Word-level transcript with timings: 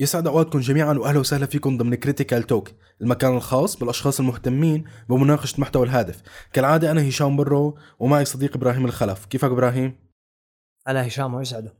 يسعد 0.00 0.26
أوقاتكم 0.26 0.60
جميعا 0.60 0.94
واهلا 0.94 1.18
وسهلا 1.18 1.46
فيكم 1.46 1.76
ضمن 1.76 1.94
Critical 1.94 2.42
Talk، 2.42 2.70
المكان 3.02 3.36
الخاص 3.36 3.76
بالأشخاص 3.76 4.20
المهتمين 4.20 4.84
بمناقشة 5.08 5.60
محتوى 5.60 5.86
الهادف. 5.86 6.22
كالعادة 6.52 6.90
أنا 6.90 7.08
هشام 7.08 7.36
برو 7.36 7.78
ومعي 7.98 8.24
صديق 8.24 8.56
إبراهيم 8.56 8.84
الخلف، 8.84 9.26
كيفك 9.26 9.50
إبراهيم؟ 9.50 9.98
هلا 10.86 11.06
هشام 11.06 11.34
ويسعده. 11.34 11.74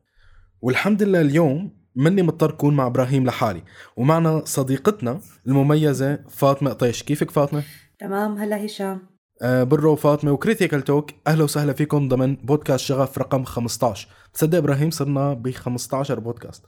والحمد 0.61 1.03
لله 1.03 1.21
اليوم 1.21 1.80
مني 1.97 2.23
مضطر 2.23 2.51
كون 2.51 2.77
مع 2.77 2.87
إبراهيم 2.87 3.27
لحالي، 3.27 3.62
ومعنا 3.97 4.43
صديقتنا 4.45 5.21
المميزة 5.47 6.19
فاطمة 6.29 6.71
قطيش، 6.71 7.02
كيفك 7.02 7.30
فاطمة؟ 7.30 7.62
تمام. 7.98 8.39
هلا 8.39 8.66
هشام. 8.66 9.11
برو 9.43 9.93
وفاطمه 9.93 10.33
و 10.33 10.38
Critical 10.38 10.83
Talk 10.83 11.11
أهلا 11.27 11.45
وسهلا 11.45 11.73
فيكم 11.73 12.09
ضمن 12.09 12.37
بودكاست 12.37 12.84
شغف 12.84 13.19
رقم 13.19 13.45
15 13.45 14.09
تصدق 14.34 14.59
إبراهيم 14.59 14.91
صرنا 14.91 15.34
ب 15.34 15.51
15 15.51 16.21
بودكاست. 16.21 16.65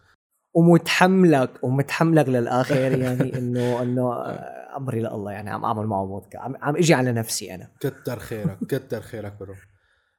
ومتحملك 0.54 1.50
ومتحملك 1.62 2.28
للآخر 2.28 2.76
يعني 3.02 3.38
انه 3.38 3.82
إنه 3.82 4.12
آه، 4.12 4.76
أمري 4.76 5.00
لله. 5.00 5.32
يعني 5.32 5.50
عم 5.50 5.64
أعمل 5.64 5.86
معه 5.86 6.06
بودكاست 6.06 6.36
عم, 6.36 6.56
عم 6.62 6.76
إجي 6.76 6.94
على 6.94 7.12
نفسي 7.12 7.54
أنا. 7.54 7.70
كتر 7.80 8.18
خيرك 8.18 8.58
كتر 8.68 9.00
خيرك 9.00 9.36
برو 9.40 9.54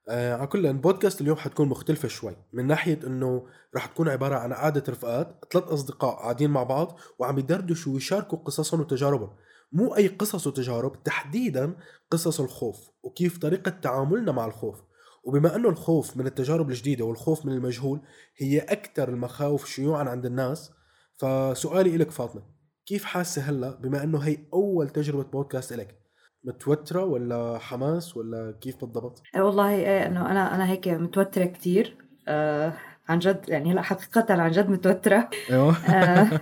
آه 0.10 0.36
على 0.36 0.48
كل 0.48 0.66
البودكاست 0.68 1.22
اليوم 1.22 1.38
حتكون 1.38 1.68
مختلفة 1.70 2.08
شوي. 2.08 2.36
من 2.54 2.68
ناحية 2.68 3.00
إنه 3.08 3.46
رح 3.76 3.86
تكون 3.86 4.10
عبارة 4.10 4.36
عن 4.36 4.54
قعدة 4.54 4.84
رفقات 4.90 5.46
ثلاث 5.52 5.64
أصدقاء 5.64 6.16
قاعدين 6.16 6.50
مع 6.50 6.64
بعض 6.64 7.00
وعم 7.20 7.40
يدردشوا 7.40 7.94
ويشاركوا 7.94 8.38
قصصهم 8.38 8.80
وتجاربهم. 8.80 9.30
مو 9.72 9.96
أي 9.96 10.08
قصص 10.08 10.48
وتجارب 10.48 11.04
تحديدا 11.04 11.76
قصص 12.12 12.40
الخوف 12.40 12.90
وكيف 13.04 13.38
طريقة 13.38 13.70
تعاملنا 13.70 14.32
مع 14.32 14.46
الخوف. 14.46 14.82
وبما 15.24 15.56
أنه 15.56 15.70
الخوف 15.70 16.18
من 16.18 16.28
التجارب 16.28 16.70
الجديدة 16.70 17.06
والخوف 17.06 17.46
من 17.46 17.54
المجهول 17.54 18.02
هي 18.38 18.60
أكثر 18.60 19.10
المخاوف 19.10 19.66
شيوعا 19.66 20.04
عند 20.10 20.26
الناس. 20.26 20.72
فسؤالي 21.18 21.98
لك 21.98 22.12
فاطمة 22.12 22.42
كيف 22.86 23.04
حاسة 23.06 23.42
هلأ 23.42 23.76
بما 23.76 24.04
أنه 24.04 24.18
هي 24.20 24.38
أول 24.54 24.90
تجربة 24.90 25.24
بودكاست 25.24 25.74
لك 25.74 26.00
متوترة 26.44 27.04
ولا 27.04 27.58
حماس 27.60 28.18
ولا 28.18 28.58
كيف 28.62 28.78
بالضبط؟ 28.86 29.22
آه، 29.36 29.44
والله 29.44 29.70
إيه 29.76 30.06
إنه 30.08 30.32
أنا 30.32 30.56
أنا 30.56 30.70
هيك 30.70 30.88
متوترة 30.88 31.46
كثير 31.46 31.98
آه 32.28 32.74
عن 33.10 33.20
جد 33.20 33.42
يعني 33.48 33.72
هلأ 33.74 33.82
حقيقة 33.82 34.34
عن 34.42 34.52
جد 34.52 34.70
متوترة. 34.70 35.30
أيوه. 35.50 35.78
آه. 35.78 36.42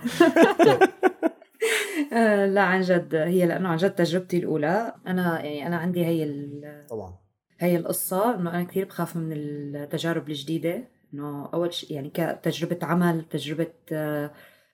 آه، 2.12 2.46
لا 2.46 2.62
عن 2.62 2.80
جد 2.80 3.14
هي 3.14 3.46
لأنه 3.46 3.68
عن 3.68 3.76
جد 3.76 3.90
تجربتي 3.90 4.38
الأولى. 4.38 4.94
أنا 5.06 5.40
يعني 5.44 5.66
أنا 5.66 5.76
عندي 5.76 6.04
هي 6.06 6.24
ال- 6.24 6.86
طبعا. 6.90 7.21
هي 7.60 7.76
القصة 7.76 8.34
إنه 8.34 8.50
أنا 8.50 8.64
كثير 8.64 8.84
بخاف 8.84 9.16
من 9.16 9.32
التجارب 9.32 10.28
الجديدة 10.28 10.84
إنه 11.14 11.48
أول 11.54 11.74
شيء 11.74 11.92
يعني 11.92 12.10
كتجربة 12.14 12.78
عمل 12.82 13.24
تجربة 13.30 13.72
آه، 13.92 14.30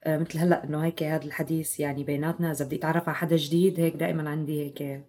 مثل 0.07 0.39
هلأ 0.39 0.65
إنه 0.65 0.85
هيك 0.85 1.03
هذا 1.03 1.25
الحديث 1.25 1.81
يعني 1.81 2.05
بيناتنا 2.05 2.51
إذا 2.53 2.65
بدي 2.65 2.77
أتعرف 2.77 3.09
على 3.09 3.17
حدا 3.17 3.37
جديد 3.37 3.81
هيك 3.81 3.97
دائما 3.97 4.31
عندي 4.31 4.65
هيك 4.65 5.03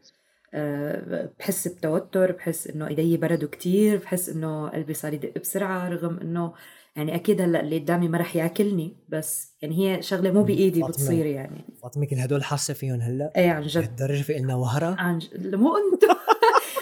آه، 0.54 1.30
بحس 1.40 1.68
بتوتر 1.68 2.32
بحس 2.32 2.68
إنه 2.68 2.88
إيدي 2.88 3.18
بردوا 3.18 3.50
كتير 3.50 3.98
بحس 3.98 4.30
إنه 4.30 4.70
قلبي 4.70 4.94
صار 4.94 5.14
يدق 5.14 5.38
بسرعة 5.42 5.90
رغم 5.90 6.18
إنه 6.20 6.54
يعني 6.96 7.16
أكيد 7.16 7.42
هلأ 7.42 7.60
اللي 7.62 7.80
قدامي 7.80 8.08
ما 8.08 8.18
رح 8.18 8.36
يأكلني 8.36 8.96
بس 9.10 9.52
يعني 9.62 9.78
هي 9.80 10.02
شغلة 10.02 10.32
مو 10.32 10.44
بإيدي. 10.44 10.84
بتصير 10.84 11.26
يعني. 11.26 11.66
فاطمة 11.82 12.06
كل 12.06 12.16
هدول 12.16 12.44
حاسة 12.44 12.74
فيهم 12.74 13.02
هلأ؟ 13.02 13.32
إيه 13.36 13.52
عن 13.52 13.62
جد. 13.62 13.78
لهالدرجه 13.78 14.22
في 14.22 14.34
لنا 14.34 14.56
وهرة؟ 14.56 14.96
عن 15.00 15.18
جد. 15.18 15.56
مو 15.56 15.74
أنتو. 15.78 16.08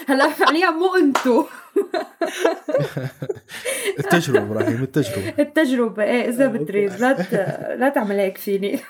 هلا 0.08 0.30
فعليا 0.30 0.70
مو 0.70 0.96
انتو. 0.96 1.38
التجربة 3.98 4.42
إبراهيم 4.42 4.82
التجربة. 4.82 5.34
التجربة 5.38 6.02
إيه 6.02 6.28
إذا 6.28 6.44
آه،. 6.44 6.48
بتريد. 6.48 6.92
لا 6.92 7.12
ت... 7.12 7.34
لا 7.80 7.88
تعمل 7.88 8.16
هيك 8.16 8.38
فيني. 8.38 8.80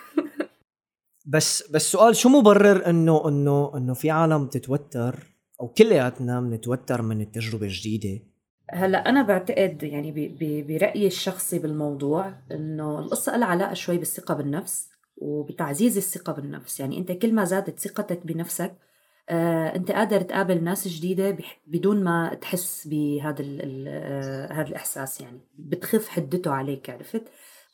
بس 1.26 1.70
بس 1.70 1.92
سؤال 1.92 2.16
شو 2.16 2.28
مبرر 2.28 2.90
إنه 2.90 3.28
إنه 3.28 3.72
إنه 3.76 3.94
في 3.94 4.10
عالم 4.10 4.46
تتوتر 4.46 5.26
أو 5.60 5.68
كلياتنا 5.68 6.40
بنتوتر 6.40 7.02
من 7.02 7.20
التجربة 7.20 7.66
الجديدة؟ 7.66 8.22
هلا 8.70 9.08
أنا 9.08 9.22
بعتقد 9.22 9.82
يعني 9.82 10.12
ب... 10.12 10.38
ب... 10.38 10.66
برأيي 10.66 11.06
الشخصي 11.06 11.58
بالموضوع 11.58 12.34
إنه 12.52 12.98
القصة 12.98 13.36
لها 13.36 13.48
علاقة 13.48 13.74
شوي 13.74 13.98
بالثقة 13.98 14.34
بالنفس 14.34 14.88
وبتعزيز 15.16 15.96
الثقة 15.96 16.32
بالنفس. 16.32 16.80
يعني 16.80 16.98
أنت 16.98 17.12
كل 17.12 17.34
ما 17.34 17.44
زادت 17.44 17.78
ثقتك 17.78 18.26
بنفسك 18.26 18.87
انت 19.30 19.90
قادر 19.90 20.20
تقابل 20.20 20.64
ناس 20.64 20.88
جديدة. 20.88 21.36
بدون 21.66 22.04
ما 22.04 22.34
تحس 22.34 22.88
بهذا. 22.88 23.44
آه، 23.88 24.52
هذا 24.52 24.68
الإحساس 24.68 25.20
يعني 25.20 25.40
بتخف 25.58 26.08
حدته 26.08 26.50
عليك 26.52 26.90
عرفت 26.90 27.22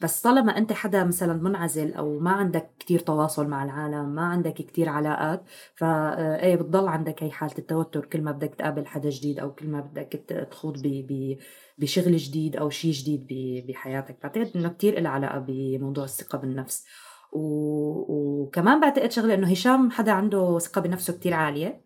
بس 0.03 0.21
طالما 0.23 0.59
انت 0.59 0.73
حدا 0.73 1.05
مثلا 1.05 1.33
منعزل 1.33 1.95
أو 1.95 2.19
ما 2.19 2.31
عندك 2.31 2.71
كتير 2.79 3.01
تواصل 3.01 3.47
مع 3.47 3.65
العالم 3.65 4.15
ما 4.15 4.23
عندك 4.23 4.55
كتير 4.55 4.89
علاقات 4.89 5.45
فا 5.75 6.43
إيه 6.43 6.57
بتضل 6.57 6.89
عندك 6.89 7.23
هي 7.23 7.31
حالة 7.31 7.55
التوتر 7.59 8.05
كل 8.05 8.23
ما 8.23 8.33
بدك 8.33 8.55
تقابل 8.55 8.87
حدا 8.87 9.11
جديد 9.11 9.39
أو 9.39 9.55
كل 9.55 9.69
ما 9.69 9.81
بدك 9.81 10.09
تخوض 10.51 10.83
بشغل 11.79 12.17
جديد 12.17 12.57
أو 12.57 12.71
شيء 12.71 12.93
جديد 12.93 13.27
بحياتك 13.69 14.17
بعتقد 14.23 14.51
إنه 14.57 14.69
كتير 14.69 15.01
لها 15.01 15.11
علاقة 15.11 15.39
بموضوع 15.39 16.05
الثقة 16.05 16.39
بالنفس 16.39 16.87
و... 17.35 17.41
وكمان 18.43 18.81
بعتقد 18.81 19.11
شغلة 19.13 19.35
إنه 19.35 19.51
هشام 19.51 19.91
حدا 19.91 20.13
عنده 20.13 20.59
ثقة 20.59 20.81
بنفسه 20.81 21.13
كتير 21.13 21.35
عالية. 21.35 21.85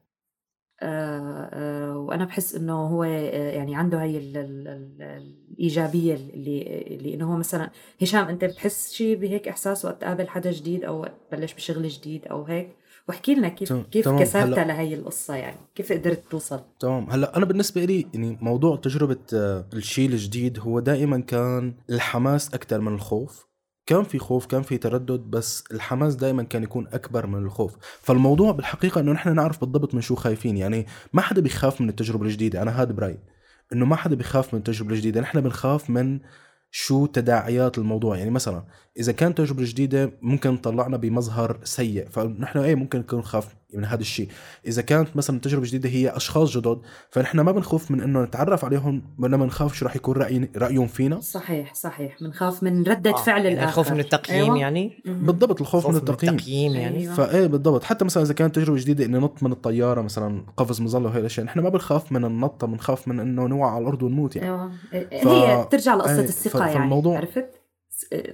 آه، 0.83 1.51
آه، 1.53 1.99
وأنا 1.99 2.25
بحس 2.25 2.55
إنه 2.55 2.73
هو 2.87 3.05
آه، 3.05 3.51
يعني 3.51 3.77
عنده 3.77 4.03
هي 4.03 4.19
ال- 4.19 4.37
ال- 4.37 4.69
ال- 4.69 5.03
الإيجابية 5.51 6.15
اللي 6.15 6.85
اللي 6.87 7.15
إنه 7.15 7.33
هو 7.33 7.37
مثلا 7.37 7.71
هشام 8.03 8.29
أنت 8.29 8.45
بتحس 8.45 8.93
شيء 8.93 9.17
بهيك 9.17 9.49
إحساس 9.49 9.85
وقت 9.85 10.01
تقابل 10.01 10.29
حدا 10.29 10.51
جديد 10.51 10.85
أو 10.85 11.01
وقت 11.01 11.13
تبلش 11.31 11.55
بشغل 11.55 11.89
جديد 11.89 12.27
أو 12.27 12.43
هيك؟ 12.45 12.77
واحكي 13.09 13.35
لنا 13.35 13.49
كيف 13.49 13.69
تمام- 13.69 13.83
كيف 13.83 14.05
تمام، 14.05 14.19
كسرتها 14.19 14.65
هلأ- 14.65 14.67
لهي 14.67 14.95
القصة 14.95 15.35
يعني؟ 15.35 15.57
كيف 15.75 15.93
قدرت 15.93 16.23
توصل؟ 16.31 16.61
تمام. 16.81 17.11
هلأ 17.11 17.37
أنا 17.37 17.45
بالنسبة 17.45 17.85
لي 17.85 18.07
يعني 18.15 18.39
موضوع 18.41 18.77
تجربة 18.77 19.19
آه، 19.35 19.65
الشيء 19.73 20.09
الجديد 20.09 20.59
هو 20.61 20.81
دائما 20.81 21.21
كان 21.21 21.75
الحماس 21.91 22.55
أكثر 22.55 22.81
من 22.81 22.95
الخوف. 22.95 23.49
كان 23.89 24.05
في 24.05 24.19
خوف 24.19 24.47
كان 24.47 24.63
في 24.63 24.79
تردد 24.79 25.21
بس 25.21 25.65
الحماس 25.73 26.15
دائما 26.15 26.43
كان 26.43 26.63
يكون 26.63 26.87
أكبر 26.93 27.27
من 27.27 27.39
الخوف. 27.39 27.77
فالموضوع 28.03 28.53
بالحقيقة 28.53 29.01
إنه 29.01 29.13
نحن 29.13 29.35
نعرف 29.35 29.61
بالضبط 29.61 29.95
من 29.95 30.01
شو 30.01 30.15
خايفين. 30.15 30.57
يعني 30.57 30.87
ما 31.13 31.23
حدا 31.23 31.41
بيخاف 31.41 31.81
من 31.81 31.89
التجربة 31.89 32.25
الجديدة. 32.25 32.63
أنا 32.63 32.83
هذا 32.83 32.93
برأيي. 32.93 33.19
إنه 33.73 33.87
ما 33.87 33.97
حدا 33.97 34.15
بيخاف 34.15 34.55
من 34.55 34.59
التجربة 34.59 34.91
الجديدة. 34.91 35.21
نحن 35.21 35.41
بنخاف 35.41 35.91
من 35.91 36.21
شو 36.71 37.07
تداعيات 37.07 37.79
الموضوع. 37.79 38.17
يعني 38.17 38.31
مثلا 38.31 38.65
إذا 38.99 39.13
كانت 39.13 39.39
تجربة 39.39 39.65
جديدة 39.65 40.13
ممكن 40.23 40.61
تطلعنا 40.61 40.97
بمظهر 40.97 41.61
سيء. 41.65 42.09
فنحن 42.09 42.59
إيه 42.59 42.75
ممكن 42.75 42.99
نكون 42.99 43.19
نخاف 43.19 43.55
من 43.75 43.85
هذا 43.85 44.01
الشيء. 44.01 44.29
إذا 44.67 44.83
كانت 44.83 45.17
مثلا 45.17 45.41
تجربة 45.41 45.67
جديدة 45.67 45.89
هي 45.89 46.17
أشخاص 46.17 46.57
جدد 46.57 46.79
فنحن 47.11 47.41
ما 47.41 47.53
بنخوف 47.53 47.91
من 47.91 48.01
إنه 48.03 48.23
نتعرف 48.23 48.65
عليهم 48.65 49.03
وانما 49.19 49.45
بنخاف 49.45 49.75
شو 49.75 49.85
راح 49.85 49.97
يكون 49.97 50.17
راي 50.17 50.51
رأيهم 50.57 50.87
فينا. 50.87 51.21
صحيح 51.21 51.75
صحيح. 51.75 52.17
بنخاف 52.21 52.63
من 52.63 52.83
ردة 52.83 53.11
آه، 53.11 53.17
فعل 53.17 53.43
يعني 53.45 53.55
الآخر. 53.55 53.69
الخوف 53.69 53.93
من 53.93 54.01
التقييم 54.01 54.43
أيوة. 54.45 54.59
يعني. 54.59 55.03
بالضبط 55.07 55.61
الخوف 55.61 55.87
من 55.89 55.97
التقييم. 55.97 56.35
التقييم 56.35 56.73
يعني. 56.75 56.99
أيوة. 56.99 57.15
فايه 57.15 57.47
بالضبط. 57.47 57.85
حتى 57.85 58.05
مثلا 58.05 58.23
إذا 58.23 58.35
كانت 58.35 58.57
تجربة 58.57 58.79
جديدة 58.81 59.05
اني 59.05 59.19
نط 59.19 59.43
من 59.43 59.53
الطيارة 59.53 60.01
مثلا 60.03 60.43
قفز 60.57 60.81
مظلة 60.81 61.09
وهي 61.09 61.21
الأشياء 61.21 61.47
نحن 61.47 61.61
ما 61.61 61.69
بنخاف 61.69 62.13
من 62.13 62.25
النطة 62.25 62.67
بنخاف 62.67 63.09
من 63.09 63.21
إنه 63.21 63.47
نوقع 63.47 63.71
على 63.71 63.83
الأرض 63.83 64.03
ونموت 64.03 64.37
يعني. 64.37 64.49
أيوه. 64.49 64.71
ف- 65.23 65.27
هي 65.27 65.65
بترجع 65.65 65.95
لقصة 65.95 66.13
إيه، 66.15 66.21
الثقة 66.21 66.59
ف- 66.59 66.61
يعني 66.61 66.73
فالموضوع- 66.75 67.17
عرفت؟ 67.17 67.58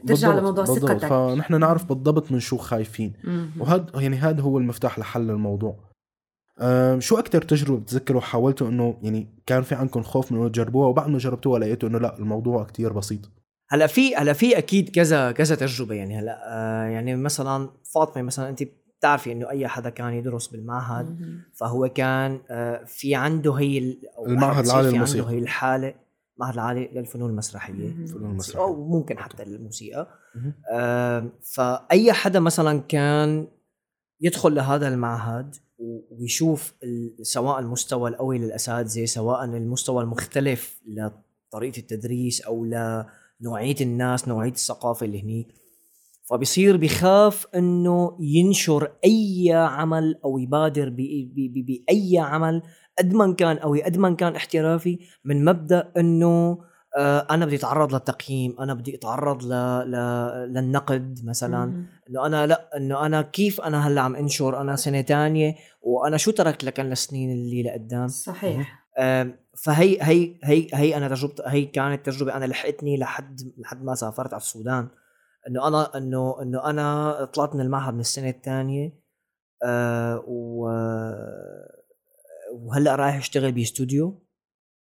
بالضبط- 0.04 0.34
لموضوع 0.38 0.64
بالضبط. 0.64 0.90
ثقتك 0.90 1.06
فنحن 1.08 1.60
نعرف 1.60 1.84
بالضبط 1.84 2.32
من 2.32 2.40
شو 2.40 2.56
خايفين. 2.56 3.12
وهذا 3.58 3.86
يعني 3.94 4.16
هذا 4.16 4.40
هو 4.42 4.58
المفتاح 4.58 4.98
لحل 4.98 5.30
الموضوع 5.30 5.76
شو 6.98 7.18
أكثر 7.18 7.42
تجربة 7.42 7.80
بتذكروا 7.80 8.20
حاولتوا 8.20 8.68
إنه 8.68 8.98
يعني 9.02 9.28
كان 9.46 9.62
في 9.62 9.74
عندكم 9.74 10.02
خوف 10.02 10.32
من 10.32 10.38
إنه 10.38 10.48
تجربوها 10.48 10.88
وبعد 10.88 11.08
ما 11.08 11.18
جربتوها 11.18 11.58
لقيتوا 11.60 11.88
إنه 11.88 11.98
لا 11.98 12.18
الموضوع 12.18 12.64
كتير 12.64 12.92
بسيط 12.92 13.20
هلأ 13.68 13.86
في 13.86 14.16
هلأ 14.16 14.32
في 14.32 14.58
أكيد 14.58 14.88
كذا 14.88 15.32
كذا 15.32 15.54
تجربة 15.54 15.94
يعني 15.94 16.18
هلأ 16.20 16.40
آه 16.46 16.84
يعني 16.86 17.16
مثلا 17.16 17.70
فاطمة 17.94 18.22
مثلا 18.22 18.48
انت 18.48 18.62
بتعرفي 18.98 19.32
إنه 19.32 19.50
أي 19.50 19.68
حدا 19.68 19.90
كان 19.90 20.12
يدرس 20.14 20.46
بالمعهد. 20.46 21.18
فهو 21.54 21.88
كان 21.88 22.40
آه 22.50 22.84
في 22.86 23.14
عنده 23.14 23.52
هي 23.54 23.96
المعهد 24.26 24.64
العالي 24.66 24.88
في 24.88 24.94
للموسيقى. 24.94 25.20
عنده 25.26 25.34
هي 25.34 25.38
الحالة 25.42 25.94
المعهد 26.36 26.54
العالي 26.54 26.90
للفنون 26.92 27.30
المسرحية. 27.30 27.72
مهم. 27.94 28.06
فنون 28.06 28.30
المسرح 28.30 28.60
أو 28.60 28.88
ممكن 28.88 29.18
حتى 29.18 29.42
الموسيقى. 29.42 30.08
آه 30.72 31.30
فأي 31.54 32.12
حدا 32.12 32.40
مثلا 32.40 32.80
كان 32.80 33.48
يدخل 34.20 34.54
لهذا 34.54 34.88
المعهد 34.88 35.54
ويشوف 36.10 36.74
ال- 36.82 37.26
سواء 37.26 37.58
المستوى 37.58 38.10
القوي 38.10 38.38
للأساتذة 38.38 39.04
سواء 39.04 39.44
المستوى 39.44 40.02
المختلف 40.02 40.80
لطريقة 40.86 41.78
التدريس 41.78 42.40
أو 42.42 42.64
لنوعية 42.64 43.76
الناس 43.80 44.28
نوعية 44.28 44.50
الثقافة 44.50 45.06
اللي 45.06 45.22
هنيك 45.22 45.48
فبصير 46.24 46.76
بخاف 46.76 47.46
إنه 47.54 48.16
ينشر 48.20 48.92
أي 49.04 49.52
عمل 49.52 50.20
أو 50.24 50.38
يبادر 50.38 50.88
بأي 51.48 52.18
عمل 52.18 52.62
قد 52.98 53.14
ما 53.14 53.34
كان 53.34 53.56
قوي 53.56 53.82
قد 53.82 53.96
ما 53.96 54.14
كان 54.14 54.36
احترافي 54.36 54.98
من 55.24 55.44
مبدأ 55.44 55.92
إنه 55.96 56.58
آه، 56.96 57.26
أنا 57.30 57.46
بدي 57.46 57.56
أتعرض 57.56 57.94
للتقييم 57.94 58.56
أنا 58.60 58.74
بدي 58.74 58.94
أتعرض 58.94 59.44
ل... 59.44 59.48
ل... 59.90 59.96
للنقد 60.54 61.20
مثلا. 61.24 61.86
إنه 62.10 62.26
أنا 62.26 62.46
لا 62.46 62.76
إنه 62.76 63.06
أنا 63.06 63.22
كيف 63.22 63.60
أنا 63.60 63.88
هلأ 63.88 64.00
عم 64.00 64.16
انشر؟ 64.16 64.60
أنا 64.60 64.76
سنة 64.76 65.00
تانية 65.00 65.54
وأنا 65.82 66.16
شو 66.16 66.30
تركت 66.30 66.64
لكن 66.64 66.92
السنين 66.92 67.32
اللي 67.32 67.62
لقدام؟ 67.62 68.08
صحيح. 68.08 68.84
فهي 69.56 69.98
هي 70.00 70.34
هي 70.44 70.66
هي 70.74 70.96
أنا 70.96 71.08
تجربه 71.08 71.34
هي 71.46 71.64
كانت 71.64 72.06
تجربة 72.06 72.36
أنا 72.36 72.44
لحقتني 72.44 72.96
لحد 72.96 73.40
لحد 73.58 73.84
ما 73.84 73.94
سافرت 73.94 74.32
على 74.32 74.40
السودان. 74.40 74.88
إنه 75.48 75.68
أنا 75.68 75.96
إنه 75.96 76.42
إنه 76.42 76.70
أنا 76.70 77.24
طلعت 77.24 77.54
من 77.54 77.60
المعهد 77.60 77.94
من 77.94 78.00
السنة 78.00 78.28
الثانية 78.28 78.92
آه 79.62 80.24
و 80.26 80.68
وهلأ 82.52 82.94
رايح 82.94 83.16
أشتغل 83.16 83.52
باستوديو 83.52 84.24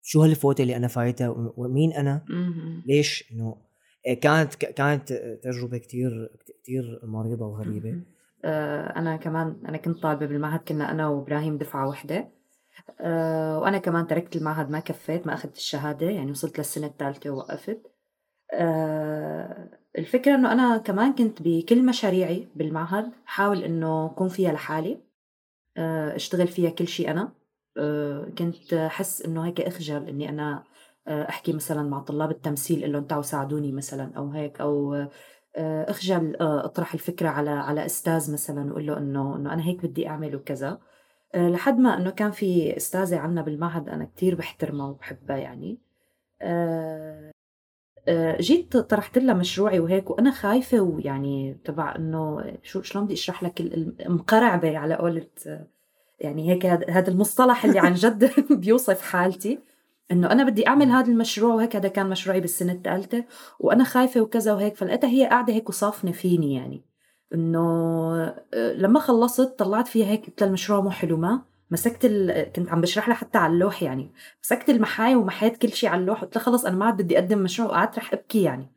شو 0.02 0.22
هالفوته 0.22 0.62
اللي 0.62 0.76
أنا 0.76 0.88
فايتها؟ 0.88 1.52
ومين 1.56 1.92
أنا. 1.92 2.24
ليش؟ 2.86 3.32
إنه 3.32 3.56
إيه، 4.06 4.20
كانت 4.20 4.54
كانت 4.54 5.12
تجربة 5.42 5.78
كتير 5.78 6.30
كتير 6.62 7.00
مريضة 7.02 7.46
وغريبة. 7.46 8.02
آه، 8.44 8.98
أنا 8.98 9.16
كمان 9.16 9.62
أنا 9.68 9.76
كنت 9.76 10.02
طالبة 10.02 10.26
بالمعهد 10.26 10.60
كنا 10.60 10.90
أنا 10.90 11.08
وإبراهيم 11.08 11.58
دفعة 11.58 11.88
واحدة 11.88 12.28
آه، 13.00 13.58
وأنا 13.58 13.78
كمان 13.78 14.06
تركت 14.06 14.36
المعهد 14.36 14.70
ما 14.70 14.80
كفيت 14.80 15.26
ما 15.26 15.34
أخذت 15.34 15.56
الشهادة 15.56 16.06
يعني 16.10 16.30
وصلت 16.30 16.58
للسنة 16.58 16.86
الثالثة 16.86 17.30
ووقفت. 17.30 17.82
آه، 18.54 19.81
الفكرة 19.98 20.34
إنه 20.34 20.52
أنا 20.52 20.78
كمان 20.78 21.12
كنت 21.12 21.42
بكل 21.42 21.86
مشاريعي 21.86 22.48
بالمعهد 22.56 23.12
حاول 23.24 23.64
إنه 23.64 24.06
أكون 24.06 24.28
فيها 24.28 24.52
لحالي 24.52 24.98
آه، 25.76 26.16
أشتغل 26.16 26.48
فيها 26.48 26.70
كل 26.70 26.88
شيء 26.88 27.10
أنا. 27.10 27.32
آه، 27.78 28.28
كنت 28.38 28.72
أحس 28.74 29.22
إنه 29.22 29.46
هيك 29.46 29.60
أخجل 29.60 30.08
إني 30.08 30.28
أنا 30.28 30.64
آه، 31.08 31.28
أحكي 31.28 31.52
مثلا 31.52 31.82
مع 31.82 32.00
طلاب 32.00 32.30
التمثيل 32.30 32.92
لهم 32.92 33.04
تعوا 33.04 33.22
ساعدوني 33.22 33.72
مثلا 33.72 34.12
أو 34.16 34.30
هيك 34.30 34.60
أو 34.60 35.06
اخجل 35.56 36.36
آه، 36.36 36.64
أطرح 36.64 36.94
الفكرة 36.94 37.28
على 37.28 37.50
على 37.50 37.86
أستاذ 37.86 38.32
مثلا 38.32 38.68
وأقول 38.68 38.86
له 38.86 38.98
إنه 38.98 39.36
إنه 39.36 39.52
أنا 39.52 39.62
هيك 39.64 39.86
بدي 39.86 40.08
أعمل 40.08 40.36
وكذا. 40.36 40.78
لحد 41.34 41.78
ما 41.78 41.96
إنه 41.96 42.10
كان 42.10 42.30
في 42.30 42.76
أستاذة 42.76 43.18
عنا 43.18 43.42
بالمعهد 43.42 43.88
أنا 43.88 44.04
كتير 44.04 44.34
بحترمها 44.34 44.86
وبحبها 44.90 45.36
يعني. 45.36 45.78
جيت 48.40 48.76
طرحت 48.76 49.18
لها 49.18 49.34
مشروعي 49.34 49.80
وهيك 49.80 50.10
وأنا 50.10 50.30
خايفة 50.30 50.80
ويعني 50.80 51.56
تبع 51.64 51.96
إنه 51.96 52.44
شو 52.62 52.82
شلون 52.82 53.04
بدي 53.04 53.14
أشرح 53.14 53.42
لك 53.42 53.62
مقرعبة 54.06 54.78
على 54.78 54.94
قولة 54.94 55.26
آه، 55.46 55.66
يعني 56.20 56.50
هيك 56.50 56.66
هذا 56.66 57.10
المصطلح 57.10 57.64
اللي 57.64 57.78
عن 57.78 57.94
جد 57.94 58.32
بيوصف 58.60 59.02
حالتي. 59.02 59.58
إنه 60.12 60.32
أنا 60.32 60.44
بدي 60.44 60.66
أعمل 60.66 60.90
هذا 60.90 61.10
المشروع 61.10 61.54
وهيك 61.54 61.76
هذا 61.76 61.88
كان 61.88 62.10
مشروعي 62.10 62.40
بالسنة 62.40 62.72
الثالثة 62.72 63.24
وأنا 63.60 63.84
خايفة 63.84 64.20
وكذا 64.20 64.52
وهيك. 64.52 64.76
فلقيتها 64.76 65.10
هي 65.10 65.26
قاعدة 65.26 65.52
هيك 65.52 65.68
وصافنة 65.68 66.12
فيني 66.12 66.54
يعني. 66.54 66.82
إنه 67.34 67.60
آه، 68.54 68.72
لما 68.72 69.00
خلصت 69.00 69.58
طلعت 69.58 69.88
فيها 69.88 70.06
هيك 70.06 70.26
قلت 70.26 70.42
المشروع 70.42 70.80
مو 70.80 70.90
حلو 70.90 71.16
ما. 71.16 71.51
مسكت 71.72 72.04
ال... 72.04 72.52
كنت 72.56 72.68
عم 72.68 72.80
بشرح 72.80 73.08
لها 73.08 73.16
حتى 73.16 73.38
على 73.38 73.52
اللوح 73.52 73.82
يعني. 73.82 74.12
مسكت 74.44 74.70
المحاي 74.70 75.14
ومحيت 75.14 75.56
كل 75.56 75.72
شيء 75.72 75.90
على 75.90 76.00
اللوح 76.00 76.20
قلت 76.20 76.36
لها 76.36 76.44
خلص 76.44 76.64
أنا 76.64 76.76
ما 76.76 76.86
عاد 76.86 77.02
بدي 77.02 77.18
أقدم 77.18 77.38
مشروع 77.38 77.68
وقعدت 77.68 77.98
رح 77.98 78.12
أبكي 78.12 78.42
يعني. 78.42 78.72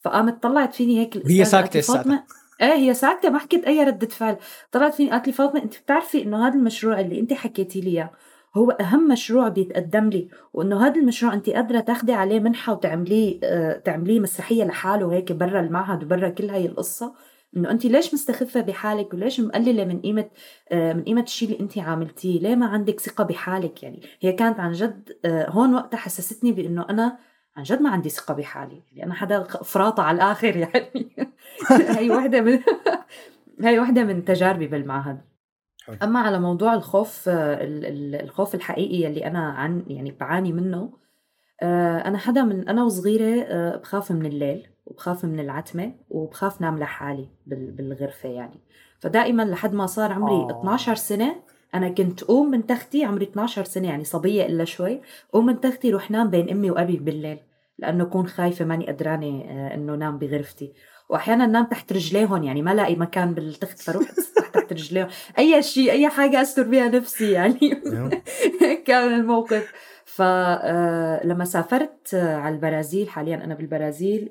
فقامت 0.00 0.42
طلعت 0.42 0.74
فيني 0.74 1.00
هيك 1.00 1.16
لي 1.16 1.44
ساكتة 1.44 1.80
فاطمة 1.80 2.24
إيه 2.60 2.72
هي 2.72 2.94
ساكتة 2.94 3.30
ما 3.30 3.38
حكيت 3.38 3.64
أي 3.64 3.84
ردة 3.84 4.06
فعل. 4.06 4.36
طلعت 4.72 4.94
فيني 4.94 5.10
قالت 5.10 5.26
لي 5.26 5.32
فاطمة 5.32 5.62
أنت 5.62 5.78
بتعرفي 5.78 6.22
إنه 6.22 6.46
هذا 6.48 6.54
المشروع 6.54 7.00
اللي 7.00 7.20
أنت 7.20 7.32
حكيتي 7.32 7.80
لي 7.80 7.90
إياه 7.90 8.10
هو 8.56 8.70
أهم 8.70 9.08
مشروع 9.08 9.48
بيتقدم 9.48 10.08
لي 10.08 10.28
وإنه 10.52 10.86
هذا 10.86 11.00
المشروع 11.00 11.34
أنت 11.34 11.50
قادرة 11.50 11.80
تاخدي 11.80 12.12
عليه 12.12 12.40
منحة 12.40 12.72
وتعمليه 12.72 13.40
آه، 13.44 13.78
تعمليه 13.78 14.20
مسرحية 14.20 14.64
لحاله 14.64 15.12
هيك 15.12 15.32
برا 15.32 15.60
المعهد 15.60 16.04
وبرا 16.04 16.28
كل 16.28 16.50
هاي 16.50 16.66
القصة 16.66 17.14
إنه 17.56 17.70
انت 17.70 17.84
ليش 17.86 18.14
مستخفة 18.14 18.60
بحالك 18.60 19.14
وليش 19.14 19.40
مقللة 19.40 19.84
من 19.84 20.00
قيمة 20.00 20.28
آه، 20.72 20.92
من 20.92 21.04
قيمة 21.04 21.22
الشيء 21.22 21.48
اللي 21.48 21.60
انت 21.60 21.78
عاملتيه؟ 21.78 22.40
ليه 22.40 22.54
ما 22.54 22.66
عندك 22.66 23.00
ثقة 23.00 23.24
بحالك؟ 23.24 23.82
يعني 23.82 24.02
هي 24.20 24.32
كانت 24.32 24.60
عن 24.60 24.72
جد 24.72 25.16
آه، 25.24 25.50
هون 25.50 25.74
وقتها 25.74 25.98
حسستني 25.98 26.52
بإنه 26.52 26.86
أنا 26.90 27.18
عن 27.56 27.62
جد 27.62 27.82
ما 27.82 27.90
عندي 27.90 28.08
ثقة 28.08 28.34
بحالي. 28.34 28.82
يعني 28.92 29.04
أنا 29.10 29.14
حدا 29.14 29.42
فراطة 29.42 30.02
على 30.02 30.14
الآخر 30.16 30.56
يعني. 30.66 31.16
هي 31.98 32.10
وحدة 32.10 32.40
من 32.40 32.58
هي 33.64 33.78
وحدة 33.80 34.04
من 34.04 34.24
تجاربي 34.24 34.66
بالمعهد. 34.66 35.20
أما 36.02 36.20
على 36.20 36.40
موضوع 36.40 36.74
الخوف 36.74 37.28
آه، 37.28 37.64
ال- 37.64 37.84
ال- 37.86 38.22
الخوف 38.22 38.54
الحقيقي 38.54 39.06
اللي 39.06 39.26
أنا 39.26 39.48
عن 39.50 39.84
يعني 39.88 40.10
بعاني 40.10 40.52
منه 40.52 40.92
أنا 41.62 42.18
حدا 42.18 42.42
من 42.42 42.68
أنا 42.68 42.84
وصغيرة 42.84 43.42
آه، 43.42 43.76
بخاف 43.76 44.12
من 44.12 44.26
الليل 44.26 44.66
وبخاف 44.86 45.24
من 45.24 45.40
العتمة 45.40 45.92
وبخاف 46.10 46.60
نام 46.60 46.78
لحالي 46.78 47.28
بال- 47.46 47.70
بالغرفة 47.70 48.28
يعني. 48.28 48.60
فدائما 49.00 49.42
لحد 49.42 49.74
ما 49.74 49.86
صار 49.86 50.12
عمري 50.12 50.34
آه. 50.34 50.60
12 50.60 50.94
سنة 50.94 51.36
أنا 51.74 51.88
كنت 51.88 52.24
قوم 52.24 52.50
من 52.50 52.66
تختي 52.66 53.04
عمري 53.04 53.24
12 53.24 53.64
سنة 53.64 53.88
يعني 53.88 54.04
صبية 54.04 54.46
إلا 54.46 54.64
شوي 54.64 55.00
قوم 55.32 55.46
من 55.46 55.60
تختي 55.60 55.90
روح 55.90 56.10
نام 56.10 56.30
بين 56.30 56.50
أمي 56.50 56.70
وأبي 56.70 56.96
بالليل 56.96 57.38
لأنه 57.78 58.04
كون 58.04 58.26
خايفة 58.26 58.64
ماني 58.64 58.86
قدرانة 58.86 59.44
آه، 59.44 59.74
إنه 59.74 59.94
نام 59.94 60.18
بغرفتي. 60.18 60.72
واحيانا 61.08 61.46
نام 61.46 61.64
تحت 61.64 61.92
رجليهم 61.92 62.42
يعني 62.42 62.62
ما 62.62 62.74
لاقي 62.74 62.96
مكان 62.96 63.34
بالتخت 63.34 63.78
فروح 63.78 64.10
تحت 64.54 64.72
رجليهم 64.72 65.08
أي 65.38 65.62
شيء 65.62 65.90
أي 65.90 66.08
حاجة 66.08 66.42
أستر 66.42 66.62
بها 66.62 66.88
نفسي 66.88 67.30
يعني. 67.32 67.58
هيك 68.60 68.82
كان 68.86 69.14
الموقف. 69.20 69.72
فلما 70.16 71.44
سافرت 71.44 72.14
آه، 72.14 72.36
على 72.36 72.54
البرازيل 72.54 73.08
حاليا 73.08 73.44
أنا 73.44 73.54
بالبرازيل 73.54 74.28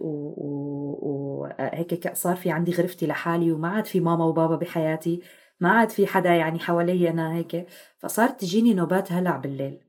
وهيك 1.01 2.13
صار 2.13 2.35
في 2.35 2.51
عندي 2.51 2.71
غرفتي 2.71 3.07
لحالي 3.07 3.51
وما 3.51 3.67
عاد 3.69 3.85
في 3.85 3.99
ماما 3.99 4.25
وبابا 4.25 4.55
بحياتي 4.55 5.21
ما 5.59 5.69
عاد 5.69 5.89
في 5.89 6.07
حدا 6.07 6.29
يعني 6.35 6.59
حوالي 6.59 7.09
أنا 7.09 7.33
هيك. 7.33 7.67
فصارت 7.97 8.41
تجيني 8.41 8.73
نوبات 8.73 9.11
هلع 9.11 9.37
بالليل. 9.37 9.79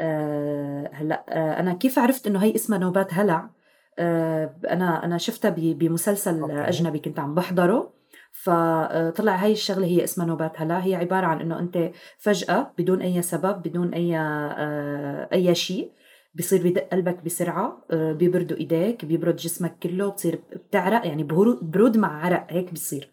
آه، 0.00 0.90
هلأ 0.92 1.24
آه، 1.28 1.60
أنا 1.60 1.74
كيف 1.74 1.98
عرفت 1.98 2.26
إنه 2.26 2.42
هي 2.42 2.54
اسمها 2.54 2.78
نوبات 2.78 3.14
هلع؟ 3.14 3.50
آه، 3.98 4.56
أنا 4.70 5.04
أنا 5.04 5.18
شفتها 5.18 5.50
بمسلسل. 5.50 6.50
أجنبي 6.50 6.98
كنت 6.98 7.18
عم 7.18 7.34
بحضره. 7.34 7.95
فطلع 8.42 9.34
هاي 9.36 9.52
الشغلة 9.52 9.86
هي 9.86 10.04
اسمها 10.04 10.26
نوبات 10.26 10.52
هلع 10.60 10.78
هي 10.78 10.94
عبارة 10.94 11.26
عن 11.26 11.40
إنه 11.40 11.58
أنت 11.58 11.90
فجأة 12.18 12.72
بدون 12.78 13.02
أي 13.02 13.22
سبب 13.22 13.62
بدون 13.62 13.94
أي 13.94 14.16
آه، 14.18 15.28
أي 15.32 15.54
شيء 15.54 15.90
بصير 16.34 16.62
بدق 16.70 16.88
قلبك 16.92 17.24
بسرعة 17.24 17.84
آه، 17.90 18.12
بيبردوا 18.12 18.56
إيديك 18.56 19.04
بيبرد 19.04 19.36
جسمك 19.36 19.76
كله 19.82 20.08
بتصير 20.10 20.40
بتعرق 20.68 21.06
يعني 21.06 21.22
برو- 21.24 21.58
برود 21.62 21.96
مع 21.96 22.24
عرق 22.24 22.46
هيك 22.50 22.72
بصير. 22.72 23.10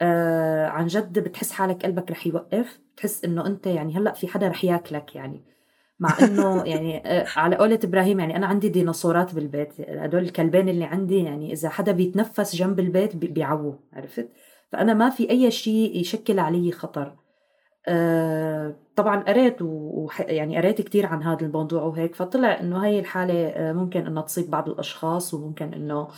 آه 0.00 0.66
عن 0.66 0.86
جد 0.86 1.18
بتحس 1.18 1.52
حالك 1.52 1.82
قلبك 1.84 2.10
رح 2.10 2.26
يوقف 2.26 2.78
بتحس 2.94 3.24
إنه 3.24 3.46
أنت 3.46 3.66
يعني 3.66 3.96
هلأ 3.96 4.12
في 4.12 4.28
حدا 4.28 4.48
رح 4.48 4.64
ياكلك 4.64 5.16
يعني. 5.16 5.44
مع 6.00 6.10
إنه 6.22 6.64
يعني 6.64 7.02
على 7.36 7.56
قولة 7.56 7.78
إبراهيم 7.84 8.20
يعني 8.20 8.36
أنا 8.36 8.46
عندي 8.46 8.68
ديناصورات 8.68 9.34
بالبيت 9.34 9.80
هدول 9.80 10.22
الكلبين 10.22 10.68
اللي 10.68 10.84
عندي 10.84 11.24
يعني 11.24 11.52
إذا 11.52 11.68
حدا 11.68 11.92
بيتنفس 11.92 12.56
جنب 12.56 12.80
البيت 12.80 13.16
بي- 13.16 13.26
بيعووا 13.26 13.72
عرفت؟ 13.92 14.28
فأنا 14.72 14.94
ما 14.94 15.10
في 15.10 15.30
أي 15.30 15.50
شيء 15.50 16.00
يشكل 16.00 16.38
علي 16.38 16.72
خطر. 16.72 17.16
آه 17.88 18.76
طبعا 18.96 19.22
قريت 19.22 19.62
و 19.62 20.08
يعني 20.18 20.56
قريت 20.56 20.80
كتير 20.80 21.06
عن 21.06 21.22
هذا 21.22 21.46
الموضوع 21.46 21.82
وهيك 21.82 22.14
فطلع 22.14 22.60
إنه 22.60 22.84
هاي 22.84 22.98
الحالة 23.00 23.48
آه 23.48 23.72
ممكن 23.72 24.06
انها 24.06 24.22
تصيب 24.22 24.50
بعض 24.50 24.68
الأشخاص 24.68 25.34
وممكن 25.34 25.74
إنه 25.74 26.08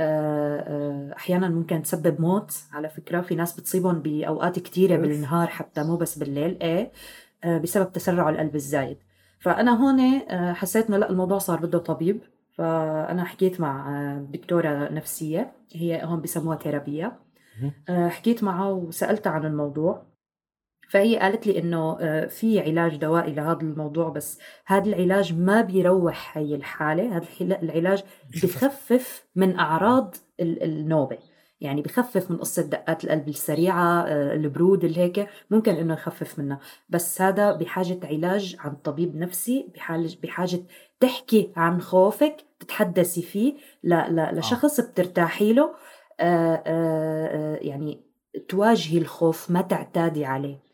آه، 0.00 1.12
أحيانا 1.16 1.48
ممكن 1.48 1.82
تسبب 1.82 2.20
موت. 2.20 2.52
على 2.72 2.88
فكرة 2.88 3.20
في 3.20 3.34
ناس 3.34 3.60
بتصيبهم 3.60 3.98
بأوقات 4.00 4.58
كتيرة 4.58 4.96
أوف. 4.96 5.02
بالنهار 5.02 5.46
حتى 5.48 5.82
مو 5.82 5.96
بس 5.96 6.18
بالليل 6.18 6.58
إيه؟ 6.62 6.92
بسبب 7.58 7.92
تسرع 7.92 8.30
القلب 8.30 8.54
الزايد. 8.54 8.98
فأنا 9.40 9.70
هون 9.70 10.20
حسيت 10.54 10.86
إنه 10.88 10.96
لا 10.96 11.10
الموضوع 11.10 11.38
صار 11.38 11.60
بده 11.60 11.78
طبيب. 11.78 12.20
فأنا 12.52 13.24
حكيت 13.24 13.60
مع 13.60 14.14
دكتورة 14.30 14.88
نفسية 14.88 15.52
هي 15.72 16.04
هون 16.04 16.20
بسموها 16.20 16.56
ثيرابيه 16.56 17.18
حكيت 17.88 18.44
معها 18.44 18.70
وسالتها 18.70 19.30
عن 19.30 19.44
الموضوع. 19.44 20.10
فهي 20.90 21.16
قالت 21.18 21.46
لي 21.46 21.58
إنه 21.58 21.96
آه، 22.00 22.26
في 22.26 22.60
علاج 22.60 22.96
دوائي 22.96 23.32
لهذا 23.34 23.60
الموضوع 23.60 24.08
بس 24.08 24.38
هذا 24.66 24.84
العلاج 24.88 25.34
ما 25.38 25.60
بيروح 25.60 26.38
هي 26.38 26.54
الحالة. 26.54 27.16
هذا 27.16 27.26
العلاج 27.62 28.02
بخفف 28.42 29.24
من 29.36 29.58
أعراض 29.58 30.14
ال- 30.40 30.62
النوبة. 30.62 31.18
يعني 31.60 31.82
بخفف 31.82 32.30
من 32.30 32.36
قصة 32.36 32.62
دقات 32.62 33.04
القلب 33.04 33.28
السريعة 33.28 34.02
آه، 34.02 34.34
البرود 34.34 34.84
اللي 34.84 35.00
هيك 35.00 35.26
ممكن 35.50 35.74
إنه 35.74 35.94
يخفف 35.94 36.38
منها. 36.38 36.60
بس 36.88 37.22
هذا 37.22 37.52
بحاجة 37.52 38.00
علاج 38.04 38.56
عن 38.58 38.72
طبيب 38.74 39.16
نفسي 39.16 39.68
بحاجه 39.74 40.08
بحاجة 40.22 40.60
تحكي 41.00 41.52
عن 41.56 41.80
خوفك 41.80 42.36
تتحدثي 42.60 43.22
فيه 43.22 43.54
لشخص 44.32 44.80
بترتاحي 44.80 45.52
له. 45.52 45.64
آه، 45.64 45.68
آه، 45.68 45.70
آه، 45.70 45.74
يعني 47.62 48.00
تواجهي 48.48 48.98
الخوف 48.98 49.50
ما 49.50 49.60
تعتادي 49.60 50.24
عليه 50.24 50.70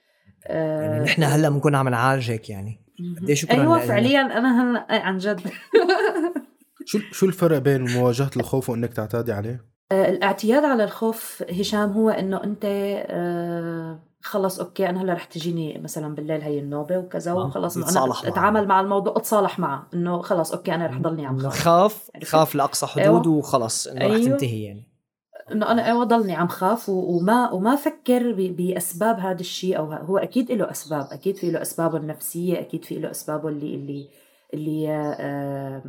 آه، 0.46 0.82
يعني 0.82 1.04
نحن 1.04 1.22
هلأ 1.22 1.48
بنكون 1.48 1.74
عم 1.74 1.88
نعالجك 1.88 2.50
يعني 2.50 2.80
مهم. 3.00 3.16
قد 3.16 3.28
إيه 3.28 3.34
شكراً 3.34 3.60
أيوه. 3.60 3.78
فعليا 3.78 4.20
أنا 4.20 4.62
هلأ 4.62 4.94
إيه، 4.94 5.00
عن 5.00 5.18
جد 5.18 5.40
شو 6.84 6.98
شو 7.12 7.26
الفرق 7.26 7.58
بين 7.58 7.90
مواجهة 7.90 8.30
الخوف 8.36 8.70
وإنك 8.70 8.92
تعتادي 8.92 9.32
عليه؟ 9.32 9.64
آه، 9.92 10.08
الاعتياد 10.08 10.64
على 10.64 10.84
الخوف 10.84 11.44
هشام 11.50 11.92
هو 11.92 12.10
إنه 12.10 12.44
أنت 12.44 12.64
آه، 12.64 13.98
خلص 14.22 14.60
okay 14.60 14.88
أنا 14.88 15.02
هلأ 15.02 15.12
رح 15.12 15.24
تجيني 15.24 15.78
مثلا 15.78 16.14
بالليل 16.14 16.42
هي 16.42 16.58
النوبة 16.58 16.98
وكذا 16.98 17.30
آه، 17.30 17.34
وخلص 17.34 17.96
أنا. 17.96 18.28
أتعامل 18.28 18.68
مع 18.68 18.80
الموضوع 18.80 19.16
أتصالح 19.16 19.58
معه 19.58 19.86
إنه 19.94 20.22
خلص 20.22 20.52
okay 20.52 20.74
أنا 20.74 20.86
رح 20.86 20.98
ضلني 20.98 21.26
عم 21.26 21.38
خاف 21.38 21.52
خاف؟ 21.52 22.10
خاف 22.24 22.54
لأقصى 22.54 22.86
حدود 22.86 23.26
أيوة. 23.26 23.28
وخلص 23.28 23.86
إنه 23.86 24.06
رح 24.06 24.12
أيوة. 24.12 24.24
تنتهي 24.24 24.62
يعني 24.62 24.95
إنه 25.52 25.72
أنا 25.72 25.86
أيوه 25.86 26.04
ضلني 26.04 26.34
عم 26.34 26.48
خاف 26.48 26.88
وما 26.88 27.50
وما 27.52 27.76
فكر 27.76 28.32
بأسباب 28.32 29.18
هذا 29.18 29.40
الشيء 29.40 29.78
أو 29.78 29.92
هو 29.92 30.18
أكيد 30.18 30.52
له 30.52 30.70
أسباب 30.70 31.08
أكيد 31.12 31.36
في 31.36 31.50
له 31.50 31.62
أسبابه 31.62 31.98
النفسية 31.98 32.60
أكيد 32.60 32.84
في 32.84 32.98
له 32.98 33.10
أسبابه 33.10 33.48
اللي 33.48 33.74
اللي 33.74 34.08
اللي 34.54 34.90
آه 34.90 35.82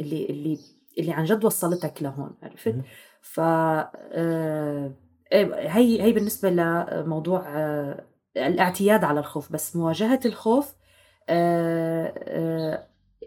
اللي 0.00 0.26
اللي 0.26 0.58
اللي 0.98 1.12
عن 1.12 1.24
جد 1.24 1.44
وصلتك 1.44 2.02
لهون 2.02 2.30
عرفت. 2.42 2.74
ف 3.20 3.40
آه، 3.40 4.92
إيه، 5.32 5.54
هي 5.54 6.02
هي 6.02 6.12
بالنسبة 6.12 6.50
لموضوع 6.50 7.44
آه، 7.48 8.04
الاعتياد 8.36 9.04
على 9.04 9.20
الخوف 9.20 9.52
بس 9.52 9.76
مواجهة 9.76 10.20
الخوف 10.26 10.74
آه، 11.28 12.86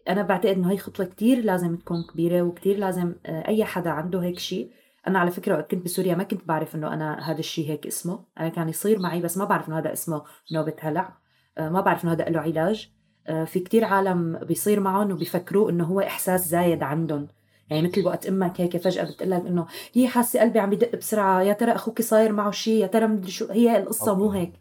أنا 0.10 0.22
بعتقد 0.22 0.56
إنه 0.58 0.72
هي 0.72 0.78
خطوة 0.78 1.06
كتير 1.06 1.38
لازم 1.44 1.75
تكون 1.75 2.04
كبيرة 2.04 2.42
وكتير 2.42 2.78
لازم 2.78 3.16
أي 3.25 3.66
حدا 3.66 3.90
عنده 3.90 4.24
هيك 4.24 4.40
شيء 4.40 4.72
أنا 5.07 5.19
على 5.19 5.31
فكرة 5.31 5.53
وقت 5.55 5.72
كنت 5.72 5.86
بسوريا 5.86 6.15
ما 6.15 6.24
كنت 6.24 6.48
بعرف 6.48 6.75
إنه 6.75 6.93
أنا 6.93 7.31
هذا 7.31 7.39
الشيء 7.39 7.69
هيك 7.69 7.88
اسمه. 7.88 8.25
أنا 8.39 8.50
كان 8.50 8.69
يصير 8.69 9.00
معي 9.00 9.22
بس 9.22 9.38
ما 9.38 9.45
بعرف 9.45 9.69
إنه 9.69 9.79
هذا 9.79 9.93
اسمه 9.93 10.24
نوبة 10.51 10.74
هلع. 10.79 11.17
آه، 11.57 11.69
ما 11.69 11.81
بعرف 11.81 12.03
إنه 12.03 12.12
هذا 12.13 12.25
له 12.25 12.39
علاج. 12.39 12.89
آه، 13.27 13.43
في 13.43 13.60
كتير 13.60 13.86
عالم 13.86 14.38
بيصير 14.38 14.79
معهم 14.79 15.12
وبيفكروه 15.12 15.69
إنه 15.69 15.83
هو 15.83 16.00
إحساس 16.00 16.48
زايد 16.48 16.83
عندهم. 16.83 17.27
يعني 17.69 17.88
مثل 17.88 18.05
وقت 18.05 18.25
أمك 18.25 18.62
هيك 18.62 18.77
فجأة 18.77 19.03
بتقول 19.03 19.31
لك 19.31 19.45
إنه 19.45 19.67
هي 19.93 20.07
حاسة 20.07 20.39
قلبي 20.39 20.60
عم 20.60 20.69
بدق 20.69 20.95
بسرعة. 20.95 21.41
يا 21.41 21.53
ترى 21.53 21.72
أخوك 21.72 22.01
صاير 22.01 22.31
معه 22.31 22.51
شيء؟ 22.51 22.81
يا 22.81 22.88
ترى 22.88 23.07
مدري 23.07 23.31
شو؟ 23.31 23.48
هي 23.51 23.77
القصة 23.77 24.15
مو. 24.15 24.31
هيك. 24.31 24.53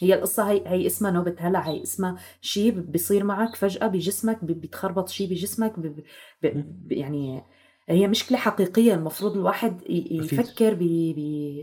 هي 0.00 0.14
القصة 0.14 0.50
هي 0.50 0.62
هي 0.66 0.86
اسمها 0.86 1.10
نوبة 1.10 1.34
هلع. 1.38 1.60
هي 1.60 1.82
اسمها 1.82 2.16
شيء 2.40 2.70
بيصير 2.70 3.24
معك 3.24 3.56
فجأة 3.56 3.86
بجسمك 3.86 4.44
بي- 4.44 4.54
بيتخربط 4.54 5.08
شيء 5.08 5.30
بجسمك 5.30 5.78
بي 5.80 6.04
بي 6.42 6.94
يعني 6.94 7.42
هي 7.88 8.06
مشكلة 8.08 8.38
حقيقية 8.38 8.94
المفروض 8.94 9.36
الواحد. 9.36 9.80
يفكر 9.88 10.76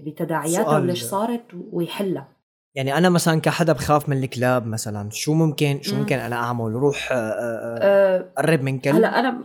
بتداعياتها. 0.05 0.77
وليش 0.79 1.03
صارت 1.03 1.43
ويحلها 1.71 2.27
يعني 2.75 2.97
أنا 2.97 3.09
مثلا 3.09 3.41
كحدا 3.41 3.73
بخاف 3.73 4.09
من 4.09 4.17
الكلاب 4.23 4.67
مثلا 4.67 5.09
شو 5.11 5.33
ممكن 5.33 5.79
شو 5.81 5.93
مم. 5.95 5.99
ممكن 5.99 6.19
أنا 6.19 6.35
أعمل 6.35 6.71
روح 6.71 7.11
آه، 7.11 7.15
آه، 7.15 7.79
أه 7.81 8.31
قرب 8.37 8.61
من 8.61 8.79
كلب 8.79 8.95
هلأ 8.95 9.19
أنا 9.19 9.43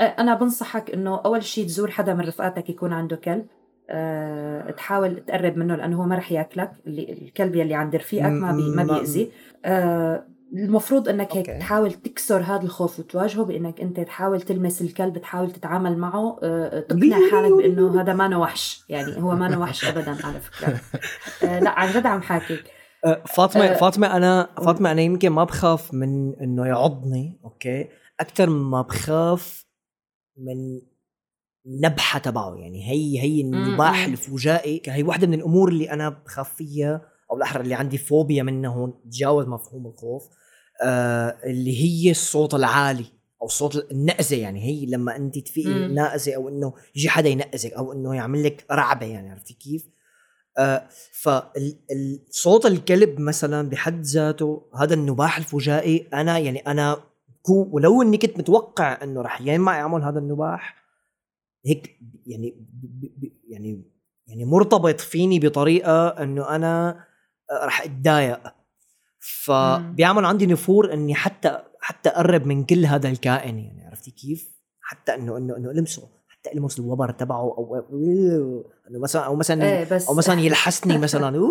آه، 0.00 0.02
أنا 0.02 0.34
بنصحك 0.34 0.90
إنه 0.90 1.20
أول 1.24 1.42
شيء 1.44 1.66
تزور 1.66 1.90
حدا 1.90 2.14
من 2.14 2.20
رفقاتك 2.20 2.70
يكون 2.70 2.92
عنده 2.92 3.16
كلب 3.16 3.46
أه 3.90 4.70
تحاول 4.70 5.16
تقرب 5.26 5.56
منه 5.56 5.76
لأنه 5.76 6.02
هو 6.02 6.06
ما 6.06 6.16
رح 6.16 6.32
ياكلك 6.32 6.72
اللي 6.86 7.12
الكلب 7.12 7.54
يلي 7.56 7.74
عند 7.74 7.96
رفيقك 7.96 8.26
ما 8.30 8.52
بي 8.52 8.62
ما- 8.70 8.82
بيأذي 8.84 9.30
أه 9.64 10.24
المفروض 10.52 11.08
إنك 11.08 11.36
هيك 11.36 11.48
okay. 11.48 11.60
تحاول 11.60 11.92
تكسر 11.92 12.42
هذا 12.42 12.62
الخوف 12.62 12.98
وتواجهه 12.98 13.44
بإنك 13.44 13.80
أنت 13.80 14.00
تحاول 14.00 14.40
تلمس 14.40 14.82
الكلب 14.82 15.18
تحاول 15.18 15.50
تتعامل 15.50 15.98
معه 15.98 16.38
أه 16.42 16.80
تقنع 16.80 17.30
حالك 17.30 17.52
بإنه 17.52 18.02
هذا 18.02 18.12
ما 18.12 18.36
وحش. 18.36 18.84
يعني 18.88 19.22
هو 19.22 19.34
ما 19.34 19.58
وحش 19.58 19.84
ابدا 19.84 20.26
على 20.26 20.40
فكرة. 20.40 20.80
أه 21.48 21.60
لا 21.60 21.70
عن 21.70 21.92
جد 21.92 22.06
عم 22.06 22.22
حاكيك. 22.22 22.64
آه، 23.04 23.22
فاطمة 23.26 23.64
آه، 23.64 23.74
فاطمة 23.74 24.16
أنا 24.16 24.48
فاطمة 24.56 24.92
أنا 24.92 25.02
يمكن 25.02 25.30
ما 25.30 25.44
بخاف 25.44 25.94
من 25.94 26.34
إنه 26.40 26.66
يعضني 26.66 27.40
okay? 27.44 27.88
أكثر 28.20 28.50
ما 28.50 28.82
بخاف 28.82 29.66
من 30.36 30.80
النبحة 31.66 32.18
تبعه. 32.18 32.54
يعني 32.54 32.90
هي 32.90 33.20
هي 33.20 33.40
النباح. 33.40 34.04
الفجائي 34.04 34.82
هي 34.86 35.02
واحدة 35.02 35.26
من 35.26 35.34
الأمور 35.34 35.68
اللي 35.68 35.90
أنا 35.90 36.08
بخاف 36.08 36.54
فيها 36.54 37.02
أو 37.30 37.34
بالاحرى 37.34 37.62
اللي 37.62 37.74
عندي 37.74 37.98
فوبيا 37.98 38.42
منها 38.42 38.70
هون 38.70 38.94
تجاوز 39.04 39.46
مفهوم 39.46 39.86
الخوف. 39.86 40.22
آه 40.82 41.36
اللي 41.44 41.82
هي 41.82 42.10
الصوت 42.10 42.54
العالي 42.54 43.06
أو 43.42 43.48
صوت 43.48 43.90
النأزة 43.90 44.36
يعني 44.36 44.64
هي 44.64 44.86
لما 44.86 45.16
أنت 45.16 45.38
تفيقي. 45.38 45.88
نائزه 45.88 46.36
أو 46.36 46.48
إنه 46.48 46.74
يجي 46.96 47.08
حدا 47.08 47.28
ينقزك 47.28 47.72
أو 47.72 47.92
إنه 47.92 48.14
يعمل 48.14 48.44
لك 48.44 48.66
رعبة 48.70 49.06
يعني 49.06 49.30
عرفتي 49.30 49.54
كيف؟ 49.54 49.86
آه 50.58 50.88
فالصوت 51.12 52.66
الكلب 52.66 53.20
مثلا 53.20 53.68
بحد 53.68 54.02
ذاته 54.02 54.62
هذا 54.74 54.94
النباح 54.94 55.38
الفجائي 55.38 56.08
أنا 56.14 56.38
يعني 56.38 56.58
أنا 56.58 57.02
ولو 57.48 58.02
إني 58.02 58.18
كنت 58.18 58.38
متوقع 58.38 59.02
إنه 59.02 59.22
رح 59.22 59.40
ينمع 59.40 59.76
يعمل 59.76 60.02
هذا 60.02 60.18
النباح 60.18 60.76
هيك 61.66 61.98
يعني 62.26 62.66
يعني 63.48 63.84
يعني 64.26 64.44
مرتبط 64.44 65.00
فيني 65.00 65.38
بطريقة 65.38 66.08
إنه 66.08 66.48
أنا 66.56 67.04
آه، 67.50 67.66
رح 67.66 67.82
أتضايق 67.82 68.54
فبيعمل 69.20 70.24
عندي 70.24 70.46
نفور 70.46 70.92
إني 70.92 71.14
حتى 71.14 71.62
حتى 71.80 72.08
أقرب 72.08 72.46
من 72.46 72.64
كل 72.64 72.86
هذا 72.86 73.08
الكائن 73.08 73.58
يعني 73.58 73.86
عرفتي 73.86 74.10
كيف؟ 74.10 74.50
حتى 74.80 75.14
إنه 75.14 75.36
إنه 75.36 75.56
إنه 75.56 75.70
ألمسه 75.70 76.08
حتى 76.28 76.52
المس 76.54 76.78
الوبر 76.78 77.10
تبعه 77.10 77.42
أو 77.42 77.76
انه 78.90 78.98
مثلا 79.00 79.22
أو 79.22 79.36
مثلا 79.36 79.64
إيه 79.64 79.90
بس 79.90 80.08
أو 80.08 80.14
مثلا 80.14 80.40
يلحسني 80.40 80.98
مثلا. 80.98 81.40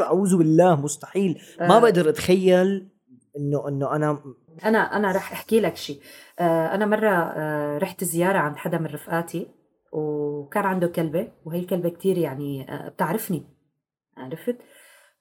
أعوذ 0.00 0.36
بالله 0.36 0.76
مستحيل. 0.76 1.40
ما 1.60 1.76
آه، 1.76 1.78
بقدر 1.78 2.08
أتخيل 2.08 2.88
إنه 3.36 3.68
إنه 3.68 3.96
أنا 3.96 4.22
أنا 4.64 4.78
أنا 4.78 5.12
رح 5.12 5.32
أحكي 5.32 5.60
لك 5.60 5.76
شيء 5.76 6.00
آه، 6.38 6.74
أنا 6.74 6.86
مرة 6.86 7.10
آه، 7.10 7.78
رحت 7.78 8.04
زيارة 8.04 8.38
عند 8.38 8.56
حدا 8.56 8.78
من 8.78 8.86
رفقاتي 8.86 9.46
وكان 9.92 10.64
عنده 10.64 10.86
كلبة 10.86 11.28
وهي 11.44 11.58
الكلبة 11.58 11.88
كتير 11.88 12.18
يعني 12.18 12.66
بتعرفني 12.88 13.42
عرفت؟ 14.16 14.56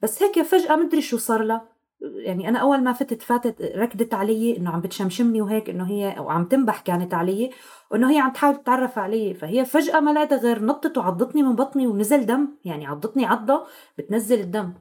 بس 0.01 0.23
هيك 0.23 0.41
فجأة 0.41 0.75
مدري 0.75 1.01
شو 1.01 1.17
صار 1.17 1.43
لها. 1.43 1.78
يعني 2.01 2.49
أنا 2.49 2.59
أول 2.59 2.83
ما 2.83 2.93
فتت 2.93 3.21
فاتت 3.21 3.61
ركضت 3.61 4.13
علي 4.13 4.57
إنه 4.57 4.69
عم 4.71 4.81
بتشمشمني 4.81 5.41
وهيك 5.41 5.69
إنه 5.69 5.87
هي 5.89 6.17
أو 6.17 6.29
عم 6.29 6.45
تنبح 6.45 6.79
كانت 6.81 7.13
علي 7.13 7.51
وإنه 7.91 8.11
هي 8.11 8.19
عم 8.19 8.31
تحاول 8.31 8.55
تتعرف 8.55 8.99
علي. 8.99 9.33
فهي 9.33 9.65
فجأة 9.65 9.99
ما 9.99 10.11
لقيتها 10.11 10.37
غير 10.37 10.65
نطت 10.65 10.97
وعضتني 10.97 11.43
من 11.43 11.55
بطني 11.55 11.87
ونزل 11.87 12.25
دم 12.25 12.47
يعني 12.65 12.87
عضتني 12.87 13.25
عضة 13.25 13.65
بتنزل 13.97 14.39
الدم. 14.39 14.73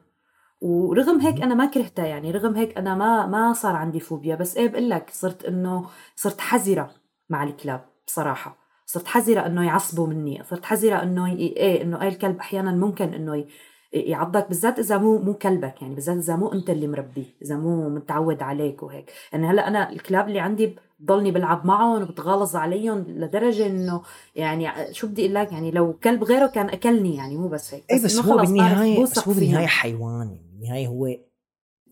ورغم 0.61 1.21
هيك 1.21 1.43
أنا 1.43 1.55
ما 1.55 1.67
كرهتها 1.67 2.07
يعني 2.07 2.31
رغم 2.31 2.55
هيك 2.57 2.79
أنا 2.79 2.95
ما 2.95 3.27
ما 3.27 3.53
صار 3.53 3.77
عندي 3.77 4.01
فوبيا. 4.01 4.37
بس 4.37 4.57
إيه 4.57 4.69
بقول 4.69 4.91
لك 4.91 5.11
صرت 5.13 5.45
إنه 5.45 5.87
صرت 6.17 6.41
حذرة 6.41 6.91
مع 7.31 7.43
الكلاب 7.43 7.85
بصراحة. 8.07 8.59
صرت 8.87 9.07
حذرة 9.07 9.47
إنه 9.47 9.67
يعصبوا 9.67 10.07
مني 10.07 10.45
صرت 10.45 10.65
حذرة 10.65 11.03
إنه 11.03 11.27
إيه 11.33 11.83
إنه 11.83 12.03
إيه 12.03 12.09
الكلب 12.09 12.39
أحيانا 12.39 12.71
ممكن 12.73 13.15
إنه 13.15 13.45
يعضك 13.93 14.49
بالذات 14.49 14.79
إذا 14.79 14.99
مو 14.99 15.19
مو 15.19 15.35
كلبك 15.35 15.83
يعني 15.83 15.95
بالذات 15.95 16.17
إذا 16.17 16.37
مو 16.37 16.53
أنت 16.53 16.71
اللي 16.71 16.87
مربيه 16.87 17.37
إذا 17.43 17.57
مو 17.57 17.89
متعود 17.89 18.43
عليك 18.43 18.83
وهيك 18.83 19.13
يعني 19.33 19.47
هلأ 19.47 19.69
أنا 19.69 19.93
الكلاب 19.93 20.29
اللي 20.29 20.41
عندي 20.41 20.77
بضلني 21.01 21.31
بلعب 21.31 21.67
معهم 21.67 22.03
وبتغالظ 22.03 22.57
عليهم 22.57 23.05
لدرجة 23.09 23.67
إنه 23.67 24.03
يعني 24.37 24.95
شو 24.95 25.07
بدي 25.07 25.23
أقول 25.23 25.35
لك 25.35 25.53
يعني 25.53 25.71
لو 25.71 25.93
كلب 25.93 26.25
غيره 26.25 26.47
كان 26.47 26.67
أكلني 26.67 27.17
يعني 27.17 27.37
مو 27.37 27.49
بس 27.49 27.75
هيك 27.75 27.85
اي 27.91 28.05
بس 28.05 28.19
إنه 28.19 28.33
هو 28.33 28.37
بالنهاية 28.37 29.03
بس 29.03 29.29
هو. 29.29 29.35
بالنهاية 29.35 29.67
حيوان 29.67 30.27
يعني 30.27 30.41
بالنهاية 30.53 30.87
هو 30.87 31.07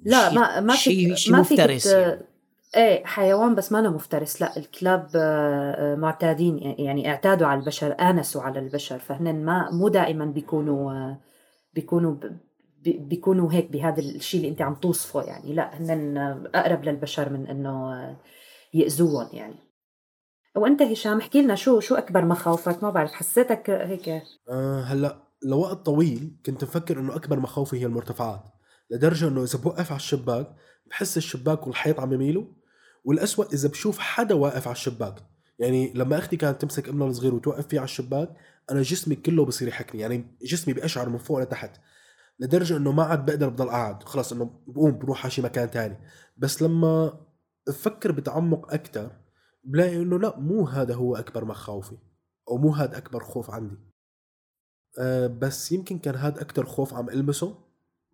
لا 0.02 0.32
ما 0.32 0.60
ما 0.60 0.74
شيء 0.74 1.14
شيء 1.14 1.36
مفترس 1.36 1.86
يعني. 1.86 2.20
إيه 2.76 3.04
حيوان 3.04 3.54
بس 3.54 3.72
ما 3.72 3.90
مفترس 3.90 4.42
لا 4.42 4.56
الكلاب 4.56 5.08
آه، 5.14 5.92
آه، 5.92 5.96
معتادين 5.96 6.74
يعني 6.78 7.10
اعتادوا 7.10 7.46
على 7.46 7.60
البشر 7.60 7.96
آنسوا 8.00 8.42
على 8.42 8.58
البشر 8.58 8.98
فهن 8.98 9.44
ما 9.44 9.70
مو 9.70 9.88
دائما 9.88 10.24
بيكونوا 10.24 10.92
آه، 10.92 11.18
بيكونوا 11.76 12.16
بيكونوا 12.85 13.52
هيك 13.52 13.71
بهذا 13.71 14.00
الشيء 14.00 14.40
اللي 14.40 14.50
انت 14.50 14.62
عم 14.62 14.75
توصفه 14.75 15.23
يعني. 15.23 15.54
لا 15.54 15.76
هن 15.76 16.16
أقرب 16.54 16.85
للبشر 16.85 17.30
من 17.30 17.47
إنه 17.47 18.16
يأذوهم 18.75 19.28
يعني. 19.33 19.56
وأنت 20.56 20.83
هشام 20.83 21.18
احكي 21.18 21.42
لنا 21.42 21.54
شو 21.54 21.80
شو 21.80 21.95
أكبر 21.95 22.25
مخاوفك؟ 22.25 22.83
ما 22.83 22.90
بعرف 22.90 23.12
حسيتك 23.12 23.71
هيك؟ 23.71 24.23
آه 24.49 24.80
هلأ 24.80 25.23
لوقت 25.42 25.87
طويل 25.87 26.37
كنت 26.47 26.64
مفكر 26.64 27.00
إنه 27.00 27.16
أكبر 27.16 27.40
مخاوفي 27.40 27.80
هي 27.80 27.87
المرتفعات 27.87 28.42
لدرجة 28.90 29.28
إنه 29.28 29.42
إذا 29.42 29.59
بوقف 29.59 29.90
على 29.90 29.99
الشباك 29.99 30.56
بحس 30.87 31.16
الشباك 31.16 31.66
والحيط 31.66 32.00
عم 32.00 32.12
يميلوا 32.12 32.45
والأسوأ 33.04 33.45
إذا 33.52 33.68
بشوف 33.68 33.99
حدا 33.99 34.35
واقف 34.35 34.66
على 34.66 34.75
الشباك. 34.75 35.14
يعني 35.58 35.92
لما 35.92 36.18
أختي 36.18 36.36
كانت 36.36 36.60
تمسك 36.60 36.88
ابنها 36.88 37.06
الصغير 37.06 37.34
وتوقف 37.34 37.66
فيه 37.66 37.78
على 37.78 37.84
الشباك 37.84 38.36
أنا 38.70 38.82
جسمي 38.82 39.16
كله 39.16 39.44
بصير 39.44 39.68
يحكني 39.68 40.00
يعني 40.00 40.36
جسمي 40.42 40.75
بأشعر 40.75 41.08
من 41.08 41.18
فوق 41.18 41.38
لتحت 41.38 41.80
لدرجة 42.40 42.76
إنه 42.76 42.92
ما 42.92 43.02
عاد 43.02 43.26
بقدر 43.26 43.48
بضل 43.48 43.68
قاعد 43.68 44.02
خلص 44.02 44.32
إنه 44.32 44.62
بقوم 44.66 44.98
بروح 44.98 45.22
على 45.22 45.30
شي 45.30 45.42
مكان 45.42 45.70
تاني. 45.70 45.98
بس 46.36 46.62
لما 46.62 47.20
بفكر 47.66 48.12
بتعمق 48.12 48.72
أكثر 48.72 49.10
بلاقي 49.64 49.96
إنه 49.96 50.18
لا 50.18 50.38
مو 50.38 50.66
هذا 50.66 50.94
هو 50.94 51.16
أكبر 51.16 51.44
مخاوفي 51.44 51.98
أو 52.48 52.58
مو 52.58 52.70
هذا 52.70 52.98
أكبر 52.98 53.20
خوف 53.20 53.50
عندي. 53.50 53.76
أه 54.98 55.26
بس 55.26 55.72
يمكن 55.72 55.98
كان 55.98 56.14
هذا 56.14 56.40
أكثر 56.40 56.66
خوف 56.66 56.94
عم 56.94 57.10
ألمسه 57.10 57.58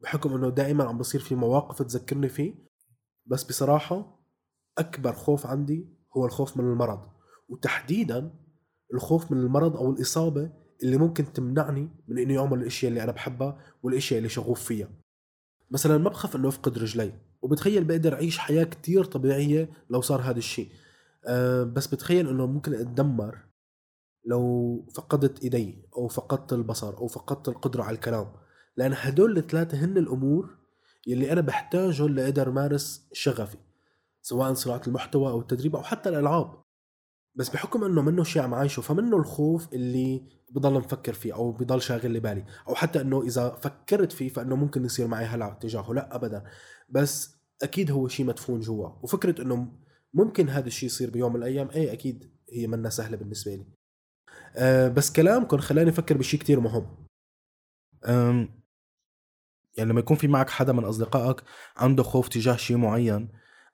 بحكم 0.02 0.34
إنه 0.34 0.48
دائما 0.50 0.84
عم 0.84 0.98
بصير 0.98 1.20
في 1.20 1.34
مواقف 1.34 1.82
تذكرني 1.82 2.28
فيه. 2.28 2.54
بس 3.26 3.44
بصراحة 3.44 4.26
أكبر 4.78 5.12
خوف 5.12 5.46
عندي 5.46 5.88
هو 6.16 6.26
الخوف 6.26 6.56
من 6.56 6.64
المرض. 6.64 7.12
وتحديدا 7.48 8.30
الخوف 8.94 9.32
من 9.32 9.38
المرض 9.38 9.76
أو 9.76 9.90
الإصابة 9.90 10.50
اللي 10.82 10.96
ممكن 10.96 11.32
تمنعني 11.32 11.88
من 12.08 12.18
إني 12.18 12.38
أعمل 12.38 12.58
الأشياء 12.58 12.90
اللي 12.90 13.02
أنا 13.02 13.12
بحبها 13.12 13.58
والأشياء 13.82 14.18
اللي 14.18 14.28
شغوف 14.28 14.64
فيها. 14.64 14.88
مثلا 15.70 15.98
ما 15.98 16.10
بخاف 16.10 16.36
إنه 16.36 16.48
أفقد 16.48 16.78
رجلي 16.78 17.12
وبتخيل 17.42 17.84
بقدر 17.84 18.14
أعيش 18.14 18.38
حياة 18.38 18.64
كتير 18.64 19.04
طبيعية 19.04 19.70
لو 19.90 20.00
صار 20.00 20.20
هذا 20.20 20.38
الشيء. 20.38 20.68
أه 21.26 21.62
بس 21.62 21.86
بتخيل 21.86 22.28
إنه 22.28 22.46
ممكن 22.46 22.74
أتدمر 22.74 23.38
لو 24.26 24.84
فقدت 24.94 25.42
إيدي 25.42 25.88
أو 25.96 26.08
فقدت 26.08 26.52
البصر 26.52 26.98
أو 26.98 27.06
فقدت 27.06 27.48
القدرة 27.48 27.82
على 27.82 27.94
الكلام. 27.94 28.32
لأن 28.76 28.92
هدول 28.96 29.38
الثلاثة 29.38 29.78
هن 29.78 29.98
الأمور 29.98 30.56
يلي 31.06 31.32
أنا 31.32 31.40
بحتاجهم 31.40 32.14
لأقدر 32.14 32.50
مارس 32.50 33.08
شغفي 33.12 33.58
سواء 34.22 34.54
صناعة 34.54 34.82
المحتوى 34.86 35.30
أو 35.30 35.40
التدريب 35.40 35.76
أو 35.76 35.82
حتى 35.82 36.08
الألعاب. 36.08 36.61
بس 37.34 37.48
بحكم 37.48 37.84
إنه 37.84 38.02
منه 38.02 38.24
شيء 38.24 38.42
عم 38.42 38.54
عايشه 38.54 38.80
فمنه 38.80 39.16
الخوف 39.16 39.72
اللي 39.72 40.22
بضل 40.50 40.74
مفكر 40.74 41.12
فيه 41.12 41.34
أو 41.34 41.52
بضل 41.52 41.82
شاغل 41.82 42.10
لي 42.10 42.20
بالي. 42.20 42.44
أو 42.68 42.74
حتى 42.74 43.00
إنه 43.00 43.22
إذا 43.22 43.48
فكرت 43.62 44.12
فيه 44.12 44.28
فإنه 44.28 44.56
ممكن 44.56 44.84
يصير 44.84 45.06
معي 45.06 45.24
هلع 45.24 45.52
تجاهه. 45.52 45.94
لا 45.94 46.14
ابدا. 46.14 46.44
بس 46.88 47.36
أكيد 47.62 47.90
هو 47.90 48.08
شيء 48.08 48.26
مدفون 48.26 48.60
جوا. 48.60 48.88
وفكرة 49.02 49.42
إنه 49.42 49.72
ممكن 50.14 50.48
هذا 50.48 50.66
الشيء 50.66 50.86
يصير 50.86 51.10
بيوم 51.10 51.32
من 51.32 51.38
الأيام 51.38 51.70
إيه 51.70 51.92
أكيد 51.92 52.32
هي 52.52 52.66
منا 52.66 52.90
سهلة 52.90 53.16
بالنسبة 53.16 53.54
لي. 53.54 53.66
أه 54.56 54.88
بس 54.88 55.12
كلامكم 55.12 55.58
خلاني 55.58 55.90
أفكر 55.90 56.16
بشيء 56.16 56.40
كتير 56.40 56.60
مهم. 56.60 57.06
يعني 59.78 59.90
لما 59.90 60.00
يكون 60.00 60.16
في 60.16 60.28
معك 60.28 60.50
حدا 60.50 60.72
من 60.72 60.84
أصدقائك 60.84 61.42
عنده 61.76 62.02
خوف 62.02 62.28
تجاه 62.28 62.56
شيء 62.56 62.76
معين 62.76 63.28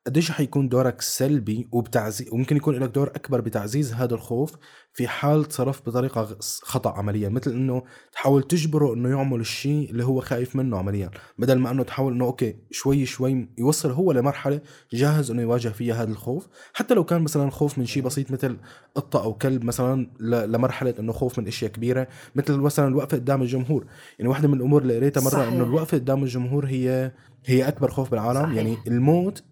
قديش 0.08 0.30
حيكون 0.30 0.68
دورك 0.68 1.00
سلبي 1.00 1.68
وبتعزيز 1.72 2.32
وممكن 2.32 2.56
يكون 2.56 2.74
لك 2.74 2.90
دور 2.90 3.08
أكبر 3.08 3.40
بتعزيز 3.40 3.92
هذا 3.92 4.14
الخوف 4.14 4.52
في 4.92 5.08
حال 5.08 5.44
تصرف 5.44 5.82
بطريقة 5.86 6.36
خطأ 6.62 6.90
عمليا. 6.90 7.28
مثل 7.28 7.50
إنه 7.50 7.82
تحاول 8.12 8.42
تجبره 8.42 8.94
إنه 8.94 9.08
يعمل 9.08 9.40
الشيء 9.40 9.90
اللي 9.90 10.04
هو 10.04 10.20
خايف 10.20 10.56
منه 10.56 10.78
عمليا. 10.78 11.10
بدل 11.38 11.58
ما 11.58 11.70
إنه 11.70 11.82
تحاول 11.82 12.12
إنه 12.12 12.24
okay 12.25 12.56
شوي 12.70 13.06
شوي 13.06 13.48
يوصل 13.58 13.90
هو 13.90 14.12
لمرحلة 14.12 14.60
جاهز 14.92 15.30
إنه 15.30 15.42
يواجه 15.42 15.68
فيها 15.68 16.02
هذا 16.02 16.10
الخوف. 16.10 16.48
حتى 16.72 16.94
لو 16.94 17.04
كان 17.04 17.22
مثلا 17.22 17.50
خوف 17.50 17.78
من 17.78 17.86
شيء 17.86 18.02
بسيط 18.02 18.30
مثل 18.30 18.56
قطة 18.94 19.22
أو 19.22 19.34
كلب 19.34 19.64
مثلا 19.64 20.10
لمرحلة 20.20 20.94
إنه 20.98 21.12
خوف 21.12 21.38
من 21.38 21.46
أشياء 21.46 21.70
كبيرة. 21.70 22.08
مثل 22.34 22.56
مثلا 22.56 22.88
الوقفة 22.88 23.16
قدام 23.16 23.42
الجمهور. 23.42 23.86
يعني 24.18 24.28
واحدة 24.30 24.48
من 24.48 24.54
الأمور 24.54 24.82
اللي 24.82 24.96
قريتها 24.96 25.20
مرة 25.20 25.48
إنه 25.48 25.64
الوقفة 25.64 25.98
قدام 25.98 26.22
الجمهور 26.22 26.66
هي 26.66 27.12
هي 27.44 27.68
أكبر 27.68 27.90
خوف 27.90 28.10
بالعالم. 28.10 28.42
صحيح. 28.42 28.56
يعني 28.56 28.76
الموت 28.86 29.42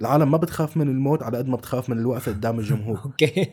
العالم 0.00 0.30
ما 0.30 0.36
بتخاف 0.36 0.76
من 0.76 0.88
الموت 0.88 1.22
على 1.22 1.38
قد 1.38 1.48
ما 1.48 1.56
بتخاف 1.56 1.90
من 1.90 1.98
الوقفة 1.98 2.32
قدام 2.32 2.58
الجمهور. 2.58 3.00
okay. 3.04 3.50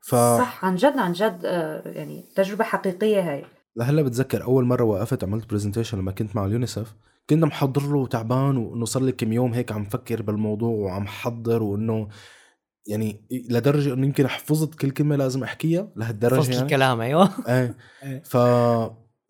ف... 0.00 0.14
صح 0.14 0.64
عن 0.64 0.76
جد 0.76 0.98
عن 0.98 1.12
جد 1.12 1.40
آه، 1.44 1.88
يعني 1.88 2.24
تجربة 2.34 2.64
حقيقية 2.64 3.32
هاي. 3.32 3.44
لهلا 3.76 4.02
بتذكر 4.02 4.42
أول 4.42 4.64
مرة 4.64 4.84
وقفت 4.84 5.24
عملت 5.24 5.50
presentation 5.50 5.98
لما 5.98 6.12
كنت 6.12 6.36
مع 6.36 6.44
اليونيسف. 6.46 6.94
كنت 7.30 7.44
محضر 7.44 7.82
له 7.92 8.06
تعبان 8.06 8.56
وانه 8.56 8.84
صار 8.84 9.02
لي 9.02 9.12
كم 9.12 9.32
يوم 9.32 9.54
هيك 9.54 9.72
عم 9.72 9.84
فكر 9.84 10.22
بالموضوع 10.22 10.70
وعم 10.70 11.06
حضر 11.06 11.62
وإنه 11.62 12.08
يعني 12.86 13.20
لدرجة 13.50 13.94
إنه 13.94 14.06
يمكن 14.06 14.28
حفظت 14.28 14.74
كل 14.74 14.90
كلمة 14.90 15.16
لازم 15.16 15.42
أحكيها 15.42 15.88
لهالدرجة 15.96 16.34
حفظت 16.36 16.50
يعني. 16.50 16.62
الكلام 16.62 17.00
أيوه. 17.00 17.30
إيه, 17.48 17.74
إيه. 18.04 18.22
ف 18.22 18.36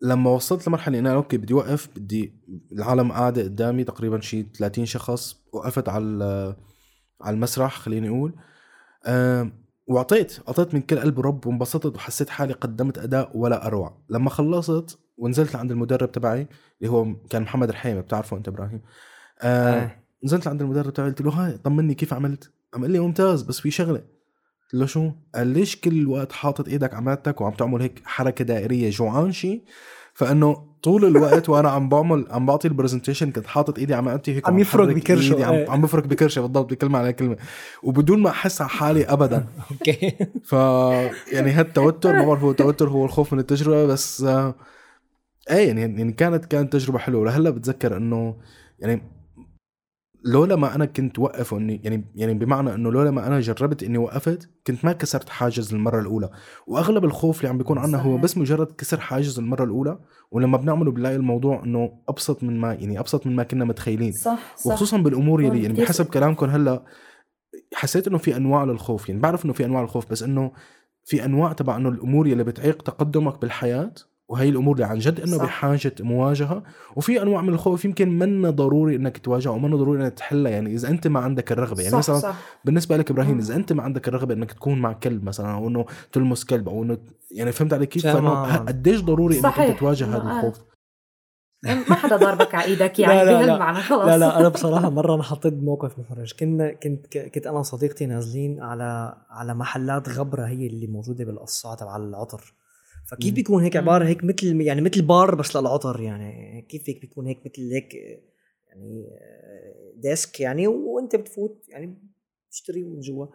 لما 0.01 0.29
وصلت 0.29 0.67
لمرحلة 0.67 0.99
إنه 0.99 1.13
okay 1.13 1.37
بدي 1.37 1.53
أوقف 1.53 1.89
بدي 1.95 2.33
العالم 2.71 3.11
قاعدة 3.11 3.43
قدامي 3.43 3.83
تقريبا 3.83 4.21
شي 4.21 4.43
30 4.43 4.85
شخص 4.85 5.35
وقفت 5.53 5.89
على 5.89 6.55
على 7.21 7.33
المسرح 7.33 7.79
خليني 7.79 8.09
أقول. 8.09 8.33
أه 9.05 9.51
واعطيت 9.87 10.39
أعطيت 10.47 10.73
من 10.73 10.81
كل 10.81 10.99
قلب 10.99 11.19
ورب 11.19 11.47
وانبسطت 11.47 11.95
وحسيت 11.95 12.29
حالي 12.29 12.53
قدمت 12.53 12.97
أداء 12.97 13.37
ولا 13.37 13.67
أروع. 13.67 13.97
لما 14.09 14.29
خلصت 14.29 14.99
ونزلت 15.17 15.55
عند 15.55 15.71
المدرب 15.71 16.11
تبعي 16.11 16.47
اللي 16.81 16.91
هو 16.91 17.15
كان 17.29 17.41
محمد 17.41 17.71
رحيمه 17.71 18.01
بتعرفه 18.01 18.37
أنت 18.37 18.47
إبراهيم. 18.47 18.81
آه, 19.41 19.81
آه. 19.81 19.95
نزلت 20.23 20.47
عند 20.47 20.61
المدرب 20.61 20.93
تبعي 20.93 21.09
قلت 21.09 21.21
له 21.21 21.31
هاي 21.31 21.57
طمني 21.57 21.93
كيف 21.93 22.13
عملت؟ 22.13 22.51
عم 22.73 22.81
قال 22.81 22.91
لي 22.91 22.99
ممتاز 22.99 23.41
بس 23.41 23.59
في 23.59 23.71
شغلة. 23.71 23.99
قلت 24.63 24.73
له 24.73 24.85
شو؟ 24.85 25.11
قال 25.35 25.47
ليش 25.47 25.75
كل 25.75 25.97
الوقت 25.97 26.31
حاطط 26.31 26.67
إيدك 26.67 26.93
على 26.93 27.11
معدتك 27.11 27.41
وعم 27.41 27.53
تعمل 27.53 27.81
هيك 27.81 28.01
حركة 28.05 28.45
دائرية 28.45 28.89
جوعان 28.89 29.31
شي؟ 29.31 29.61
فإنه 30.17 30.67
طول 30.83 31.05
الوقت 31.05 31.49
وأنا 31.49 31.69
عم 31.69 31.89
بعمل 31.89 32.27
عم 32.29 32.45
بعطي 32.45 32.67
ال 32.67 32.72
presentation 32.72 33.31
كنت 33.31 33.47
حاطط 33.47 33.79
إيدي 33.79 33.93
على 33.93 34.21
هيك 34.27 34.47
عم 34.47 34.59
يفرك 34.59 34.95
بكرشه 34.95 35.45
عم, 35.45 35.71
عم 35.71 35.81
بفرك 35.81 36.07
بكرشة 36.07 36.41
بالضبط 36.41 36.71
بكلمة 36.71 36.99
على 36.99 37.13
كلمة. 37.13 37.37
وبدون 37.83 38.21
ما 38.21 38.29
أحس 38.29 38.61
على 38.61 38.69
حالي 38.69 39.05
ابدا. 39.05 39.45
أوكي. 39.71 40.17
ف 40.43 40.53
يعني 41.33 41.51
هالتوتر 41.51 42.13
ما 42.13 42.25
بعرف 42.25 42.43
هو 42.43 42.51
التوتر 42.51 42.89
هو 42.89 43.05
الخوف 43.05 43.33
من 43.33 43.39
التجربة 43.39 43.85
بس 43.85 44.21
آه 44.23 44.55
إيه 45.49 45.67
يعني 45.67 45.81
يعني 45.81 46.11
كانت 46.11 46.45
كانت 46.45 46.73
تجربة 46.73 46.99
حلوة. 46.99 47.25
لهلأ 47.25 47.49
بتذكر 47.49 47.97
إنه 47.97 48.35
يعني 48.79 49.01
لولا 50.27 50.55
ما 50.55 50.75
أنا 50.75 50.85
كنت 50.85 51.19
وقف 51.19 51.53
اني 51.53 51.81
يعني 51.83 52.05
يعني 52.15 52.33
بمعنى 52.33 52.73
إنه 52.73 52.91
لولا 52.91 53.11
ما 53.11 53.27
أنا 53.27 53.39
جربت 53.39 53.83
إني 53.83 53.97
وقفت 53.97 54.49
كنت 54.67 54.85
ما 54.85 54.91
كسرت 54.91 55.29
حاجز 55.29 55.73
المرة 55.73 55.99
الأولى. 55.99 56.29
وأغلب 56.67 57.05
الخوف 57.05 57.37
اللي 57.37 57.49
عم 57.49 57.57
بيكون 57.57 57.77
عنا 57.77 57.97
هو 57.97 58.17
بس 58.17 58.37
مجرد 58.37 58.71
كسر 58.71 58.99
حاجز 58.99 59.39
المرة 59.39 59.63
الأولى 59.63 59.99
ولما 60.31 60.57
بنعمله 60.57 60.91
بنلاقي 60.91 61.15
الموضوع 61.15 61.63
إنه 61.63 61.91
أبسط 62.09 62.43
من 62.43 62.59
ما 62.59 62.73
يعني 62.73 62.99
أبسط 62.99 63.27
من 63.27 63.35
ما 63.35 63.43
كنا 63.43 63.65
متخيلين. 63.65 64.11
صح, 64.11 64.55
صح. 64.57 64.67
وخصوصا 64.67 64.97
بالأمور 64.97 65.41
يلي 65.41 65.63
يعني 65.63 65.81
بحسب 65.81 66.05
كلامكم 66.05 66.45
هلأ 66.49 66.83
حسيت 67.73 68.07
إنه 68.07 68.17
في 68.17 68.35
أنواع 68.35 68.63
للخوف. 68.63 69.09
يعني 69.09 69.21
بعرف 69.21 69.45
إنه 69.45 69.53
في 69.53 69.65
أنواع 69.65 69.81
للخوف 69.81 70.11
بس 70.11 70.23
إنه 70.23 70.51
في 71.05 71.25
أنواع 71.25 71.53
تبع 71.53 71.77
إنه 71.77 71.89
الأمور 71.89 72.27
يلي 72.27 72.43
بتعيق 72.43 72.81
تقدمك 72.81 73.41
بالحياة 73.41 73.93
وهي 74.29 74.49
الأمور 74.49 74.75
اللي 74.75 74.85
عن 74.85 74.97
جد 74.97 75.19
إنه 75.19 75.37
بحاجة 75.37 75.93
مواجهة. 75.99 76.63
وفي 76.95 77.21
أنواع 77.21 77.41
من 77.41 77.53
الخوف 77.53 77.85
يمكن 77.85 78.19
منا 78.19 78.49
ضروري 78.49 78.95
إنك 78.95 79.17
تواجهها 79.17 79.51
ومنا 79.51 79.75
ضروري 79.75 80.03
إنك 80.03 80.13
تحلها. 80.13 80.51
يعني 80.51 80.73
إذا 80.73 80.89
أنت 80.89 81.07
ما 81.07 81.19
عندك 81.19 81.51
الرغبة 81.51 81.81
يعني 81.81 81.91
صح 81.91 81.97
مثلا 81.97 82.19
صح. 82.19 82.35
بالنسبة 82.65 82.97
لك 82.97 83.11
إبراهيم 83.11 83.37
إذا 83.37 83.55
أنت 83.55 83.73
ما 83.73 83.83
عندك 83.83 84.07
الرغبة 84.07 84.33
إنك 84.33 84.51
تكون 84.51 84.79
مع 84.79 84.93
كلب 84.93 85.23
مثلا 85.23 85.53
أو 85.53 85.67
إنه 85.67 85.85
تلمس 86.11 86.45
كلب 86.45 86.69
أو 86.69 86.83
إنه 86.83 86.97
يعني 87.31 87.51
فهمت 87.51 87.73
علي 87.73 87.85
كيف؟ 87.85 88.07
فإنه 88.07 88.55
قديش 88.55 89.01
ضروري 89.01 89.39
إنك 89.39 89.59
أنت 89.59 89.79
تواجه 89.79 90.05
هذا 90.05 90.17
الخوف؟ 90.17 90.61
ما 91.63 91.95
حدا 91.95 92.15
ضاربك 92.15 92.55
على 92.55 92.65
إيدك 92.65 92.99
يعني 92.99 93.25
لا 93.25 93.45
لا. 93.45 93.57
لا. 93.57 93.73
خلص 93.73 94.05
لا 94.05 94.17
لا 94.17 94.39
أنا 94.39 94.47
بصراحة 94.49 94.89
مرة 94.89 95.15
أنا 95.15 95.23
حطيت 95.23 95.53
بموقف 95.53 95.99
محرج 95.99 96.33
كنا 96.39 96.73
كنت 96.73 97.17
كنت 97.17 97.47
أنا 97.47 97.59
وصديقتي 97.59 98.05
نازلين 98.05 98.61
على 98.61 99.15
على 99.29 99.53
محلات 99.53 100.09
غبرة 100.09 100.45
هي 100.45 100.67
اللي 100.67 100.87
موجودة 100.87 101.25
بالقصة 101.25 101.75
تبع 101.75 101.95
العطر. 101.95 102.53
فكيف 103.07 103.33
بيكون 103.33 103.63
هيك 103.63 103.77
عبارة 103.77 104.05
هيك 104.05 104.23
مثل 104.23 104.61
يعني 104.61 104.81
مثل 104.81 105.01
بار 105.01 105.35
بس 105.35 105.55
للعطر 105.55 106.01
يعني؟ 106.01 106.61
كيف 106.69 106.89
هيك 106.89 107.01
بيكون 107.01 107.27
هيك 107.27 107.39
مثل 107.45 107.73
هيك 107.73 107.93
يعني 108.67 109.07
desk 109.95 110.39
يعني؟ 110.39 110.67
وانت 110.67 111.15
بتفوت 111.15 111.65
يعني 111.69 111.97
تشتري 112.51 112.83
من 112.83 112.99
جوا. 112.99 113.25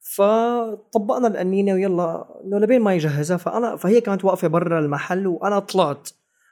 فطبقنا 0.00 1.28
القنينه 1.28 1.72
ويلا 1.72 2.40
إنه 2.44 2.58
لبين 2.58 2.80
ما 2.80 2.94
يجهزها. 2.94 3.36
فأنا 3.36 3.76
فهي 3.76 4.00
كانت 4.00 4.24
واقفة 4.24 4.48
برا 4.48 4.78
المحل 4.78 5.26
وأنا 5.26 5.58
طلعت. 5.58 6.10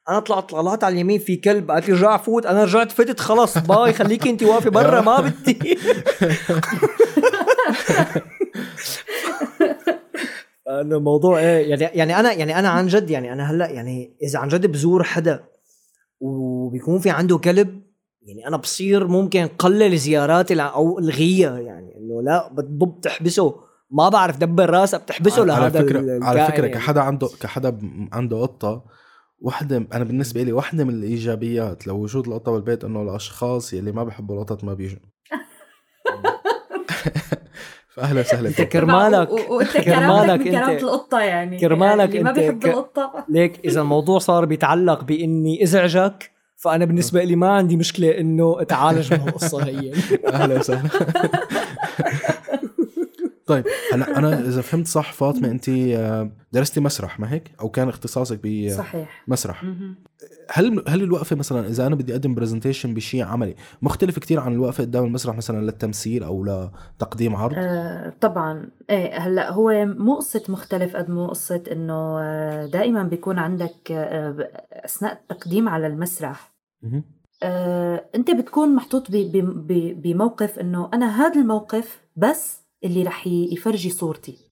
أنا 0.08 0.20
طلعت 0.20 0.50
طلعت 0.50 0.84
على 0.84 0.92
اليمين 0.92 1.18
في 1.18 1.36
كلب. 1.36 1.70
قالت 1.70 1.88
لي 1.88 1.94
رجع 1.94 2.16
فوت 2.16 2.46
أنا 2.46 2.64
رجعت 2.64 2.92
فتت 2.92 3.20
خلص 3.20 3.58
bye 3.58 3.92
خليكي 3.92 4.30
انت 4.30 4.42
واقفة 4.42 4.70
برا 4.70 5.00
ما 5.00 5.20
بدي. 5.20 5.78
إنه 10.68 10.96
الموضوع 10.96 11.38
إيه 11.38 11.70
يعني 11.70 11.82
يعني 11.82 12.20
أنا 12.20 12.32
يعني 12.32 12.58
أنا 12.58 12.68
عن 12.68 12.86
جد 12.86 13.10
يعني 13.10 13.32
أنا 13.32 13.50
هلأ 13.50 13.70
يعني 13.70 14.16
إذا 14.22 14.38
عن 14.38 14.48
جد 14.48 14.66
بزور 14.66 15.02
حدا 15.02 15.44
وبيكون 16.20 16.98
في 16.98 17.10
عنده 17.10 17.38
كلب 17.38 17.82
يعني 18.22 18.48
أنا 18.48 18.56
بصير 18.56 19.06
ممكن 19.06 19.46
قلل 19.46 19.98
زياراتي 19.98 20.60
أو 20.62 20.98
الغيها 20.98 21.58
يعني 21.58 21.96
إنه 21.96 22.22
لا 22.22 22.52
بتضب 22.52 23.00
تحبسه 23.00 23.54
ما 23.90 24.08
بعرف 24.08 24.36
دبر 24.36 24.70
راسها 24.70 24.98
بتحبسه 24.98 25.42
على 25.42 25.52
لهذا 25.52 25.82
فكرة 25.82 26.24
على 26.24 26.46
فكرة 26.46 26.66
يعني. 26.66 26.74
كحدا 26.74 27.00
عنده 27.00 27.28
كحدا 27.40 27.78
عنده 28.12 28.42
قطة 28.42 28.84
وحدة 29.38 29.76
أنا 29.92 30.04
بالنسبة 30.04 30.42
لي 30.42 30.52
وحدة 30.52 30.84
من 30.84 30.94
الإيجابيات 30.94 31.86
لوجود 31.86 32.26
القطة 32.26 32.52
بالبيت 32.52 32.84
إنه 32.84 33.02
الأشخاص 33.02 33.72
يلي 33.72 33.92
ما 33.92 34.04
بحبوا 34.04 34.36
القطط 34.36 34.64
ما 34.64 34.74
بيجوا 34.74 34.98
فاهلا 37.96 38.20
وسهلا 38.20 38.48
أنت 38.48 38.60
كرمالك 38.62 39.30
وأنت 39.50 39.76
كرمالك 39.76 40.46
أنت 40.46 40.82
القطة 40.82 41.20
يعني. 41.20 41.58
كرمالك 41.58 42.14
يعني 42.14 42.24
ما 42.24 42.32
بيحب. 42.32 42.66
القطة. 42.66 43.24
ليك 43.28 43.60
إذا 43.64 43.80
الموضوع 43.80 44.18
صار 44.18 44.44
بيتعلق 44.44 45.04
بإني 45.04 45.62
إزعجك 45.62 46.30
فأنا 46.56 46.84
بالنسبة 46.84 47.24
لي 47.24 47.36
ما 47.36 47.48
عندي 47.50 47.76
مشكلة 47.76 48.18
إنه 48.18 48.56
اتعالج 48.60 49.12
من 49.14 49.28
القصة 49.28 49.64
هي 49.64 49.92
أهلا 50.32 50.58
وسهلا. 50.58 50.88
طيب 53.46 53.64
هلا 53.92 54.18
أنا 54.18 54.40
إذا 54.40 54.62
فهمت 54.62 54.86
صح 54.86 55.12
فاطمة 55.12 55.50
انت 55.50 55.68
آه، 55.68 56.30
درستي 56.52 56.80
مسرح 56.80 57.20
ما 57.20 57.32
هيك؟ 57.32 57.50
أو 57.60 57.68
كان 57.68 57.88
اختصاصك 57.88 58.40
بمسرح. 58.42 59.64
هل 60.50 60.84
هل 60.88 61.02
الوقفة 61.02 61.36
مثلا 61.36 61.66
إذا 61.68 61.86
أنا 61.86 61.94
بدي 61.94 62.12
أقدم 62.12 62.34
برزنتيشن 62.34 62.94
بشيء 62.94 63.24
عملي 63.24 63.54
مختلف 63.82 64.18
كتير 64.18 64.40
عن 64.40 64.52
الوقفة 64.52 64.84
قدام 64.84 65.04
المسرح 65.04 65.36
مثلا 65.36 65.64
للتمثيل 65.64 66.22
أو 66.22 66.44
لتقديم 66.44 67.36
عرض؟ 67.36 67.54
آه 67.56 68.12
طبعا. 68.20 68.70
إيه 68.90 69.18
هلأ 69.18 69.52
هو 69.52 69.84
مو 69.86 70.14
قصه 70.14 70.42
مختلف 70.48 70.96
قد 70.96 71.10
مو 71.10 71.26
قصه 71.26 71.62
إنه 71.72 72.20
آه، 72.20 72.66
دائما 72.66 73.02
بيكون 73.02 73.38
عندك 73.38 73.92
آه، 73.92 74.50
أثناء 74.72 75.12
التقديم 75.12 75.68
على 75.68 75.86
المسرح. 75.86 76.56
آه، 77.42 78.04
أنت 78.14 78.30
بتكون 78.30 78.74
محطوط 78.74 79.06
بموقف 79.10 80.58
إنه 80.58 80.90
أنا 80.94 81.26
هذا 81.26 81.40
الموقف 81.40 82.00
بس 82.16 82.65
اللي 82.84 83.02
رح 83.02 83.26
يفرجي 83.26 83.90
صورتي. 83.90 84.46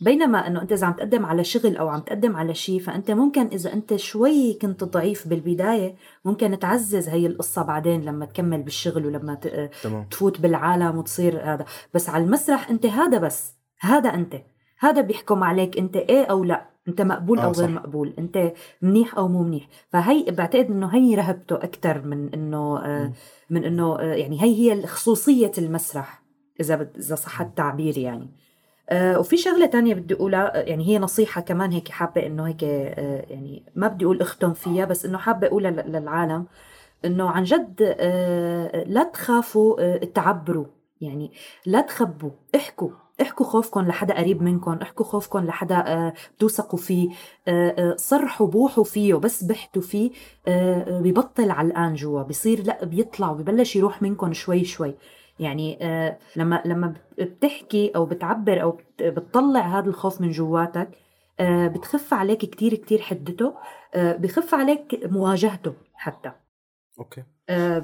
بينما 0.00 0.46
إنه 0.46 0.62
أنت 0.62 0.72
إذا 0.72 0.86
عم 0.86 0.92
تقدم 0.92 1.26
على 1.26 1.44
شغل 1.44 1.76
أو 1.76 1.88
عم 1.88 2.00
تقدم 2.00 2.36
على 2.36 2.54
شيء 2.54 2.80
فأنت 2.80 3.10
ممكن 3.10 3.46
إذا 3.46 3.72
أنت 3.72 3.96
شوي 3.96 4.54
كنت 4.54 4.84
ضعيف 4.84 5.28
بالبداية 5.28 5.94
ممكن 6.24 6.58
تعزز 6.58 7.08
هي 7.08 7.26
القصة 7.26 7.62
بعدين 7.62 8.04
لما 8.04 8.26
تكمل 8.26 8.62
بالشغل 8.62 9.06
ولما 9.06 9.34
تمام. 9.82 10.04
تفوت 10.10 10.40
بالعالم 10.40 10.98
وتصير 10.98 11.54
هذا. 11.54 11.64
بس 11.94 12.10
على 12.10 12.24
المسرح 12.24 12.70
أنت 12.70 12.86
هذا 12.86 13.18
بس 13.18 13.54
هذا 13.80 14.14
أنت. 14.14 14.34
هذا 14.78 15.00
بيحكم 15.00 15.44
عليك 15.44 15.78
أنت 15.78 15.96
إيه 15.96 16.24
أو 16.24 16.44
لا. 16.44 16.70
أنت 16.88 17.02
مقبول 17.02 17.38
آه، 17.38 17.44
أو 17.44 17.52
غير 17.52 17.68
صح. 17.68 17.74
مقبول. 17.74 18.14
أنت 18.18 18.52
منيح 18.82 19.16
أو 19.18 19.28
مو 19.28 19.42
منيح. 19.42 19.68
فهي 19.88 20.24
بعتقد 20.30 20.70
إنه 20.70 20.94
هي 20.94 21.14
رهبته 21.14 21.56
أكثر 21.56 22.02
من 22.06 22.34
إنه 22.34 22.78
آه،. 22.78 23.12
من 23.50 23.64
إنه 23.64 23.98
آه، 23.98 24.14
يعني 24.14 24.42
هي 24.42 24.72
هي 24.72 24.86
خصوصية 24.86 25.52
المسرح. 25.58 26.23
إذا 26.60 26.76
بد- 26.76 26.96
إذا 26.98 27.14
صح 27.14 27.40
التعبير 27.40 27.98
يعني. 27.98 28.30
آه، 28.90 29.18
وفي 29.18 29.36
شغلة 29.36 29.66
تانية 29.66 29.94
بدي 29.94 30.14
أقولها 30.14 30.58
آه، 30.60 30.62
يعني 30.62 30.86
هي 30.88 30.98
نصيحة 30.98 31.40
كمان 31.40 31.72
هيك 31.72 31.88
حابة 31.88 32.26
إنه 32.26 32.46
هيك 32.48 32.64
آه، 32.64 33.24
يعني 33.30 33.62
ما 33.74 33.88
بدي 33.88 34.04
أقول 34.04 34.20
أختم 34.20 34.52
فيها 34.52 34.84
بس 34.84 35.04
إنه 35.04 35.18
حابة 35.18 35.46
أقولها 35.46 35.70
للعالم 35.70 36.46
إنه 37.04 37.30
عن 37.30 37.44
جد 37.44 37.94
آه، 37.98 38.84
لا 38.84 39.02
تخافوا 39.02 39.96
تعبروا. 40.04 40.66
يعني 41.00 41.32
لا 41.66 41.80
تخبوا. 41.80 42.30
احكوا. 42.54 42.90
احكوا 43.22 43.46
خوفكم 43.46 43.80
لحدا 43.80 44.14
قريب 44.18 44.42
منكم. 44.42 44.72
احكوا 44.82 45.04
خوفكم 45.06 45.38
لحدا 45.46 46.12
بتوثقوا 46.36 46.78
فيه. 46.78 47.08
صرحوا 47.96 48.46
بوحوا 48.46 48.84
فيه 48.84 49.14
بس 49.14 49.44
بحتوا 49.44 49.82
فيه. 49.82 50.10
ببطل 50.88 51.50
علقان 51.50 51.94
جوا. 51.94 52.22
بصير 52.22 52.62
لا 52.62 52.84
بيطلع 52.84 53.30
وببلش 53.30 53.76
يروح 53.76 54.02
منكم 54.02 54.32
شوي 54.32 54.64
شوي. 54.64 54.94
يعني 55.38 55.78
آه، 55.82 56.18
لما 56.36 56.62
لما 56.64 56.94
بتحكي 57.18 57.92
أو 57.96 58.06
بتعبر 58.06 58.62
أو 58.62 58.70
بت- 58.70 59.02
بتطلع 59.02 59.78
هذا 59.78 59.88
الخوف 59.88 60.20
من 60.20 60.30
جواتك 60.30 60.88
آه، 61.40 61.68
بتخف 61.68 62.14
عليك 62.14 62.38
كتير 62.38 62.74
كتير 62.74 63.00
حدته 63.00 63.54
آه، 63.94 64.16
بخف 64.16 64.54
عليك 64.54 65.00
مواجهته 65.04 65.72
حتى. 65.94 66.32
أوكي. 66.98 67.22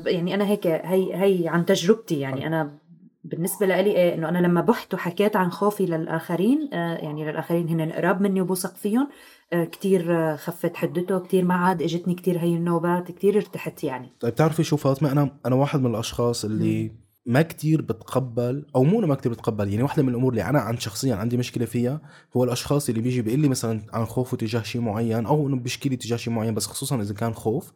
يعني 0.06 0.34
أنا 0.34 0.46
هيك 0.46 0.66
هي 0.66 1.14
هي 1.14 1.48
عن 1.48 1.66
تجربتي 1.66 2.20
يعني. 2.20 2.46
أنا 2.46 2.78
بالنسبة 3.24 3.66
لي 3.66 3.74
إيه 3.96 4.14
إنه 4.14 4.28
أنا 4.28 4.38
لما 4.38 4.60
بحت 4.60 4.94
وحكيت 4.94 5.36
عن 5.36 5.50
خوفي 5.50 5.86
للآخرين 5.86 6.68
يعني 6.72 7.24
للآخرين 7.24 7.68
هن 7.68 7.92
قراب 7.92 8.20
مني 8.22 8.40
وبوثق 8.40 8.74
فيهم 8.74 9.08
كتير 9.52 10.36
خفت 10.36 10.76
حدته 10.76 11.18
كتير 11.18 11.44
ما 11.44 11.54
عاد 11.54 11.82
إجتني 11.82 12.14
كتير 12.14 12.38
هي 12.38 12.54
النوبات 12.56 13.10
كتير 13.12 13.36
ارتحت 13.36 13.84
يعني. 13.84 14.08
طيب 14.20 14.32
بتعرفي 14.32 14.62
شو 14.64 14.76
فاطمة؟ 14.76 15.12
أنا 15.12 15.30
أنا 15.46 15.54
واحد 15.56 15.80
من 15.80 15.90
الأشخاص 15.90 16.44
اللي 16.44 16.92
ما 17.26 17.42
كتير 17.42 17.82
بتقبل 17.82 18.66
أو 18.76 18.84
مو 18.84 19.00
ما 19.00 19.14
كتير 19.14 19.32
بتقبل 19.32 19.68
يعني 19.70 19.82
واحدة 19.82 20.02
من 20.02 20.08
الأمور 20.08 20.30
اللي 20.30 20.44
أنا 20.44 20.60
عن 20.60 20.78
شخصيا 20.78 21.14
عندي 21.14 21.36
مشكلة 21.36 21.64
فيها 21.64 22.00
هو 22.36 22.44
الأشخاص 22.44 22.88
اللي 22.88 23.00
بيجي 23.00 23.22
بيقول 23.22 23.40
لي 23.40 23.48
مثلا 23.48 23.82
عن 23.92 24.04
خوفه 24.04 24.36
تجاه 24.36 24.62
شيء 24.62 24.80
معين 24.80 25.26
أو 25.26 25.48
إنه 25.48 25.56
بيشكي 25.56 25.88
لي 25.88 25.96
تجاه 25.96 26.16
شيء 26.16 26.32
معين 26.32 26.54
بس 26.54 26.66
خصوصا 26.66 27.00
إذا 27.00 27.14
كان 27.14 27.34
خوف 27.34 27.72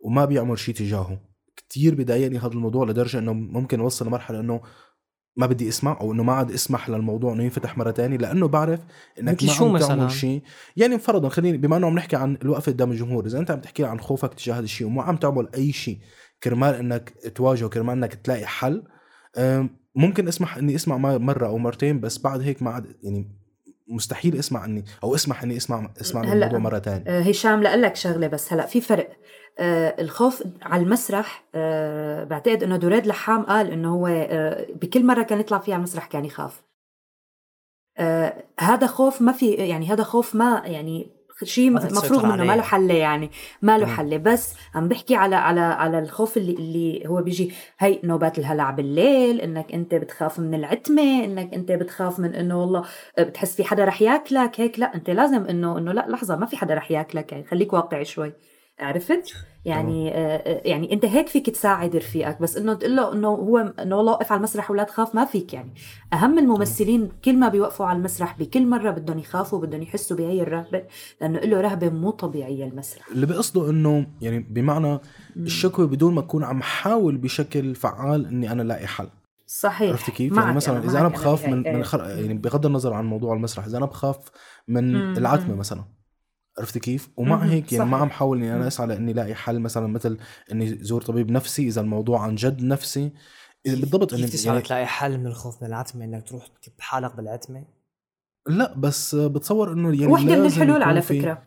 وما 0.00 0.24
بيعمل 0.24 0.58
شيء 0.58 0.74
تجاهه 0.74 1.20
كتير 1.56 1.94
بضايقني 1.94 2.38
هذا 2.38 2.52
الموضوع 2.52 2.86
لدرجة 2.86 3.18
إنه 3.18 3.32
ممكن 3.32 3.80
أوصل 3.80 4.06
لمرحلة 4.06 4.40
إنه 4.40 4.60
ما 5.36 5.46
بدي 5.46 5.68
أسمع 5.68 5.98
أو 6.00 6.12
إنه 6.12 6.22
ما 6.22 6.32
عاد 6.32 6.50
أسمح 6.50 6.88
للموضوع 6.88 7.32
إنه 7.32 7.42
ينفتح 7.42 7.78
مرة 7.78 7.90
تانية 7.90 8.16
لأنه 8.16 8.48
بعرف 8.48 8.80
إنك 9.20 9.44
ما 9.44 9.52
شو 9.52 9.64
عم 9.64 9.72
مثلاً؟ 9.72 9.88
تعمل 9.88 10.10
شيء 10.10 10.42
يعني 10.76 10.98
فرضا 10.98 11.28
خليني 11.28 11.58
بما 11.58 11.76
إنه 11.76 11.86
عم 11.86 11.94
نحكي 11.94 12.16
عن 12.16 12.38
الوقفه 12.42 12.72
قدام 12.72 12.90
الجمهور 12.90 13.26
إذا 13.26 13.38
أنت 13.38 13.50
عم 13.50 13.60
تحكي 13.60 13.84
عن 13.84 14.00
خوفك 14.00 14.34
تجاه 14.34 14.54
هذا 14.54 14.64
الشيء 14.64 14.86
وما 14.86 15.02
عم 15.02 15.16
تعمل 15.16 15.48
أي 15.54 15.72
شيء 15.72 15.98
كرمال 16.44 16.74
إنك 16.74 17.12
تواجهه 17.34 17.68
كرمال 17.68 17.94
إنك 17.96 18.14
تلاقي 18.14 18.46
حل. 18.46 18.82
ممكن 19.94 20.28
أسمح 20.28 20.56
إني 20.56 20.74
أسمع 20.74 20.96
مرة 21.18 21.46
أو 21.46 21.58
مرتين 21.58 22.00
بس 22.00 22.18
بعد 22.18 22.40
هيك 22.40 22.62
ما 22.62 22.70
عاد 22.70 22.96
يعني 23.02 23.30
مستحيل 23.88 24.36
أسمع 24.38 24.64
إني 24.64 24.84
أو 25.04 25.14
أسمح 25.14 25.42
إني 25.42 25.56
اسمع 25.56 25.90
أسمع 26.00 26.22
هلأ- 26.22 26.26
الموضوع 26.26 26.58
مرة 26.58 26.78
ثانية 26.78 27.04
آه، 27.06 27.20
هشام 27.20 27.62
لأقول 27.62 27.82
لك 27.82 27.96
شغلة 27.96 28.26
بس 28.26 28.52
هلأ 28.52 28.66
في 28.66 28.80
فرق. 28.80 29.08
آه، 29.58 29.96
الخوف 30.02 30.42
على 30.62 30.82
المسرح 30.82 31.44
آه، 31.54 32.24
بعتقد 32.24 32.62
إنه 32.62 32.76
دريد 32.76 33.06
لحام 33.06 33.42
قال 33.42 33.70
إنه 33.70 33.94
هو 33.94 34.06
آه، 34.06 34.66
بكل 34.82 35.06
مرة 35.06 35.22
كان 35.22 35.40
يطلع 35.40 35.58
فيها 35.58 35.74
على 35.74 35.80
المسرح 35.80 36.06
كان 36.06 36.24
يخاف. 36.24 36.62
آه، 37.98 38.44
هذا 38.60 38.86
خوف 38.86 39.22
ما 39.22 39.32
في 39.32 39.50
يعني 39.50 39.86
هذا 39.86 40.02
خوف 40.02 40.34
ما 40.34 40.62
يعني 40.66 41.10
شيء 41.44 41.70
مفروغ 41.70 42.26
منه 42.26 42.44
ما. 42.44 42.56
له 42.56 42.62
حل 42.62 42.90
يعني 42.90 43.30
ما 43.62 43.78
له. 43.78 43.86
حل 43.86 44.18
بس 44.18 44.54
عم 44.74 44.88
بحكي 44.88 45.14
على 45.14 45.36
على 45.36 45.60
على 45.60 45.98
الخوف 45.98 46.36
اللي 46.36 46.52
اللي 46.52 47.08
هو 47.08 47.22
بيجي 47.22 47.52
هي 47.78 48.00
نوبات 48.04 48.38
الهلع 48.38 48.70
بالليل 48.70 49.40
إنك 49.40 49.72
أنت 49.72 49.94
بتخاف 49.94 50.38
من 50.38 50.54
العتمة 50.54 51.24
إنك 51.24 51.54
أنت 51.54 51.72
بتخاف 51.72 52.18
من 52.18 52.34
إنه 52.34 52.60
والله 52.60 52.84
بتحس 53.18 53.56
في 53.56 53.64
حدا 53.64 53.84
رح 53.84 54.02
ياكلك 54.02 54.60
هيك 54.60 54.78
لا 54.78 54.94
أنت 54.94 55.10
لازم 55.10 55.44
إنه 55.44 55.78
إنه 55.78 55.92
لا 55.92 56.06
لحظة 56.08 56.36
ما 56.36 56.46
في 56.46 56.56
حدا 56.56 56.74
رح 56.74 56.90
ياكلك 56.90 57.32
يعني 57.32 57.44
خليك 57.44 57.72
واقعي 57.72 58.04
شوي 58.04 58.32
عرفت 58.82 59.34
يعني 59.64 60.14
آه 60.14 60.36
آه، 60.36 60.62
يعني 60.64 60.92
أنت 60.92 61.04
هيك 61.04 61.28
فيك 61.28 61.50
تساعد 61.50 61.96
رفيقك 61.96 62.42
بس 62.42 62.56
إنه 62.56 62.74
تقول 62.74 62.96
له 62.96 63.12
إنه 63.12 63.28
هو 63.28 63.58
إنه 63.58 63.96
والله 63.96 64.12
وقف 64.12 64.32
على 64.32 64.38
المسرح 64.38 64.70
ولا 64.70 64.82
تخاف 64.82 65.14
ما 65.14 65.24
فيك 65.24 65.54
يعني 65.54 65.74
أهم 66.12 66.38
الممثلين 66.38 67.08
كل 67.24 67.36
ما 67.36 67.48
بيوقفوا 67.48 67.86
على 67.86 67.98
المسرح 67.98 68.38
بكل 68.38 68.66
مرة 68.66 68.90
بدهم 68.90 69.18
يخافوا 69.18 69.60
بدهم 69.60 69.82
يحسوا 69.82 70.16
بهي 70.16 70.42
الرهبة 70.42 70.82
لأنه 71.20 71.38
له 71.38 71.60
رهبة 71.60 71.88
مو 71.88 72.10
طبيعية 72.10 72.64
المسرح 72.64 73.08
اللي 73.08 73.26
بقصده 73.26 73.70
إنه 73.70 74.06
يعني 74.20 74.38
بمعنى 74.38 74.98
الشكوى 75.36 75.86
بدون 75.86 76.14
ما 76.14 76.20
أكون 76.20 76.44
عم 76.44 76.62
حاول 76.62 77.16
بشكل 77.16 77.74
فعال 77.74 78.26
إني 78.26 78.52
أنا 78.52 78.62
لاقي 78.62 78.86
حل 78.86 79.08
صحيح 79.46 79.90
عرفت 79.90 80.10
كيف؟ 80.10 80.36
يعني 80.36 80.56
مثلا 80.56 80.84
إذا 80.84 81.00
أنا 81.00 81.08
بخاف 81.08 81.42
بهي. 81.42 81.52
من 81.52 81.66
إيه. 81.66 81.76
من 81.76 81.84
خر... 81.84 82.00
يعني 82.00 82.34
بغض 82.34 82.66
النظر 82.66 82.92
عن 82.92 83.04
موضوع 83.04 83.34
المسرح 83.34 83.64
إذا 83.64 83.78
أنا 83.78 83.86
بخاف 83.86 84.18
من 84.68 84.96
العتمة. 85.18 85.54
مثلا 85.54 85.84
عرفت 86.58 86.78
كيف؟ 86.78 87.08
ومع 87.16 87.44
هيك 87.44 87.72
يعني 87.72 87.90
ما. 87.90 87.96
عم 87.96 88.10
حاول 88.10 88.38
إني. 88.38 88.54
أنا 88.54 88.66
أسعى 88.66 88.86
لإني 88.86 89.12
لاقي 89.12 89.34
حل 89.34 89.60
مثلا 89.60 89.86
مثل 89.86 90.18
إني 90.52 90.84
زور 90.84 91.02
طبيب 91.02 91.30
نفسي 91.30 91.68
إذا 91.68 91.80
الموضوع 91.80 92.20
عن 92.20 92.34
جد 92.34 92.62
نفسي 92.62 93.12
إذا 93.66 93.80
بالضبط 93.80 94.14
إني 94.14 94.26
تسعى 94.26 94.52
يعني 94.52 94.66
تلاقي 94.66 94.86
حل 94.86 95.18
من 95.18 95.26
الخوف 95.26 95.62
من 95.62 95.68
العتمة 95.68 96.04
إنك 96.04 96.28
تروح 96.28 96.46
تكب 96.46 96.72
حالك 96.78 97.16
بالعتمة 97.16 97.64
لا 98.48 98.74
بس 98.78 99.14
بتصور 99.14 99.72
إنه 99.72 100.00
يعني 100.00 100.12
وحدة 100.12 100.36
من 100.36 100.46
الحلول 100.46 100.82
على 100.82 101.02
فكرة 101.02 101.42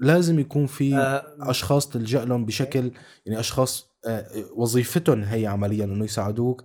لازم 0.00 0.38
يكون 0.38 0.66
في 0.66 0.96
آه، 0.96 1.36
أشخاص 1.40 1.88
تلجأ 1.88 2.24
لهم 2.24 2.44
بشكل 2.44 2.92
يعني 3.26 3.40
أشخاص 3.40 3.90
آه، 4.06 4.26
وظيفتهم 4.56 5.22
هي 5.22 5.46
عمليا 5.46 5.84
إنه 5.84 6.04
يساعدوك. 6.04 6.64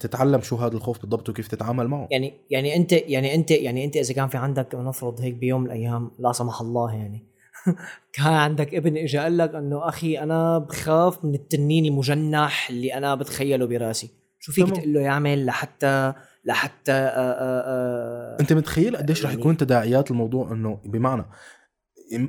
تتعلم 0.00 0.40
شو 0.40 0.56
هذا 0.56 0.74
الخوف 0.76 1.00
بالضبط 1.00 1.28
وكيف 1.28 1.48
تتعامل 1.48 1.88
معه. 1.88 2.08
يعني 2.10 2.34
يعني 2.50 2.76
أنت 2.76 2.92
يعني 2.92 3.34
أنت 3.34 3.50
يعني 3.50 3.84
أنت 3.84 3.96
إذا 3.96 4.14
كان 4.14 4.28
في 4.28 4.36
عندك 4.36 4.74
نفرض 4.74 5.20
هيك 5.20 5.34
بيوم 5.34 5.60
من 5.60 5.66
الأيام 5.66 6.10
لا 6.18 6.32
سمح 6.32 6.60
الله 6.60 6.92
يعني 6.94 7.26
كان 8.12 8.26
عندك 8.32 8.74
ابن 8.74 8.96
اجى 8.96 9.18
قال 9.18 9.38
لك 9.38 9.54
إنه 9.54 9.88
أخي 9.88 10.18
أنا 10.18 10.58
بخاف 10.58 11.24
من 11.24 11.34
التنين 11.34 11.84
المجنح 11.86 12.70
اللي 12.70 12.94
أنا 12.94 13.14
بتخيله 13.14 13.66
براسي. 13.66 14.10
شو 14.40 14.52
فيك 14.52 14.64
تمام. 14.66 14.80
تقول 14.80 14.92
له 14.94 15.00
يعمل 15.00 15.46
لحتى 15.46 16.12
لحتى 16.44 16.92
آآ 16.92 17.38
آآ 17.40 18.36
أنت 18.40 18.52
متخيل 18.52 18.96
قديش 18.96 19.24
رح 19.24 19.30
يعني- 19.30 19.40
يكون 19.40 19.56
تداعيات 19.56 20.10
الموضوع 20.10 20.52
إنه 20.52 20.78
بمعنى 20.84 21.24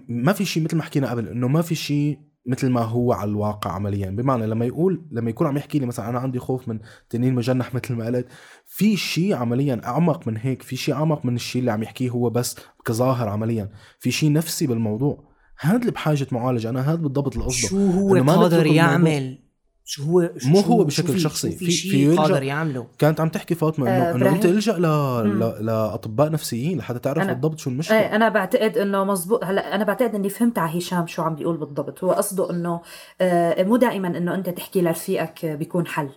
ما 0.08 0.34
في 0.34 0.46
شيء 0.46 0.63
مثل 0.63 0.78
ما 0.78 0.84
حكينا 0.84 1.10
قبل 1.12 1.28
إنه 1.28 1.48
ما 1.48 1.62
في 1.62 1.76
شيء 1.76 2.20
مثل 2.45 2.69
ما 2.69 2.81
هو 2.81 3.13
على 3.13 3.29
الواقع 3.29 3.71
عمليا. 3.71 4.10
بمعنى 4.10 4.47
لما 4.47 4.65
يقول 4.65 5.05
لما 5.12 5.29
يكون 5.29 5.47
عم 5.47 5.58
يحكي 5.58 5.79
لي 5.79 5.86
مثلا 5.86 6.10
أنا 6.10 6.19
عندي 6.19 6.39
خوف 6.39 6.67
من 6.67 6.79
تنين 7.10 7.36
مجنح 7.36 7.73
مثل 7.73 7.93
ما 7.93 8.05
قلت 8.05 8.27
في 8.65 8.97
شيء 8.97 9.36
عمليا 9.36 9.81
أعمق 9.86 10.27
من 10.27 10.38
هيك 10.38 10.62
في 10.62 10.75
شيء 10.75 10.95
أعمق 10.95 11.25
من 11.25 11.36
الشيء 11.36 11.60
اللي 11.60 11.71
عم 11.71 11.84
يحكيه 11.84 12.10
هو 12.10 12.29
بس 12.29 12.55
كظاهر 12.86 13.29
عمليا. 13.29 13.69
في 13.99 14.12
شيء 14.12 14.31
نفسي 14.31 14.67
بالموضوع. 14.67 15.23
هذا 15.60 15.77
اللي 15.77 15.91
بحاجة 15.91 16.27
معالجة. 16.31 16.69
أنا 16.69 16.91
هذا 16.91 16.95
بالضبط 16.95 17.38
القصد 17.38 17.67
شو 17.67 17.91
هو 17.91 18.23
قادر. 18.23 18.65
يعمل؟ 18.65 19.44
شو 19.88 20.04
هو 20.04 20.30
شو 20.38 20.50
مو 20.50 20.60
هو 20.60 20.84
بشكل 20.84 21.19
شخصي. 21.19 21.52
في- 21.52 21.58
في 21.58 21.65
في 21.65 21.71
شيء 21.71 22.15
يلجأ- 22.15 22.19
قادر 22.19 22.43
يعمله 22.43 22.88
كانت 23.00 23.19
عم 23.21 23.30
تحكي 23.30 23.56
فاطمة 23.56 23.86
انه 23.88 24.04
آه، 24.10 24.15
إنه 24.15 24.30
انت. 24.30 24.45
إلجأ 24.45 24.74
ل... 24.74 24.82
مم. 25.26 25.43
ل... 25.43 25.65
لأطباء 25.65 26.32
نفسيين 26.32 26.78
لحتى 26.78 27.00
تعرف 27.00 27.24
أنا- 27.24 27.28
بالضبط 27.28 27.60
شو 27.60 27.69
المشكلة 27.69 28.00
إيه 28.00 28.15
أنا 28.15 28.30
بعتقد 28.30 28.78
إنه 28.78 29.04
مزبوط 29.04 29.43
هلا 29.43 29.76
أنا 29.76 29.84
بعتقد 29.84 30.15
إني 30.15 30.30
فهمت 30.30 30.58
على 30.60 30.78
هشام 30.78 31.08
شو 31.08 31.21
عم 31.21 31.36
بيقول 31.36 31.58
بالضبط 31.58 32.04
هو 32.04 32.12
قصده 32.12 32.50
إنه 32.52 32.82
آه، 33.21 33.63
مو 33.63 33.78
دائما 33.78 34.08
إنه 34.08 34.36
أنت 34.36 34.50
تحكي 34.50 34.82
لرفيقك 34.82 35.45
بيكون 35.45 35.88
حل 35.88 36.10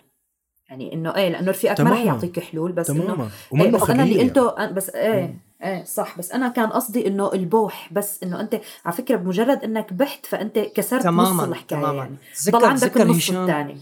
يعني 0.69 0.93
إنه 0.93 1.17
إيه 1.17 1.29
لأنه 1.29 1.51
رفيقك 1.51 1.81
ما 1.81 1.91
رح 1.91 1.97
تماماً. 1.99 2.15
يعطيك 2.15 2.41
حلول 2.41 2.73
بس 2.73 2.91
إنه 2.91 3.05
تماما 3.05 3.25
إيه 3.25 3.31
ومنه 3.51 3.91
أنا 3.91 4.03
اللي 4.03 4.15
يعني. 4.59 4.73
بس 4.73 4.91
إيه 4.91 5.27
مم. 5.27 5.39
إيه 5.63 5.85
صح 5.85 6.19
بس 6.19 6.33
أنا 6.33 6.49
كان 6.49 6.69
قصدي 6.71 7.07
إنه 7.07 7.33
البوح 7.33 7.93
بس 7.93 8.23
إنه 8.23 8.41
أنت 8.41 8.61
على 8.85 8.95
فكرة 8.97 9.17
بمجرد 9.17 9.65
إنك 9.65 9.93
بحت 9.93 10.27
فأنت 10.27 10.59
كسرت 10.59 11.01
نص 11.01 11.05
تماما 11.05 11.45
الحكاية 11.45 11.79
تماما 11.81 11.97
يعني 11.99 12.17
ضل 12.17 12.53
تذكر 12.53 12.65
عندك 12.67 12.81
تذكر 12.83 13.03
النص 13.03 13.17
هشام 13.17 13.43
الثاني 13.43 13.77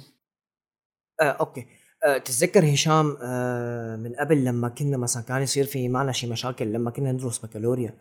آه 1.20 1.24
okay 1.24 1.66
آه 2.04 2.18
تتذكر 2.18 2.74
هشام 2.74 3.16
آه 3.22 3.96
من 3.96 4.14
قبل 4.14 4.44
لما 4.44 4.68
كنا 4.68 4.96
مثلا 4.96 5.22
كان 5.22 5.42
يصير 5.42 5.64
في 5.64 5.88
معنا 5.88 6.12
شي 6.12 6.26
مشاكل 6.26 6.72
لما 6.72 6.90
كنا 6.90 7.12
ندرس 7.12 7.38
بكالوريا. 7.38 7.94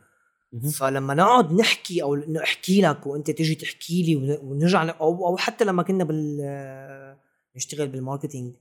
فلما 0.80 1.14
نقعد 1.14 1.54
نحكي 1.54 2.04
أو 2.04 2.16
إنه 2.16 2.44
أحكي 2.44 2.82
لك 2.82 3.08
وأنت 3.08 3.32
تيجي 3.32 3.56
تحكي 3.56 4.04
لي 4.04 4.16
ون- 4.16 4.40
ونرجع 4.52 4.96
أو 5.00 5.38
حتى 5.38 5.66
لما 5.66 5.84
كنا 5.84 6.04
بال 6.04 6.40
آه، 6.44 7.18
نشتغل 7.56 7.88
بال 7.88 8.00
marketing 8.00 8.54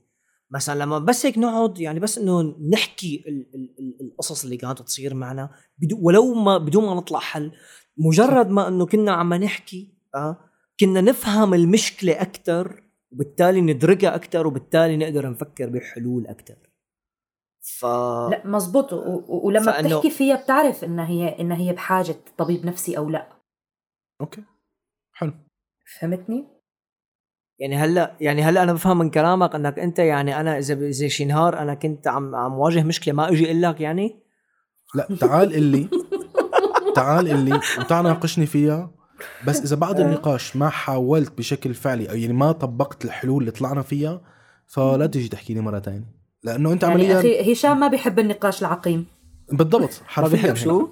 مثلا 0.51 0.79
لما 0.79 0.99
بس 0.99 1.25
هيك 1.25 1.37
نقعد 1.37 1.79
يعني 1.79 1.99
بس 1.99 2.17
إنه 2.17 2.41
نحكي 2.73 3.23
ال- 3.27 3.55
ال- 3.55 3.75
ال- 3.79 3.97
القصص 4.01 4.43
اللي 4.43 4.57
كانت 4.57 4.81
تصير 4.81 5.13
معنا 5.13 5.49
بدو 5.77 5.97
ولو 6.01 6.33
ما 6.33 6.57
بدون 6.57 6.85
ما 6.85 6.93
نطلع 6.93 7.19
حل 7.19 7.51
مجرد 7.97 8.49
ما 8.49 8.67
إنه 8.67 8.85
كنا 8.85 9.11
عم 9.11 9.33
نحكي 9.33 9.93
آه 10.15 10.37
كنا 10.79 11.01
نفهم 11.01 11.53
المشكلة 11.53 12.21
أكثر 12.21 12.83
وبالتالي 13.11 13.61
ندركها 13.61 14.15
أكثر 14.15 14.47
وبالتالي 14.47 14.97
نقدر 14.97 15.29
نفكر 15.29 15.69
بحلول 15.69 16.27
أكثر 16.27 16.55
ف 17.79 17.85
لا 18.31 18.41
مزبوط. 18.47 18.93
و- 18.93 18.97
و- 18.97 19.47
ولما 19.47 19.71
فإنه- 19.73 19.85
بتحكي 19.85 20.09
فيها 20.09 20.35
بتعرف 20.35 20.83
إنها 20.83 21.07
هي 21.07 21.39
إنها 21.39 21.57
هي 21.57 21.73
بحاجة 21.73 22.15
طبيب 22.37 22.65
نفسي 22.65 22.97
أو 22.97 23.09
لا. 23.09 23.29
أوكي. 24.21 24.43
حلو. 25.13 25.33
فهمتني؟ 25.99 26.47
يعني 27.59 27.75
هلا 27.75 28.15
يعني 28.21 28.43
هلا 28.43 28.63
أنا 28.63 28.73
بفهم 28.73 28.97
من 28.97 29.09
كلامك 29.09 29.55
إنك 29.55 29.79
أنت 29.79 29.99
يعني 29.99 30.39
أنا 30.39 30.57
إذا 30.57 30.73
إذا 30.73 31.07
شي 31.07 31.25
نهار 31.25 31.59
أنا 31.59 31.73
كنت 31.73 32.07
عم 32.07 32.35
عم 32.35 32.53
واجه 32.53 32.83
مشكلة 32.83 33.13
ما 33.13 33.29
إجي 33.29 33.45
إقول 33.45 33.61
لك 33.61 33.81
يعني؟ 33.81 34.19
لا 34.95 35.07
تعال 35.19 35.55
اللي 35.55 35.87
تعال 36.95 37.31
اللي 37.31 37.59
وتعال 37.79 38.03
ناقشني 38.03 38.45
فيها. 38.45 38.91
بس 39.47 39.61
إذا 39.61 39.75
بعد 39.75 39.99
النقاش 39.99 40.55
ما 40.55 40.69
حاولت 40.69 41.37
بشكل 41.37 41.73
فعلي 41.73 42.09
أو 42.09 42.15
يعني 42.15 42.33
ما 42.33 42.51
طبقت 42.51 43.05
الحلول 43.05 43.41
اللي 43.41 43.51
طلعنا 43.51 43.81
فيها 43.81 44.21
فلا 44.67 45.05
تيجي 45.05 45.27
تحكي 45.27 45.53
لي 45.53 45.61
مرة 45.61 45.79
ثانية 45.79 46.05
لأنه 46.43 46.73
أنت 46.73 46.83
يعني 46.83 46.93
عمليا 46.93 47.19
أخي 47.19 47.53
هشام 47.53 47.79
ما 47.79 47.87
بيحب 47.87 48.19
النقاش 48.19 48.61
العقيم. 48.61 49.05
بالضبط 49.51 50.01
حرفيا. 50.05 50.53
شو؟ 50.53 50.87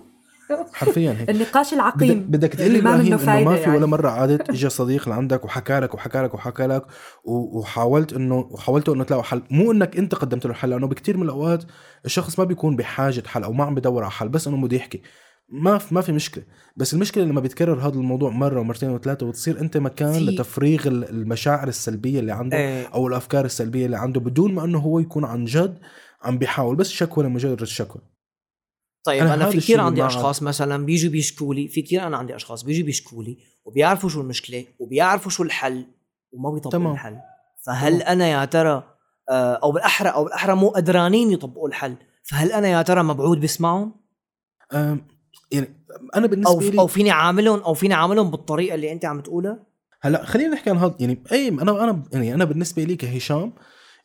حرفيا 0.73 1.11
هيك. 1.19 1.29
النقاش 1.29 1.73
العقيم. 1.73 2.19
بدك 2.29 2.49
تقول 2.53 2.71
لي 2.71 2.77
اللي 2.79 2.81
ما 2.89 2.89
إبراهيم 2.95 3.13
إنه 3.13 3.43
ما 3.45 3.55
في 3.55 3.61
يعني. 3.61 3.77
ولا 3.77 3.85
مرة 3.85 4.09
عادت 4.09 4.49
اجى 4.49 4.69
صديق 4.69 5.09
لعندك 5.09 5.45
وحكى 5.45 5.79
لك 5.79 5.93
وحكى 5.93 6.21
لك 6.21 6.33
وحكى 6.33 6.67
لك 6.67 6.85
وحاولت 7.23 8.13
انه 8.13 8.35
وحاولتوا 8.51 8.95
إنه 8.95 9.03
تلاقوا 9.03 9.23
حل. 9.23 9.41
مو 9.51 9.71
إنك 9.71 9.97
أنت 9.97 10.15
قدمت 10.15 10.45
له 10.45 10.51
الحل 10.51 10.69
لأنه 10.69 10.87
بكثير 10.87 11.17
من 11.17 11.23
الأوقات 11.23 11.63
الشخص 12.05 12.39
ما 12.39 12.45
بيكون 12.45 12.75
بحاجة 12.75 13.23
حل 13.27 13.43
أو 13.43 13.53
ما 13.53 13.63
عم 13.63 13.75
بدور 13.75 14.03
على 14.03 14.11
حل 14.11 14.29
بس 14.29 14.47
إنه 14.47 14.57
بده 14.67 14.77
يحكي. 14.77 15.01
ما 15.49 15.77
في 15.77 15.95
ما 15.95 16.01
في 16.01 16.11
مشكلة. 16.11 16.43
بس 16.77 16.93
المشكلة 16.93 17.23
لما 17.23 17.41
بيتكرر 17.41 17.79
هذا 17.87 17.95
الموضوع 17.95 18.29
مرة 18.29 18.59
ومرتين 18.59 18.89
وثلاثة 18.89 19.25
وتصير 19.25 19.59
أنت 19.61 19.77
مكان 19.77 20.13
في- 20.13 20.19
لتفريغ 20.19 20.87
ال- 20.87 21.09
المشاعر 21.09 21.67
السلبية 21.67 22.19
اللي 22.19 22.31
عنده 22.31 22.57
إيه. 22.57 22.87
أو 22.87 23.07
الأفكار 23.07 23.45
السلبية 23.45 23.85
اللي 23.85 23.97
عنده 23.97 24.19
بدون 24.19 24.53
ما 24.53 24.63
إنه 24.63 24.79
هو 24.79 24.99
يكون 24.99 25.25
عن 25.25 25.45
جد 25.45 25.77
عم 26.23 26.37
بيحاول. 26.37 26.75
بس 26.75 26.89
شكوى 26.89 27.23
لمجرد 27.23 27.61
الشكوى 27.61 28.01
طيب 29.03 29.21
أنا 29.21 29.33
أنا, 29.33 29.43
هذا 29.43 29.51
في 29.51 29.57
كثير 29.57 29.81
عندي 29.81 30.05
أشخاص 30.05 30.43
مثلا 30.43 30.85
بيجوا 30.85 31.11
بيشكوا 31.11 31.53
لي 31.53 31.67
في 31.67 31.81
كثير 31.81 32.07
أنا 32.07 32.17
عندي 32.17 32.35
أشخاص 32.35 32.63
بيجوا 32.63 32.85
بيشكوا 32.85 33.23
لي 33.23 33.37
وبيعرفوا 33.65 34.09
شو 34.09 34.21
المشكلة 34.21 34.65
وبيعرفوا 34.79 35.31
شو 35.31 35.43
الحل 35.43 35.85
وما 36.31 36.49
بيطبقوا 36.49 36.79
تمام. 36.79 36.93
الحل. 36.93 37.17
فهل 37.65 38.01
أنا 38.01 38.27
يا 38.27 38.45
ترى 38.45 38.83
آه، 39.29 39.53
أو 39.53 39.71
بالأحرى 39.71 40.09
أو 40.09 40.23
بالأحرى 40.23 40.55
مو 40.55 40.69
قدرانين 40.69 41.31
يطبقوا 41.31 41.67
الحل 41.67 41.95
فهل 42.23 42.51
أنا 42.51 42.67
يا 42.67 42.81
ترى 42.81 43.03
مبعوث 43.03 43.37
بسمعهم؟ 43.37 43.95
يعني 45.51 45.85
أنا 46.15 46.27
بالنسبة 46.27 46.69
لي 46.69 46.79
أو 46.79 46.87
فيني 46.87 47.11
عاملهم 47.11 47.59
أو 47.59 47.73
فيني 47.73 47.93
عاملهم 47.93 48.31
بالطريقة 48.31 48.75
اللي 48.75 48.91
أنت 48.91 49.05
عم 49.05 49.21
تقولها؟ 49.21 49.59
هلأ 50.01 50.25
خلينا 50.25 50.53
نحكي 50.53 50.69
عن 50.69 50.77
هذا 50.77 50.95
يعني 50.99 51.23
أي 51.31 51.47
أنا 51.47 51.83
أنا 51.83 52.03
يعني 52.13 52.33
أنا 52.33 52.45
بالنسبة 52.45 52.83
لي 52.83 52.95
كهشام 52.95 53.53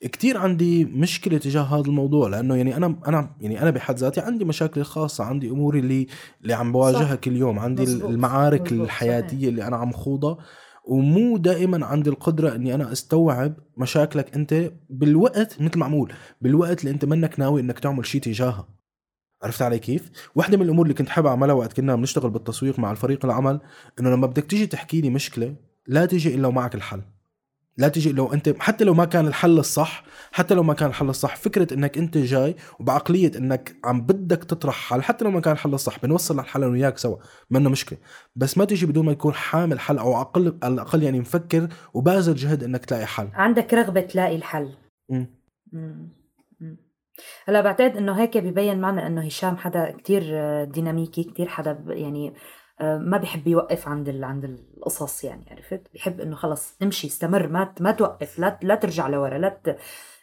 كتير 0.00 0.38
عندي 0.38 0.84
مشكلة 0.84 1.38
تجاه 1.38 1.62
هذا 1.62 1.86
الموضوع 1.86 2.28
لأنه 2.28 2.56
يعني 2.56 2.76
أنا 2.76 2.96
أنا 3.06 3.36
يعني 3.40 3.62
أنا 3.62 3.70
بحد 3.70 3.96
ذاتي 3.96 4.20
عندي 4.20 4.44
مشاكل 4.44 4.82
خاصة 4.82 5.24
عندي 5.24 5.50
أموري 5.50 5.78
اللي 5.78 6.06
اللي 6.42 6.52
عم 6.52 6.72
بواجهها. 6.72 7.14
كل 7.14 7.36
يوم 7.36 7.58
عندي 7.58 7.82
مزبوط. 7.82 8.10
المعارك 8.10 8.62
مزبوط. 8.62 8.80
الحياتية 8.80 9.36
صحيح. 9.36 9.48
اللي 9.48 9.66
أنا 9.66 9.76
عم 9.76 9.92
خوضها 9.92 10.38
ومو 10.84 11.36
دائما 11.36 11.86
عندي 11.86 12.10
القدرة 12.10 12.54
إني 12.54 12.74
أنا 12.74 12.92
أستوعب 12.92 13.54
مشاكلك 13.76 14.34
أنت 14.36 14.72
بالوقت 14.90 15.60
مثل 15.62 15.78
معمول 15.78 16.12
بالوقت 16.40 16.80
اللي 16.80 16.90
أنت 16.90 17.04
منك 17.04 17.40
ناوي 17.40 17.60
إنك 17.60 17.78
تعمل 17.78 18.06
شيء 18.06 18.20
تجاهها 18.20 18.68
عرفت 19.42 19.62
علي 19.62 19.78
كيف؟ 19.78 20.10
واحدة 20.34 20.56
من 20.56 20.62
الأمور 20.62 20.84
اللي 20.84 20.94
كنت 20.94 21.08
حابب 21.08 21.26
أعملها 21.26 21.54
وقت 21.54 21.72
كنا 21.72 21.96
بنشتغل 21.96 22.30
بالتسويق 22.30 22.78
مع 22.78 22.90
الفريق 22.90 23.24
العمل 23.24 23.60
إنه 24.00 24.10
لما 24.10 24.26
بدك 24.26 24.44
تيجي 24.44 24.66
تحكي 24.66 25.00
لي 25.00 25.10
مشكلة 25.10 25.54
لا 25.86 26.06
تيجي 26.06 26.34
إلا 26.34 26.48
ومعك 26.48 26.74
الحل 26.74 27.02
لا 27.78 27.88
تيجي 27.88 28.12
لو 28.12 28.32
أنت 28.32 28.54
حتى 28.58 28.84
لو 28.84 28.94
ما 28.94 29.04
كان 29.04 29.26
الحل 29.26 29.58
الصح 29.58 30.04
حتى 30.32 30.54
لو 30.54 30.62
ما 30.62 30.74
كان 30.74 30.88
الحل 30.88 31.08
الصح 31.08 31.36
فكرة 31.36 31.74
إنك 31.74 31.98
أنت 31.98 32.18
جاي 32.18 32.56
وبعقلية 32.80 33.32
إنك 33.36 33.76
عم 33.84 34.00
بدك 34.00 34.44
تطرح 34.44 34.74
حل 34.74 35.02
حتى 35.02 35.24
لو 35.24 35.30
ما 35.30 35.40
كان 35.40 35.52
الحل 35.52 35.74
الصح 35.74 35.98
بنوصل 36.02 36.36
للحل 36.36 36.62
أنا 36.62 36.72
وياك 36.72 36.98
سوا 36.98 37.16
منه 37.50 37.70
مشكلة 37.70 37.98
بس 38.36 38.58
ما 38.58 38.64
تيجي 38.64 38.86
بدون 38.86 39.06
ما 39.06 39.12
يكون 39.12 39.34
حامل 39.34 39.80
حل 39.80 39.98
أو 39.98 40.20
أقل 40.20 40.58
على 40.62 40.74
الأقل 40.74 41.02
يعني 41.02 41.20
مفكر 41.20 41.68
وباذل 41.94 42.34
جهد 42.34 42.62
إنك 42.62 42.84
تلاقي 42.84 43.06
حل 43.06 43.28
عندك 43.34 43.74
رغبة 43.74 44.00
تلاقي 44.00 44.36
الحل 44.36 44.70
مم. 45.08 45.26
مم. 45.72 46.08
مم. 46.60 46.76
هلا 47.46 47.60
بعتقد 47.60 47.96
إنه 47.96 48.20
هيك 48.20 48.38
ببين 48.38 48.80
معنا 48.80 49.06
إنه 49.06 49.26
هشام 49.26 49.56
حدا 49.56 49.90
كتير 49.90 50.22
ديناميكي 50.64 51.24
كتير 51.24 51.48
حدا 51.48 51.84
يعني 51.88 52.34
ما 52.80 53.16
بحب 53.16 53.46
يوقف 53.46 53.88
عند 53.88 54.08
ال... 54.08 54.24
عند 54.24 54.44
القصص 54.44 55.24
يعني 55.24 55.44
عرفت؟ 55.50 55.80
بحب 55.94 56.20
إنه 56.20 56.36
خلص 56.36 56.74
امشي 56.82 57.06
استمر 57.06 57.48
ما 57.48 57.74
ما 57.80 57.92
توقف 57.92 58.38
لا 58.38 58.58
لا 58.62 58.74
ترجع 58.74 59.08
لورا 59.08 59.38
لا 59.38 59.48
ت... 59.64 59.76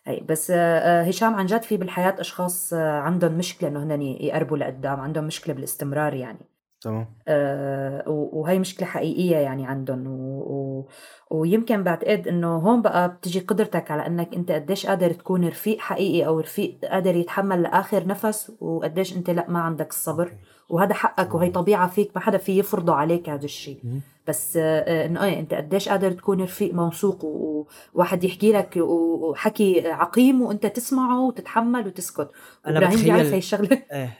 هي 0.05 0.19
بس 0.19 0.51
آه، 0.51 0.55
آه، 0.55 1.03
هشام 1.03 1.35
عن 1.35 1.45
جد 1.45 1.61
في 1.61 1.77
بالحياة 1.77 2.15
أشخاص 2.19 2.73
آه، 2.73 2.99
عندهم 2.99 3.37
مشكلة 3.37 3.69
إنه 3.69 3.83
هن 3.83 4.01
يقربوا 4.01 4.57
لقدام 4.57 4.99
عندهم 4.99 5.23
مشكلة 5.23 5.53
بالاستمرار 5.53 6.13
يعني. 6.13 6.39
تمام. 6.81 7.07
آه، 7.27 8.03
وهي 8.07 8.59
مشكلة 8.59 8.87
حقيقية 8.87 9.37
يعني 9.37 9.67
عندهم 9.67 10.07
و... 10.07 10.39
و... 10.39 10.87
ويمكن 11.31 11.83
بعتقد 11.83 12.27
إنه 12.27 12.55
هون 12.57 12.81
بقى 12.81 13.09
بتجي 13.09 13.39
قدرتك 13.39 13.91
على 13.91 14.07
إنك 14.07 14.33
أنت 14.35 14.51
قديش 14.51 14.85
قادر 14.85 15.11
تكون 15.13 15.47
رفيق 15.47 15.79
حقيقي 15.79 16.27
أو 16.27 16.39
رفيق 16.39 16.77
قادر 16.91 17.15
يتحمل 17.15 17.61
لآخر 17.61 18.07
نفس 18.07 18.51
وقديش 18.61 19.15
أنت 19.17 19.29
لأ 19.29 19.45
ما 19.49 19.59
عندك 19.59 19.89
الصبر. 19.89 20.31
وهذا 20.69 20.93
حقك 20.93 21.35
وهي 21.35 21.49
طبيعة 21.49 21.87
فيك 21.87 22.11
ما 22.15 22.21
حدا 22.21 22.37
في 22.37 22.59
يفرضه 22.59 22.93
عليك 22.95 23.29
هذا 23.29 23.45
الشيء. 23.45 23.79
بس 24.27 24.57
آه، 24.61 25.05
إنه 25.05 25.23
إيه 25.23 25.39
أنت 25.39 25.53
قديش 25.53 25.89
قادر 25.89 26.11
تكون 26.11 26.41
رفيق 26.41 26.73
موثوق 26.73 27.25
وواحد 27.25 28.23
يحكي 28.23 28.51
لك 28.51 28.77
وحكي 28.77 29.87
عقيم 29.91 30.41
وأنت 30.41 30.65
تسمعه 30.65 31.21
وتتحمل 31.27 31.87
وتسكت. 31.87 32.29
إبراهيم 32.65 32.89
بتخيل- 32.89 33.03
بيعرف 33.03 33.27
هي 33.31 33.37
الشغلة. 33.37 33.69
آه. 33.91 34.17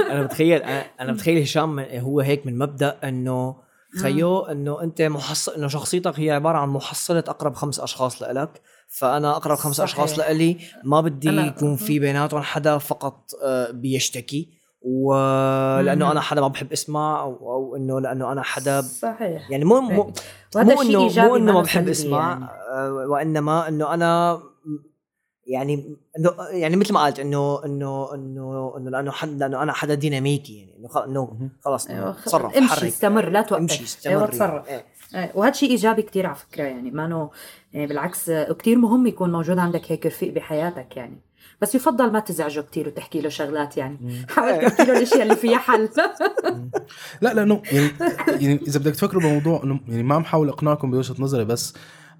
أنا 0.00 0.22
بتخيل 0.22 0.62
أنا 1.00 1.12
بتخيل 1.12 1.42
هشام 1.42 1.78
هو 1.80 2.20
هيك 2.20 2.46
من 2.46 2.58
مبدأ 2.58 2.96
إنه 3.04 3.69
خيو 4.02 4.40
إنه 4.40 4.82
أنت 4.82 5.02
محصل 5.02 5.52
إنه 5.52 5.68
شخصيتك 5.68 6.20
هي 6.20 6.30
عبارة 6.30 6.58
عن 6.58 6.68
محصلة 6.68 7.18
أقرب 7.28 7.54
خمس 7.54 7.80
أشخاص 7.80 8.22
لإلك 8.22 8.60
فأنا 8.88 9.36
أقرب 9.36 9.56
خمس 9.56 9.76
صحيح. 9.76 9.90
أشخاص 9.90 10.18
لإلي 10.18 10.56
ما 10.84 11.00
بدي 11.00 11.28
أنا- 11.30 11.44
يكون 11.46 11.76
في 11.76 11.98
بيناتهم 11.98 12.42
حدا 12.42 12.78
فقط 12.78 13.30
آه، 13.42 13.70
بيشتكي 13.70 14.60
ولأنه. 14.82 16.12
أنا 16.12 16.20
حدا 16.20 16.40
ما 16.40 16.48
بحب 16.48 16.72
اسمع 16.72 17.20
أو, 17.22 17.32
أو 17.54 17.76
إنه 17.76 18.00
لأنه 18.00 18.32
أنا 18.32 18.42
حدا 18.42 18.80
صحيح 18.80 19.50
يعني 19.50 19.64
مو 19.64 19.80
مو 19.80 20.12
مو 20.56 20.82
إنه 20.82 21.08
مو 21.26 21.36
إنه 21.36 21.52
ما 21.52 21.60
بحب 21.62 21.88
اسمع 21.88 22.28
يعني. 22.28 22.44
آه، 22.44 22.92
وإنما 23.08 23.68
إنه 23.68 23.94
أنا 23.94 24.40
يعني 25.50 25.96
إنه 26.18 26.30
يعني 26.50 26.76
مثل 26.76 26.92
ما 26.94 27.04
قلت 27.04 27.20
إنه 27.20 27.64
إنه 27.64 28.14
إنه 28.14 28.74
إنه 28.76 28.90
لأنه 28.90 29.10
حد 29.10 29.38
لأنه 29.40 29.62
أنا 29.62 29.72
حدا 29.72 29.94
ديناميكي 29.94 30.58
يعني 30.58 30.76
إنه 30.78 30.88
خ- 30.88 30.96
إنه. 31.04 31.50
خلص 31.64 31.86
أيوة، 31.86 32.12
تصرف 32.24 32.56
امشي 32.56 32.68
حرك. 32.74 32.84
استمر 32.84 33.28
لا 33.28 33.42
توقف. 33.42 33.60
امشي 33.60 34.08
أيوه 34.08 34.24
استمر 34.24 34.28
تصرف. 34.32 34.68
إيه. 34.68 34.84
إيه، 35.14 35.32
وهذا 35.34 35.52
شيء 35.52 35.70
إيجابي 35.70 36.02
كتير 36.02 36.26
على 36.26 36.34
فكرة 36.36 36.62
يعني 36.62 36.90
ما 36.90 37.06
نو 37.06 37.30
يعني 37.72 37.86
بالعكس 37.86 38.30
كتير 38.30 38.78
مهم 38.78 39.06
يكون 39.06 39.32
موجود 39.32 39.58
عندك 39.58 39.92
هيك 39.92 40.06
رفيق 40.06 40.32
بحياتك 40.34 40.96
يعني. 40.96 41.20
بس 41.62 41.74
يفضل 41.74 42.12
ما 42.12 42.20
تزعجه 42.20 42.60
كتير 42.60 42.88
وتحكي 42.88 43.20
له 43.20 43.28
شغلات 43.28 43.76
يعني. 43.76 44.26
حاول 44.28 44.60
تحكي 44.60 44.84
له 44.84 44.96
الأشياء 44.98 45.22
اللي 45.22 45.36
فيها 45.36 45.58
حل. 45.58 45.88
لا 47.20 47.34
لأنه 47.34 47.62
يعني 47.72 47.90
يعني 48.28 48.60
إذا 48.68 48.78
بدك 48.78 48.94
تفكروا 48.94 49.22
بموضوع 49.22 49.62
إنه 49.64 49.80
يعني 49.88 50.02
ما 50.02 50.14
عم 50.14 50.24
حاول 50.24 50.48
أقنعكم 50.48 50.90
بوجهة 50.90 51.14
نظري 51.18 51.44
بس 51.44 51.74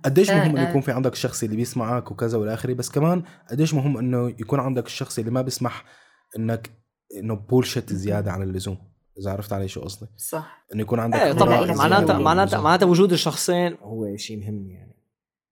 قديش 0.04 0.30
آه، 0.30 0.34
مهم 0.34 0.56
إنه 0.56 0.66
آه. 0.66 0.70
يكون 0.70 0.80
في 0.80 0.92
عندك 0.92 1.12
الشخص 1.12 1.42
اللي 1.42 1.56
بيسمعك 1.56 2.10
وكذا 2.10 2.38
والى 2.38 2.54
اخره 2.54 2.74
بس 2.74 2.90
كمان 2.90 3.22
قديش 3.50 3.74
مهم 3.74 3.96
إنه 3.96 4.28
يكون 4.28 4.60
عندك 4.60 4.86
الشخص 4.86 5.18
اللي 5.18 5.30
ما 5.30 5.42
بيسمح 5.42 5.84
إنك 6.36 6.70
إنه 7.16 7.34
بولشت 7.34 7.92
زيادة 7.92 8.32
عن 8.32 8.42
اللزوم. 8.42 8.78
إذا 9.18 9.30
عرفت 9.30 9.52
علي 9.52 9.68
شو 9.68 9.80
قصدي؟ 9.80 10.06
صح. 10.16 10.66
إنه 10.74 10.82
يكون 10.82 11.00
عندك 11.00 11.18
إيه 11.18 11.32
طبعا 11.32 11.74
معناتها 11.74 12.18
معناتها. 12.18 12.60
معناتها 12.60 12.86
وجود 12.86 13.12
الشخصين 13.12 13.76
هو 13.82 14.16
شيء 14.16 14.40
مهم 14.40 14.70
يعني. 14.70 14.96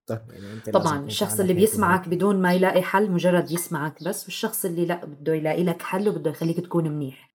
طيب. 0.07 0.21
يعني 0.31 0.61
طبعا 0.61 1.05
الشخص 1.07 1.41
اللي 1.41 1.55
بيسمعك 1.55 2.09
بدون 2.09 2.43
ما 2.43 2.53
يلاقي 2.53 2.83
حل 2.83 3.11
مجرد 3.11 3.51
يسمعك 3.51 4.05
بس 4.05 4.25
والشخص 4.25 4.65
اللي 4.65 4.87
لا 4.87 5.05
بده 5.05 5.35
يلاقي 5.35 5.65
لك 5.65 5.83
حل 5.83 6.09
وبده 6.09 6.31
يخليك 6.31 6.61
تكون 6.61 6.91
منيح. 6.91 7.35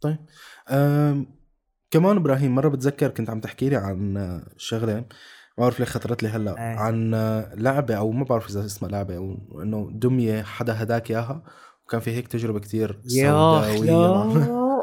طيب. 0.00 0.18
أم 0.68 1.26
كمان 1.90 2.16
إبراهيم 2.16 2.54
مرة 2.54 2.68
بتذكر 2.68 3.08
كنت 3.08 3.30
عم 3.30 3.40
تحكي 3.40 3.68
لي 3.68 3.76
عن 3.76 4.42
شغلة. 4.56 5.04
ما 5.58 5.64
بعرف 5.64 5.78
ليه 5.80 5.86
خطرت 5.86 6.22
لي 6.22 6.28
هلا. 6.28 6.50
إيه. 6.50 6.78
عن 6.78 7.10
لعبة 7.54 7.94
أو 7.94 8.10
ما 8.10 8.24
بعرف 8.24 8.50
إذا 8.50 8.64
اسمها 8.64 8.90
لعبة 8.90 9.16
أو 9.16 9.36
إنه 9.62 9.90
دمية 9.92 10.42
حدا 10.42 10.82
هداك 10.82 11.10
إياها؟ 11.10 11.42
وكان 11.86 12.00
في 12.00 12.10
هيك 12.10 12.28
تجربة 12.28 12.60
كتير 12.60 13.00
يا 13.10 13.30
سوداوية. 13.30 14.32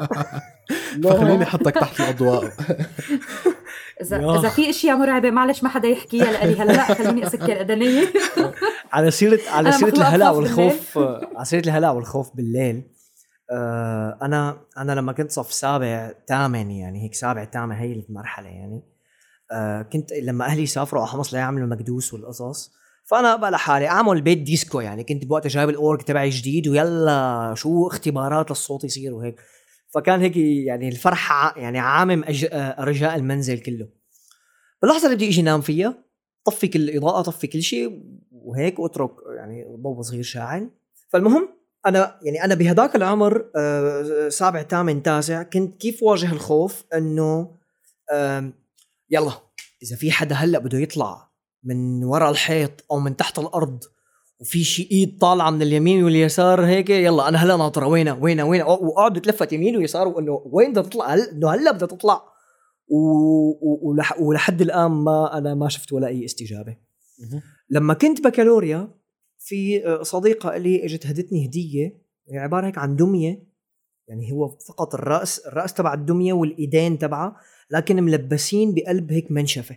لا. 0.96 1.10
فخليني 1.10 1.42
أحطك 1.42 1.74
تحت 1.74 2.00
الأضواء. 2.00 2.44
اذا 4.02 4.16
يا. 4.16 4.38
إذا 4.38 4.48
في 4.48 4.70
أشياء 4.70 4.96
مرعبة 4.96 5.30
معلش 5.30 5.62
ما 5.62 5.68
حدا 5.68 5.88
يحكيها 5.88 6.32
لإلي 6.32 6.60
هلا. 6.60 6.94
خليني 6.94 7.26
أسكر 7.26 7.60
أذني. 7.60 8.04
على 8.92 9.10
سيرة 9.10 9.40
على 9.50 9.68
الهلع 9.68 10.30
أخاف 10.30 10.36
والخوف 10.36 10.98
على 11.36 11.44
سيرة 11.44 11.64
الهلع 11.64 11.90
والخوف 11.90 12.36
بالليل 12.36 12.82
آه 13.50 14.18
أنا 14.22 14.60
أنا 14.78 14.92
لما 14.92 15.12
كنت 15.12 15.30
صف 15.30 15.52
سابع 15.52 16.12
ثامن 16.28 16.70
يعني 16.70 17.02
هيك 17.04 17.14
سابع 17.14 17.44
ثامن 17.44 17.76
هي 17.76 17.92
المرحلة 17.92 18.48
يعني 18.48 18.82
آه 19.52 19.82
كنت 19.82 20.12
لما 20.12 20.44
أهلي 20.44 20.66
سافروا 20.66 21.02
على 21.02 21.10
حمص 21.10 21.34
ليعملوا 21.34 21.64
المكدوس 21.64 22.14
والقصص. 22.14 22.72
فأنا 23.04 23.36
بقى 23.36 23.50
لحالي 23.50 23.88
أعمل 23.88 24.22
بيت 24.22 24.38
disco 24.38 24.80
يعني. 24.80 25.04
كنت 25.04 25.24
بوقتها 25.24 25.48
جايب 25.48 25.68
ال 25.68 25.76
org 25.76 26.00
تبعي 26.02 26.28
جديد 26.30 26.68
ويلا 26.68 27.54
شو 27.56 27.86
اختبارات 27.86 28.50
للصوت 28.50 28.84
يصير 28.84 29.14
وهيك. 29.14 29.36
فكان 29.94 30.20
هيك 30.20 30.36
يعني 30.36 30.88
الفرحة 30.88 31.34
ع- 31.34 31.58
يعني 31.58 31.78
عامة 31.78 32.24
أج... 32.24 32.48
آه، 32.52 32.84
أرجاء 32.84 33.16
المنزل 33.16 33.58
كله. 33.58 33.88
باللحظة 34.82 35.04
اللي 35.04 35.16
بدي 35.16 35.28
إجي 35.28 35.42
نام 35.42 35.60
فيها 35.60 35.94
طفي 36.44 36.68
كل 36.68 36.88
الاضاءة 36.90 37.22
طفي 37.22 37.46
كل 37.46 37.62
شيء 37.62 38.02
وهيك 38.32 38.78
وأترك 38.78 39.10
يعني 39.36 39.64
ضوء 39.82 40.02
صغير 40.02 40.22
شاعل. 40.22 40.70
فالمهم 41.08 41.48
أنا 41.86 42.18
يعني 42.22 42.44
أنا 42.44 42.54
بهداك 42.54 42.96
العمر 42.96 43.44
آه، 43.56 44.28
سابع 44.28 44.62
ثامن 44.62 45.02
تاسع 45.02 45.42
كنت 45.42 45.80
كيف 45.80 46.02
واجه 46.02 46.32
الخوف 46.32 46.84
إنه 46.94 47.50
يلا. 49.10 49.32
إذا 49.82 49.96
في 49.96 50.12
حدا 50.12 50.34
هلأ 50.34 50.58
بده 50.58 50.78
يطلع 50.78 51.30
من 51.64 52.04
وراء 52.04 52.30
الحيط 52.30 52.84
أو 52.90 52.98
من 52.98 53.16
تحت 53.16 53.38
الأرض 53.38 53.84
وفي 54.40 54.64
شي 54.64 54.88
إيد 54.92 55.18
طالعة 55.18 55.50
من 55.50 55.62
اليمين 55.62 56.04
واليسار 56.04 56.64
هيك 56.64 56.90
يلا 56.90 57.28
أنا 57.28 57.38
هلأ 57.38 57.56
ناطرة. 57.56 57.86
وينها 57.86 58.12
وينها 58.12 58.44
وينها 58.44 58.66
وقعد 58.66 59.20
تلفت 59.20 59.52
يمين 59.52 59.76
ويسار 59.76 60.08
وإنه 60.08 60.42
وين 60.44 60.70
بدها 60.70 60.82
تطلع؟ 60.82 61.14
هل 61.14 61.20
إنه 61.20 61.50
هلأ 61.50 61.72
بدها 61.72 61.88
تطلع؟ 61.88 62.22
و... 62.88 62.96
و... 62.96 63.78
ولح... 63.82 64.20
ولحد 64.20 64.60
الآن 64.60 64.90
ما 64.90 65.38
أنا 65.38 65.54
ما 65.54 65.68
شفت 65.68 65.92
ولا 65.92 66.06
أي 66.06 66.24
استجابة. 66.24 66.76
لما 67.70 67.94
كنت 67.94 68.24
بكالوريا 68.24 68.88
في 69.38 69.86
آه، 69.86 70.02
صديقة 70.02 70.56
لي 70.56 70.84
إجت 70.84 71.06
هدتني 71.06 71.46
هدية 71.46 72.02
هي 72.30 72.38
عبارة 72.38 72.66
هيك 72.66 72.78
عن 72.78 72.96
دمية 72.96 73.50
يعني 74.08 74.32
هو 74.32 74.48
فقط 74.48 74.94
الراس 74.94 75.38
الرأس 75.38 75.74
تبع 75.74 75.94
الدمية 75.94 76.32
والإيدين 76.32 76.98
تبعها. 76.98 77.36
لكن 77.70 78.02
ملبسين 78.02 78.74
بقلب 78.74 79.12
هيك 79.12 79.30
منشفة. 79.30 79.76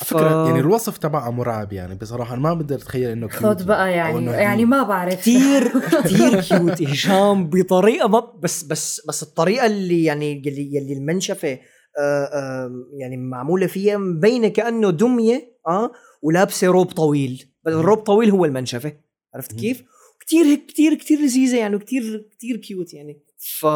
على 0.00 0.08
فكرة 0.08 0.46
يعني 0.46 0.60
الوصف 0.60 0.98
تبعها 0.98 1.30
مرعب 1.30 1.72
يعني 1.72 1.94
بصراحة 1.94 2.34
أنا 2.34 2.42
ما 2.42 2.54
بقدر 2.54 2.74
أتخيل 2.74 3.10
إنه 3.10 3.28
خد 3.28 3.60
cute 3.62 3.64
بقى 3.64 3.92
يعني 3.92 4.18
إنه 4.18 4.32
يعني. 4.32 4.64
ما 4.64 4.82
بعرف. 4.82 5.14
كثير 5.14 5.68
كثير 6.04 6.40
كيوت 6.40 6.82
هشام 6.82 7.50
بطريقة 7.50 8.08
ما 8.08 8.20
بس 8.20 8.62
بس 8.62 9.06
بس 9.08 9.22
الطريقة 9.22 9.66
اللي 9.66 10.04
يعني 10.04 10.32
اللي, 10.32 10.78
اللي 10.78 10.92
المنشفة 10.92 11.58
آه 11.98 12.24
آه 12.24 12.70
يعني 12.98 13.16
معمولة 13.16 13.66
فيها 13.66 13.96
مبينة 13.96 14.48
كأنه 14.48 14.90
دمية 14.90 15.56
آه 15.68 15.92
ولابسة 16.22 16.66
روب 16.66 16.86
طويل. 16.86 17.44
بس 17.64 17.72
الروب 17.72 17.98
طويل 17.98 18.30
هو 18.30 18.44
المنشفة. 18.44 18.92
عرفت. 19.34 19.52
كيف؟ 19.52 19.82
كثير 20.26 20.44
هيك 20.44 20.66
كثير 20.66 20.94
كثير 20.94 21.18
لذيذة 21.20 21.56
يعني 21.58 21.76
وكثير 21.76 22.28
كثير 22.38 22.56
cute 22.56 22.94
يعني. 22.94 23.22
ف 23.38 23.66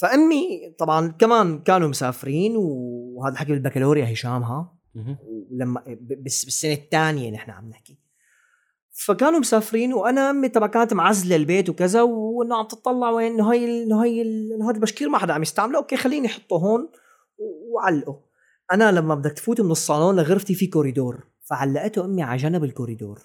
فأمي 0.00 0.74
طبعا 0.78 1.08
كمان 1.08 1.58
كانوا 1.58 1.88
مسافرين 1.88 2.54
وهذا 2.56 3.32
الحكي 3.32 3.52
بالبكالوريا 3.52 4.12
هشام 4.12 4.42
ها. 4.42 4.72
ولما 5.50 5.82
ب- 5.86 6.24
بس 6.24 6.44
بالسنة 6.44 6.72
الثانية 6.72 7.30
نحن 7.30 7.50
عم 7.50 7.68
نحكي. 7.68 7.98
فكانوا 9.06 9.38
مسافرين 9.38 9.92
وأنا 9.94 10.30
أمي 10.30 10.48
طبعا 10.48 10.66
كانت 10.68 10.94
معزلة 10.94 11.36
البيت 11.36 11.68
وكذا 11.68 12.02
وإنه 12.02 12.56
عم 12.56 12.66
تطلع 12.66 13.10
وين 13.10 13.32
إنه 13.32 13.52
هي 13.52 13.82
إنه 13.82 14.04
هي 14.04 14.22
إنه 14.22 14.70
هذا 14.70 14.76
البشكير 14.76 15.08
ما 15.08 15.18
حدا 15.18 15.32
عم 15.32 15.42
يستعمله. 15.42 15.78
okay 15.78 15.96
خليني 15.96 16.26
أحطه 16.26 16.56
هون 16.56 16.88
و- 17.38 17.74
وعلقه. 17.74 18.20
أنا 18.72 18.92
لما 18.92 19.14
بدك 19.14 19.32
تفوت 19.32 19.60
من 19.60 19.70
الصالون 19.70 20.16
لغرفتي 20.16 20.54
في 20.54 20.66
كوريدور. 20.66 21.24
فعلقته 21.50 22.04
أمي 22.04 22.22
على 22.22 22.36
جنب 22.36 22.64
الكوريدور. 22.64 23.20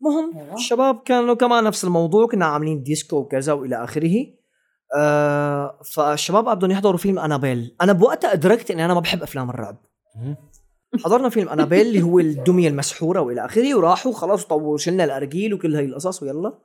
مهم. 0.00 0.36
أيوة. 0.38 0.54
الشباب 0.54 1.02
كانوا 1.04 1.34
كمان 1.34 1.64
نفس 1.64 1.84
الموضوع 1.84 2.26
كنا 2.26 2.46
عاملين 2.46 2.82
disco 2.82 3.16
وكذا 3.16 3.52
وإلى 3.52 3.84
آخره. 3.84 4.26
آه 4.96 5.80
فالشباب 5.94 6.58
بدهم 6.58 6.70
يحضروا 6.70 6.96
فيلم 6.98 7.18
أنابيل. 7.18 7.74
أنا 7.82 7.92
بوقتها 7.92 8.32
أدركت 8.32 8.70
إني 8.70 8.84
أنا 8.84 8.94
ما 8.94 9.00
بحب 9.00 9.22
أفلام 9.22 9.50
الرعب. 9.50 9.76
حضرنا 11.04 11.28
فيلم 11.28 11.48
أنابيل 11.48 11.86
اللي 11.86 12.02
هو 12.02 12.18
الدمية 12.18 12.68
المسحورة 12.68 13.20
وإلى 13.20 13.44
آخره 13.44 13.74
وراحوا 13.74 14.12
خلاص 14.12 14.44
طو 14.44 14.76
شلنا 14.76 15.04
الأرجيل 15.04 15.54
وكل 15.54 15.76
هاي 15.76 15.84
القصص 15.84 16.22
ويلا. 16.22 16.52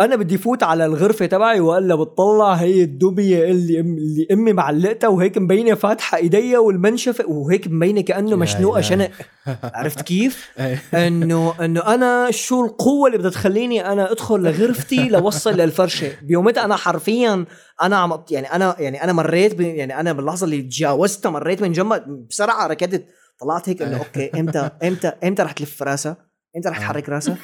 أنا 0.00 0.16
بدي 0.16 0.38
فوت 0.38 0.62
على 0.62 0.84
الغرفة 0.84 1.26
تبعي 1.26 1.60
والا 1.60 1.94
بتطلع 1.94 2.52
هي 2.52 2.82
الدميه 2.82 3.44
اللي 3.44 3.80
أم 3.80 3.96
اللي 3.96 4.26
أمي 4.32 4.52
معلقتها 4.52 5.08
وهيك 5.08 5.38
مبينة 5.38 5.74
فاتحة 5.74 6.16
ايديا 6.16 6.58
والمنشفة 6.58 7.26
وهيك 7.28 7.68
مبينة 7.68 8.00
كأنه 8.00 8.36
مشنوقه. 8.36 8.80
شنق 8.80 9.10
عرفت 9.74 10.00
كيف؟ 10.00 10.50
انه 10.94 11.54
إنه 11.64 11.94
أنا 11.94 12.30
شو 12.30 12.64
القوة 12.64 13.06
اللي 13.06 13.18
بدها 13.18 13.30
تخليني 13.30 13.92
أنا 13.92 14.12
أدخل 14.12 14.40
لغرفتي 14.40 15.08
لوصل 15.08 15.56
للفرشة 15.56 16.12
بيومتها 16.22 16.64
أنا 16.64 16.76
حرفيا 16.76 17.44
أنا 17.82 17.96
عم 17.96 18.24
يعني 18.30 18.46
أنا 18.52 18.76
يعني 18.78 19.04
أنا 19.04 19.12
مريت 19.12 19.60
يعني 19.60 20.00
أنا 20.00 20.12
باللحظة 20.12 20.44
اللي 20.44 20.62
تجاوزتها 20.62 21.30
مريت 21.30 21.62
من 21.62 21.72
جنب 21.72 22.26
بسرعة 22.30 22.66
ركضت 22.66 23.04
طلعت 23.40 23.68
هيك 23.68 23.82
إنه 23.82 23.98
okay 23.98 24.40
إمتى 24.40 24.70
إمتى 24.84 25.08
إمتى 25.24 25.42
رح 25.42 25.52
تلف 25.52 25.82
راسها؟ 25.82 26.16
إمتى 26.56 26.68
رح 26.68 26.78
تحرك 26.78 27.08
راسها؟ 27.08 27.36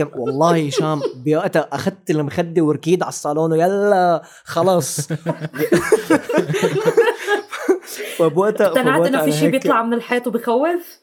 أوكي 0.00 0.18
والله 0.18 0.66
هشام 0.66 1.00
بوقتها 1.16 1.68
أخذت 1.72 2.10
المخدة 2.10 2.62
وركيد 2.62 3.02
على 3.02 3.08
الصالون 3.08 3.52
ويلا 3.52 4.22
خلاص. 4.44 5.00
فبوقتها 8.18 8.66
اقتنعت 8.66 9.06
إنه 9.06 9.24
في 9.24 9.32
شيء 9.32 9.50
بيطلع 9.50 9.82
من 9.82 9.94
الحيط 9.94 10.26
وبخوف؟ 10.26 11.00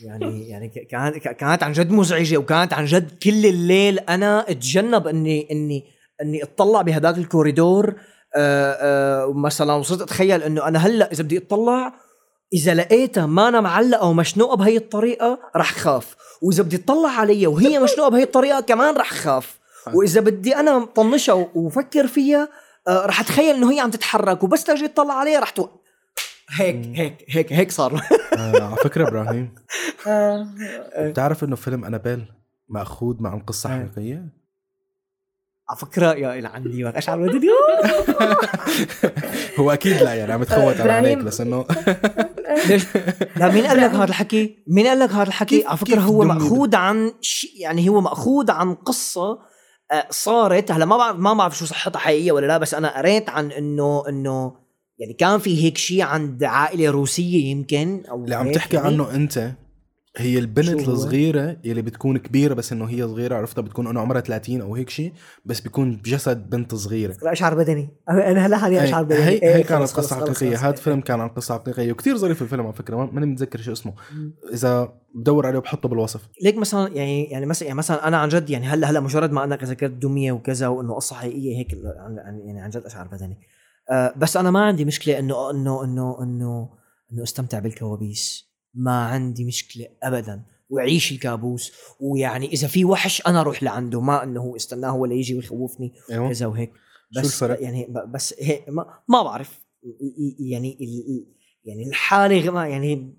يعني 0.00 0.48
يعني 0.48 0.68
كانت 0.68 1.16
كانت 1.16 1.62
عن 1.62 1.72
جد 1.72 1.90
مزعجة 1.90 2.36
وكانت 2.36 2.72
عن 2.72 2.84
جد 2.84 3.18
كل 3.22 3.46
الليل 3.46 3.98
أنا 3.98 4.50
أتجنب 4.50 5.06
اني 5.06 5.48
اني 5.50 5.84
إني 6.22 6.42
أطلع 6.42 6.82
بهداك 6.82 7.18
الكوريدور. 7.18 7.94
آه 8.36 8.72
آه 8.72 9.32
مثلا 9.32 9.72
وصرت 9.72 10.00
أتخيل 10.00 10.42
إنه 10.42 10.68
أنا 10.68 10.78
هلأ 10.78 11.12
إذا 11.12 11.22
بدي 11.22 11.38
أطلع 11.38 11.94
إذا 12.52 12.74
لقيتها 12.74 13.26
ما 13.26 13.48
أنا 13.48 13.60
معلقة 13.60 14.06
ومشنوقة 14.06 14.56
بهي 14.56 14.76
الطريقة 14.76 15.38
رح 15.56 15.72
خاف. 15.72 16.16
وإذا 16.42 16.62
بدي 16.62 16.76
اطلع 16.76 17.08
عليها 17.10 17.48
وهي 17.48 17.78
مشنوقة 17.84 18.10
بهي 18.10 18.22
الطريقة 18.22 18.60
كمان 18.60 18.96
رح 18.96 19.10
خاف. 19.12 19.58
وإذا 19.94 20.20
بدي 20.20 20.56
أنا 20.56 20.84
طنشها 20.84 21.50
وفكر 21.54 22.06
فيها 22.06 22.48
آه 22.88 23.06
رح 23.06 23.20
أتخيل 23.20 23.54
إنه 23.54 23.72
هي 23.72 23.80
عم 23.80 23.90
تتحرك 23.90 24.42
وبس 24.42 24.64
تجي 24.64 24.88
تطلع 24.88 25.14
عليها 25.14 25.40
رح 25.40 25.50
تو... 25.50 25.68
هيك 26.50 26.86
هيك 26.94 27.24
هيك 27.28 27.52
هيك 27.52 27.70
صار. 27.72 27.94
آه، 28.38 28.62
على 28.62 28.76
فكرة 28.76 29.08
إبراهيم. 29.08 29.54
آه، 30.06 30.46
بتعرف 30.98 31.44
إنه 31.44 31.56
فيلم 31.56 31.84
أنابيل 31.84 32.24
مأخوذ 32.68 33.16
مع 33.20 33.38
قصه 33.46 33.74
إيه. 33.74 33.90
حقيقيه 33.94 34.28
على 35.70 35.78
فكرة 35.78 36.12
يا 36.14 36.38
إلى 36.38 36.48
عندي 36.48 36.88
اشعر 36.88 37.18
بدي 37.28 37.48
هو 39.58 39.70
أكيد 39.70 40.02
لا 40.02 40.14
يعني 40.14 40.32
عم 40.32 40.44
تخوت 40.44 40.80
على. 40.80 40.92
عليك 40.92 41.18
بس 41.18 41.40
إنه 41.40 41.66
ليش؟ 42.68 42.84
لا 43.36 43.52
مين 43.52 43.66
قال 43.66 43.76
لك 43.76 43.90
هذا 43.90 44.04
الحكي؟ 44.04 44.64
مين 44.66 44.86
قال 44.86 44.98
لك 44.98 45.10
هذا 45.10 45.22
الحكي؟ 45.22 45.64
على 45.66 45.78
فكرة 45.78 46.00
هو 46.00 46.24
مأخوذ 46.24 46.74
عن 46.74 47.12
شيء 47.20 47.50
يعني 47.56 47.88
هو 47.88 48.00
مأخوذ 48.00 48.50
عن 48.50 48.74
قصة 48.74 49.38
آه، 49.92 50.06
صارت 50.10 50.72
هلا 50.72 50.84
ما 50.84 50.96
بعرف 50.96 51.16
ما 51.16 51.34
بعرف 51.34 51.58
شو 51.58 51.64
صحتها 51.64 51.98
حقيقية 51.98 52.32
ولا 52.32 52.46
لا 52.46 52.58
بس 52.58 52.74
أنا 52.74 52.98
قريت 52.98 53.28
عن 53.28 53.52
انه 53.52 54.04
إنه 54.08 54.52
يعني 54.98 55.12
كان 55.12 55.38
في 55.38 55.64
هيك 55.64 55.78
شيء 55.78 56.02
عند 56.02 56.44
عائلة 56.44 56.90
روسية 56.90 57.50
يمكن 57.50 58.02
أو 58.10 58.24
اللي 58.24 58.34
عم 58.34 58.52
تحكي 58.52 58.76
يعني. 58.76 58.88
عنه 58.88 59.14
أنت 59.14 59.52
هي 60.16 60.38
البنت؟ 60.38 60.88
الصغيرة 60.88 61.56
يلي 61.64 61.82
بتكون 61.82 62.18
كبيرة 62.18 62.54
بس 62.54 62.72
إنه 62.72 62.84
هي 62.84 63.02
صغيرة 63.08 63.34
عرفتها 63.36 63.62
بتكون 63.62 63.86
إنه 63.86 64.00
عمرها 64.00 64.20
30 64.20 64.60
أو 64.60 64.74
هيك 64.74 64.90
شيء 64.90 65.12
بس 65.44 65.60
بيكون 65.60 65.96
بجسد 65.96 66.50
بنت 66.50 66.74
صغيرة. 66.74 67.16
اشعر 67.22 67.54
بدني. 67.54 67.88
أنا 68.10 68.46
هلا 68.46 68.58
حاليا 68.58 68.84
اشعر 68.84 69.02
بدني. 69.04 69.18
هي 69.18 69.28
إيه، 69.28 69.54
هي 69.56 69.62
كانت 69.62 69.80
خلص، 69.80 69.92
خلص، 69.92 70.12
قصة 70.12 70.16
حقيقية. 70.20 70.56
هذا 70.68 70.76
فيلم 70.76 71.00
كان 71.00 71.20
عن 71.20 71.28
قصة 71.28 71.54
حقيقية 71.54 71.92
وكتير 71.92 72.16
ظريف 72.16 72.42
الفيلم 72.42 72.62
على 72.64 72.72
فكرة 72.72 72.96
ما- 72.96 73.10
ماني 73.12 73.26
متذكر 73.26 73.60
شو 73.60 73.72
اسمه. 73.72 73.94
إذا 74.52 74.92
بدور 75.14 75.46
عليه 75.46 75.58
بحطه 75.58 75.88
بالوصف. 75.88 76.28
ليك 76.42 76.56
مثلا 76.56 76.88
يعني 76.88 77.24
يعني 77.24 77.46
مثلا 77.46 77.66
يعني 77.68 77.78
مثلا 77.78 78.08
أنا 78.08 78.16
عن 78.16 78.28
جد 78.28 78.50
يعني 78.50 78.66
هلا 78.66 78.90
هلا 78.90 79.00
مجرد 79.00 79.32
ما 79.32 79.44
انك 79.44 79.64
ذكرت 79.64 79.90
دمية 79.90 80.32
وكذا 80.32 80.68
وإنه 80.68 80.94
قصة 80.94 81.16
حقيقية 81.16 81.56
هيك 81.58 81.74
عن- 81.98 82.18
عن- 82.18 82.40
يعني 82.46 82.60
عن 82.60 82.70
جد 82.70 82.82
اشعر 82.84 83.08
بدني. 83.08 83.38
أه 83.90 84.14
بس 84.16 84.36
أنا 84.36 84.50
ما 84.50 84.60
عندي 84.64 84.84
مشكلة 84.84 85.18
انه 85.18 85.50
انه 85.50 85.84
انه 85.84 86.22
انه 86.22 86.68
إنه 87.12 87.22
أستمتع 87.22 87.58
بالكوابيس. 87.58 88.51
ما 88.74 89.04
عندي 89.04 89.44
مشكلة 89.44 89.86
ابدا. 90.02 90.42
وعيش 90.70 91.12
الكابوس. 91.12 91.72
ويعني 92.00 92.46
إذا 92.52 92.68
في 92.68 92.84
وحش 92.84 93.26
أنا 93.26 93.40
أروح 93.40 93.62
لعنده. 93.62 94.00
ما 94.00 94.22
إنه 94.22 94.56
استناه 94.56 94.88
هو 94.90 95.06
ليجي 95.06 95.34
ويخوفني 95.34 95.92
أيوه. 96.10 96.28
كذا 96.28 96.46
وهيك. 96.46 96.72
شو 97.14 97.20
بس 97.20 97.26
الفرق؟ 97.26 97.62
يعني 97.62 97.86
بس 98.08 98.34
هيك 98.38 98.68
ما, 98.68 98.86
ما 99.08 99.22
بعرف. 99.22 99.66
يعني 100.38 100.78
يعني 101.64 101.88
الحالة 101.88 102.50
ما 102.50 102.68
يعني 102.68 103.14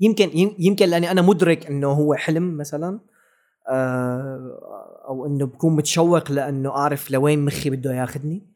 يمكن 0.00 0.38
يم- 0.38 0.56
يمكن 0.58 0.86
لأني 0.88 1.10
أنا 1.10 1.22
مدرك 1.22 1.66
إنه 1.66 1.88
هو 1.88 2.14
حلم 2.14 2.56
مثلا. 2.56 3.00
آه، 3.70 5.04
أو 5.08 5.26
إنه 5.26 5.46
بكون 5.46 5.76
متشوق 5.76 6.30
لأنه 6.30 6.70
أعرف 6.70 7.10
لوين 7.10 7.44
مخي 7.44 7.70
بده 7.70 7.94
ياخذني. 7.94 8.46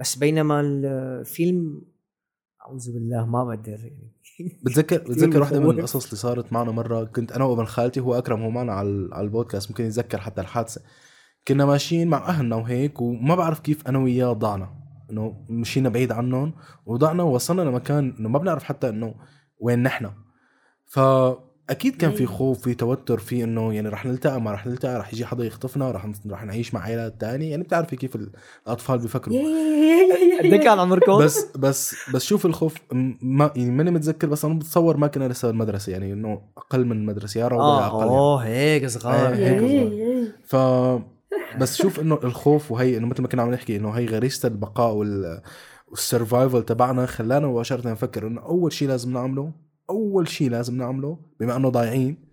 بس 0.00 0.16
بينما 0.16 0.60
الفيلم 0.60 1.82
أعوذ 2.62 2.92
بالله 2.92 3.26
ما 3.26 3.44
بقدر 3.44 3.70
يعني 3.70 4.13
بتذكر 4.64 4.98
بتذكر 4.98 5.40
واحدة 5.40 5.60
من. 5.60 5.70
القصص 5.70 6.04
اللي 6.04 6.16
صارت 6.16 6.52
معنا 6.52 6.72
مرة؟ 6.72 7.04
كنت 7.04 7.32
أنا 7.32 7.44
وأبن 7.44 7.64
خالتي 7.64 8.00
هو 8.00 8.18
أكرم 8.18 8.42
هو 8.42 8.50
معنا 8.50 8.72
على 8.72 9.08
على 9.12 9.24
البودكاست 9.24 9.70
ممكن 9.70 9.84
يتذكر 9.84 10.18
حتى 10.18 10.40
الحادثة. 10.40 10.80
كنا 11.48 11.64
ماشيين 11.66 12.08
مع 12.08 12.28
أهلنا 12.28 12.56
وهيك 12.56 13.00
وما 13.00 13.34
بعرف 13.34 13.60
كيف 13.60 13.88
أنا 13.88 13.98
وياه 13.98 14.32
ضعنا. 14.32 14.84
إنه 15.10 15.46
مشينا 15.48 15.88
بعيد 15.88 16.12
عنهم 16.12 16.54
وضعنا 16.86 17.22
ووصلنا 17.22 17.62
لمكان 17.62 18.14
إنه 18.18 18.28
ما 18.28 18.38
بنعرف 18.38 18.64
حتى 18.64 18.88
إنه 18.88 19.14
وين 19.58 19.82
نحن. 19.82 20.10
فأكيد 21.68 21.96
كان 21.96 22.10
في. 22.12 22.26
خوف 22.26 22.60
في 22.62 22.74
توتر 22.74 23.18
في 23.18 23.44
إنه 23.44 23.74
يعني 23.74 23.88
رح 23.88 24.06
نلتقى 24.06 24.40
ما 24.40 24.52
رح 24.52 24.66
نلتقى 24.66 24.98
رح 24.98 25.12
يجي 25.12 25.26
حدا 25.26 25.44
يخطفنا 25.44 25.90
رح 25.90 26.06
رح 26.30 26.44
نعيش 26.44 26.74
مع 26.74 26.80
عائلات 26.80 27.20
تانية 27.20 27.50
يعني 27.50 27.62
بتعرفي 27.62 27.96
كيف 27.96 28.16
الأطفال 28.66 28.98
بيفكروا 28.98 29.36
قد 30.38 30.44
إيه 30.44 30.56
كان 30.60 30.78
عمركم؟ 30.78 31.18
بس 31.18 31.46
بس 31.56 31.96
بس 32.14 32.24
شوف 32.24 32.46
الخوف 32.46 32.74
م- 32.92 33.12
ما 33.22 33.50
يعني 33.56 33.70
ماني 33.70 33.90
متذكر 33.90 34.26
بس 34.26 34.44
أنا 34.44 34.54
بتصور 34.54 34.96
ما 34.96 35.06
كنا 35.06 35.28
لسه 35.28 35.48
بالمدرسة 35.48 35.92
يعني 35.92 36.12
إنه 36.12 36.40
أقل 36.58 36.84
من 36.84 37.06
مدرسه 37.06 37.40
يا 37.40 37.44
يا 37.44 37.50
آه 37.52 37.86
أقل 37.86 37.98
يعني. 38.06 38.10
أوه 38.18 38.44
هيك 38.44 38.86
صغار 38.86 39.34
إيه، 39.34 39.50
هيك 39.50 39.62
هيك 39.62 40.34
ف 40.44 40.56
بس 41.58 41.76
شوف 41.76 42.00
إنه 42.00 42.18
الخوف 42.24 42.72
وهي 42.72 42.96
إنه 42.96 43.06
مثل 43.06 43.22
ما 43.22 43.28
كنا 43.28 43.42
عم 43.42 43.50
نحكي 43.50 43.76
إنه 43.76 43.90
هي 43.90 44.06
غريزة 44.06 44.48
البقاء 44.48 44.92
وال 44.94 45.40
والسرفايفل 45.88 46.62
تبعنا 46.62 47.06
خلانا 47.06 47.46
مباشرة 47.46 47.90
نفكر 47.90 48.26
إنه 48.26 48.40
أول 48.40 48.72
شيء 48.72 48.88
لازم 48.88 49.12
نعمله 49.12 49.50
أول 49.90 50.28
شيء 50.28 50.50
لازم 50.50 50.76
نعمله 50.76 51.18
بما 51.40 51.56
إنه 51.56 51.68
ضايعين 51.68 52.24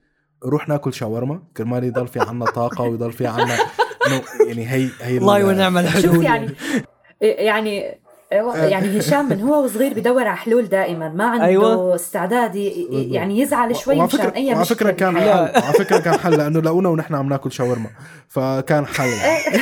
نروح 0.46 0.70
ناكل 0.70 0.94
شاورما. 0.94 1.44
كرمال 1.58 1.84
يضل 1.84 2.08
في 2.08 2.20
عنا 2.20 2.46
طاقة 2.46 2.84
ويضل 2.84 3.12
في 3.12 3.28
عنا 3.28 3.58
يعني 4.48 4.68
هي 4.72 4.90
هي 5.02 5.18
ال- 5.18 5.22
الله 5.22 5.46
ونعم 5.46 5.78
الحلول. 5.78 6.04
شوف 6.04 6.24
يعني 6.24 6.50
يعني 7.22 7.96
يعني 8.56 9.00
هشام 9.00 9.30
من 9.30 9.42
هو 9.42 9.64
وصغير 9.64 9.94
بدور 9.94 10.28
على 10.28 10.38
حلول 10.38 10.66
دائما. 10.70 11.10
ما 11.10 11.24
عنده 11.26 11.46
أيوة. 11.46 11.96
استعداد 11.96 12.56
ي- 12.56 12.88
يعني 13.12 13.40
يزعل 13.40 13.76
شوي 13.76 13.96
وعلى 13.96 14.08
مشان 14.08 14.20
فكرة 14.20 14.36
أي 14.36 14.54
وعلى 14.54 14.66
فكرة 14.66 14.92
مشكلة 14.92 14.92
كان 14.92 15.20
حل. 15.20 15.30
على 15.64 15.74
فكرة 15.74 15.98
كان 16.00 16.14
حل 16.20 16.38
لأنه 16.38 16.62
لقونا 16.62 16.90
ونحن 16.90 17.16
عم 17.16 17.30
ناكل 17.30 17.52
شاورما. 17.52 17.90
فكان 18.28 18.86
حل. 18.86 19.08
يعني. 19.08 19.62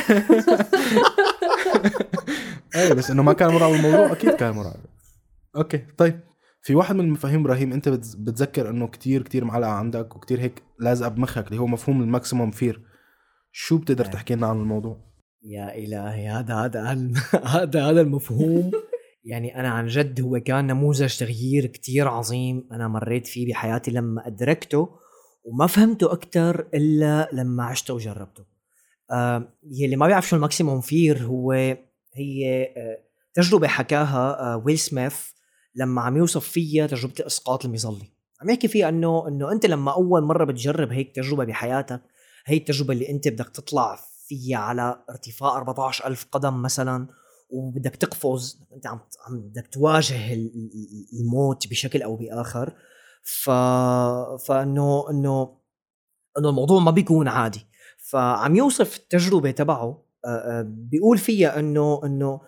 إيه 2.76 2.92
بس 2.92 3.10
إنه 3.10 3.22
ما 3.22 3.32
كان 3.32 3.48
مرعب 3.54 3.72
الموضوع 3.72 4.12
أكيد 4.12 4.30
كان 4.30 4.50
مرعب 4.54 4.76
okay 5.56 5.84
طيب. 5.98 6.20
في 6.62 6.74
واحد 6.74 6.94
من 6.94 7.04
المفاهيم 7.04 7.40
إبراهيم 7.40 7.72
انت 7.72 7.88
بتذكر 7.88 8.70
انه 8.70 8.88
كتير 8.88 9.22
كتير 9.22 9.44
معلقة 9.44 9.70
عندك 9.70 10.16
وكتير 10.16 10.40
هيك 10.40 10.62
لازقة 10.78 11.08
بمخك 11.08 11.46
اللي 11.46 11.60
هو 11.60 11.66
مفهوم 11.66 12.02
ال 12.02 12.08
maximum 12.08 12.50
fear 12.50 12.80
شو 13.52 13.78
بتقدر 13.78 14.04
إيه. 14.04 14.10
تحكي 14.10 14.34
لنا 14.34 14.46
عن 14.46 14.60
الموضوع؟ 14.60 15.10
يا 15.42 15.74
إلهي 15.74 16.28
هذا 16.28 16.54
هذا 16.54 16.82
هذا 17.44 17.90
هذا 17.90 18.00
المفهوم 18.00 18.70
يعني 19.30 19.60
أنا 19.60 19.68
عن 19.68 19.86
جد 19.86 20.20
هو 20.20 20.40
كان 20.40 20.66
نموذج 20.66 21.16
تغيير 21.16 21.66
كتير 21.66 22.08
عظيم 22.08 22.68
أنا 22.72 22.88
مريت 22.88 23.26
فيه 23.26 23.48
بحياتي 23.52 23.90
لما 23.90 24.26
أدركته 24.26 24.88
وما 25.44 25.66
فهمته 25.66 26.12
أكثر 26.12 26.68
إلا 26.74 27.28
لما 27.32 27.64
عشته 27.64 27.94
وجربته 27.94 28.44
آه 29.10 29.52
يلي 29.70 29.96
ما 29.96 30.06
بيعرف 30.06 30.28
شو 30.28 30.36
ال 30.36 30.41
maximum 30.41 30.80
fear 30.80 31.18
هو 31.18 31.52
هي 32.14 32.62
آه 32.76 32.98
تجربة 33.34 33.68
حكاها 33.68 34.52
آه 34.52 34.56
ويل 34.56 34.78
سميث 34.78 35.30
لما 35.74 36.00
عم 36.02 36.16
يوصف 36.16 36.48
فيها 36.48 36.86
تجربة 36.86 37.14
الاسقاط 37.20 37.64
المظلي 37.64 38.12
عم 38.42 38.50
يحكي 38.50 38.68
فيها 38.68 38.88
إنه 38.88 39.28
إنه 39.28 39.52
أنت 39.52 39.66
لما 39.66 39.92
أول 39.94 40.22
مرة 40.22 40.44
بتجرب 40.44 40.92
هيك 40.92 41.14
تجربة 41.16 41.44
بحياتك 41.44 42.02
هي 42.46 42.56
التجربة 42.56 42.92
اللي 42.94 43.08
أنت 43.10 43.28
بدك 43.28 43.48
تطلع 43.48 43.98
فيها 44.26 44.58
على 44.58 45.02
ارتفاع 45.10 45.56
14000 45.56 46.26
قدم 46.32 46.62
مثلا 46.62 47.06
وبدك 47.50 47.96
تقفز 47.96 48.60
أنت 48.76 48.86
عم 48.86 49.00
عم 49.26 49.40
بدك 49.40 49.66
تواجه 49.66 50.32
ال- 50.34 50.52
ال- 50.54 51.20
الموت 51.20 51.68
بشكل 51.68 52.02
أو 52.02 52.16
بآخر. 52.16 52.72
ف 53.22 53.50
فإنه 54.46 55.10
إنه 55.10 55.56
إنه 56.38 56.48
الموضوع 56.48 56.80
ما 56.80 56.90
بيكون 56.90 57.28
عادي. 57.28 57.66
فعم 57.98 58.56
يوصف 58.56 58.96
التجربة 58.96 59.50
تبعه 59.50 60.02
بيقول 60.62 61.18
فيها 61.18 61.58
إنه 61.58 62.00
إنه 62.04 62.40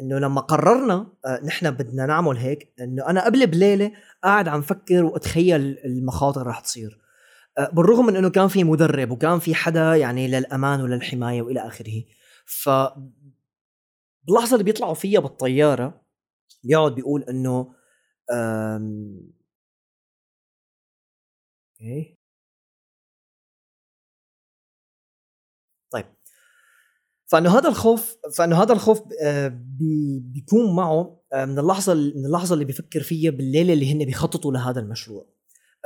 إنه 0.00 0.18
لما 0.18 0.40
قررنا 0.40 1.06
آه، 1.26 1.40
نحن 1.44 1.70
بدنا 1.70 2.06
نعمل 2.06 2.36
هيك 2.36 2.72
إنه 2.80 3.06
أنا 3.08 3.24
قبل 3.24 3.46
بليلة 3.46 3.92
قاعد 4.24 4.48
عم 4.48 4.62
فكر 4.62 5.04
وأتخيل 5.04 5.78
المخاطر 5.84 6.46
رح 6.46 6.60
تصير. 6.60 7.00
آه، 7.58 7.70
بالرغم 7.72 8.06
من 8.06 8.16
إنه 8.16 8.30
كان 8.30 8.48
في 8.48 8.64
مدرب 8.64 9.10
وكان 9.10 9.38
في 9.38 9.54
حدا 9.54 9.96
يعني 9.96 10.28
للأمان 10.28 10.80
وللحماية 10.80 11.42
وإلى 11.42 11.60
آخره. 11.60 12.04
ف 12.46 12.68
باللحظة 14.24 14.52
اللي 14.54 14.64
بيطلعوا 14.64 14.94
فيها 14.94 15.20
بالطيارة 15.20 16.02
بيقعد 16.64 16.94
بيقول 16.94 17.22
إنه 17.22 17.74
أوكي 21.80 22.16
طيب 25.90 26.06
فأنه 27.30 27.58
هذا 27.58 27.68
الخوف 27.68 28.16
فأنه 28.36 28.62
هذا 28.62 28.72
الخوف 28.72 29.02
آه، 29.22 29.48
بي- 29.48 30.20
بيكون 30.24 30.76
معه 30.76 31.20
آه، 31.32 31.44
من 31.44 31.58
اللحظة 31.58 31.94
من 31.94 32.26
اللحظة 32.26 32.54
اللي 32.54 32.64
بيفكر 32.64 33.00
فيها 33.02 33.30
بالليلة 33.30 33.72
اللي 33.72 33.92
هن 33.92 34.04
بيخططوا 34.04 34.52
لهذا 34.52 34.80
المشروع. 34.80 35.26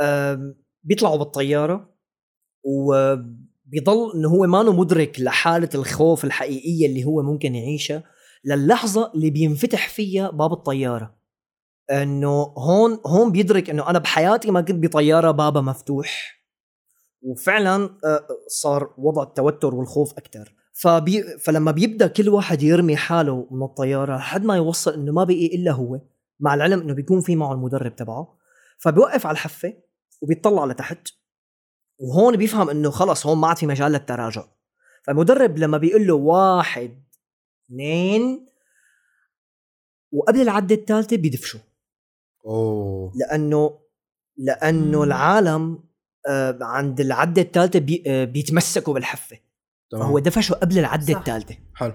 آم، 0.01 0.55
بيطلعوا 0.83 1.17
بالطيارة 1.17 1.95
وبيضل 2.65 4.13
إنه 4.15 4.29
هو 4.29 4.47
ما 4.47 4.63
مدرك 4.63 5.21
لحالة 5.21 5.69
الخوف 5.75 6.25
الحقيقية 6.25 6.87
اللي 6.87 7.05
هو 7.05 7.23
ممكن 7.23 7.55
يعيشها 7.55 8.05
للحظة 8.45 9.13
اللي 9.15 9.31
بينفتح 9.31 9.89
فيها 9.89 10.31
باب 10.31 10.53
الطيارة. 10.53 11.15
إنه 11.91 12.43
هون 12.59 12.99
هون 13.07 13.33
بيدرك 13.33 13.71
إنه 13.71 13.91
أنا 13.91 13.99
بحياتي 13.99 14.51
ما 14.51 14.61
كنت 14.61 14.85
بطيارة 14.87 15.31
بابها 15.31 15.63
مفتوح. 15.63 16.35
وفعلا 17.23 17.77
آه، 18.05 18.27
صار 18.49 18.95
وضع 18.99 19.23
التوتر 19.23 19.75
والخوف 19.75 20.13
أكثر 20.13 20.55
فبي 20.75 21.23
فلما 21.39 21.71
بيبدأ 21.71 22.07
كل 22.07 22.29
واحد 22.29 22.63
يرمي 22.63 22.97
حاله 22.97 23.49
من 23.51 23.63
الطيارة 23.63 24.17
لحد 24.17 24.45
ما 24.45 24.57
يوصل 24.57 24.95
إنه 24.95 25.13
ما 25.13 25.25
بقي 25.25 25.47
إلا 25.47 25.73
هو 25.73 26.01
مع 26.41 26.55
العلم 26.55 26.81
إنه 26.81 26.95
بيكون 26.95 27.21
في 27.21 27.37
معه 27.37 27.53
المدرب 27.53 27.97
تبعه 27.97 28.39
فبيوقف 28.79 29.27
على 29.27 29.35
الحفة 29.35 29.75
وبيطلع 30.23 30.65
لتحت 30.65 31.09
وهون 31.99 32.37
بيفهم 32.37 32.71
إنه 32.71 32.91
خلص 32.91 33.27
هون 33.27 33.39
ما 33.39 33.49
عاد 33.49 33.57
في 33.57 33.67
مجال 33.67 33.93
للتراجع. 33.93 34.45
فالمدرب 35.03 35.59
لما 35.59 35.79
بيقول 35.79 36.07
له 36.07 36.15
واحد 36.15 37.03
اثنين 37.67 38.47
وقبل 40.13 40.41
العدة 40.41 40.75
الثالثة 40.75 41.17
بيدفشوا. 41.17 41.61
أوه. 42.47 43.13
لأنه 44.37 44.99
مم. 44.99 45.03
العالم 45.03 45.85
آه، 46.29 46.59
عند 46.61 47.01
العدة 47.01 47.43
الثالثة 47.43 47.79
بي 47.79 48.05
آه، 48.07 48.25
بيتمسكوا 48.25 48.95
بالحفة. 48.95 49.39
تمام 49.95 50.07
فهو 50.07 50.19
دفشوا 50.19 50.57
قبل 50.57 50.79
العدة 50.79 51.13
صح. 51.13 51.19
الثالثة 51.19 51.57
حلو 51.75 51.95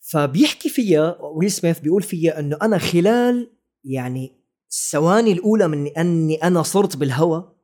فبيحكي 0.00 0.68
فيها 0.68 1.18
ويل 1.20 1.50
سميث 1.50 1.78
بيقول 1.78 2.02
فيها 2.02 2.40
إنه 2.40 2.58
أنا 2.62 2.78
خلال 2.78 3.52
يعني 3.84 4.40
الثواني 4.70 5.32
الأولى 5.32 5.68
من 5.68 5.86
إني 5.86 6.36
أنا 6.36 6.62
صرت 6.62 6.96
بالهوى 6.96 7.56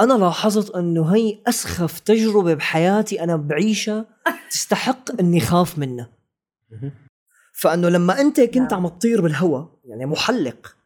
أنا 0.00 0.14
لاحظت 0.14 0.70
إنه 0.70 1.14
هي 1.14 1.42
أسخف 1.46 2.00
تجربة 2.00 2.54
بحياتي 2.54 3.24
أنا 3.24 3.36
بعيشها 3.36 4.06
تستحق 4.50 5.20
إني 5.20 5.40
خاف 5.40 5.78
منها. 5.78 6.08
فإنه 7.52 7.88
لما 7.88 8.20
أنت 8.20 8.40
كنت 8.40 8.72
نعم. 8.72 8.86
عم 8.86 8.88
تطير 8.88 9.20
بالهواء 9.20 9.78
يعني 9.84 10.06
محلق 10.06 10.76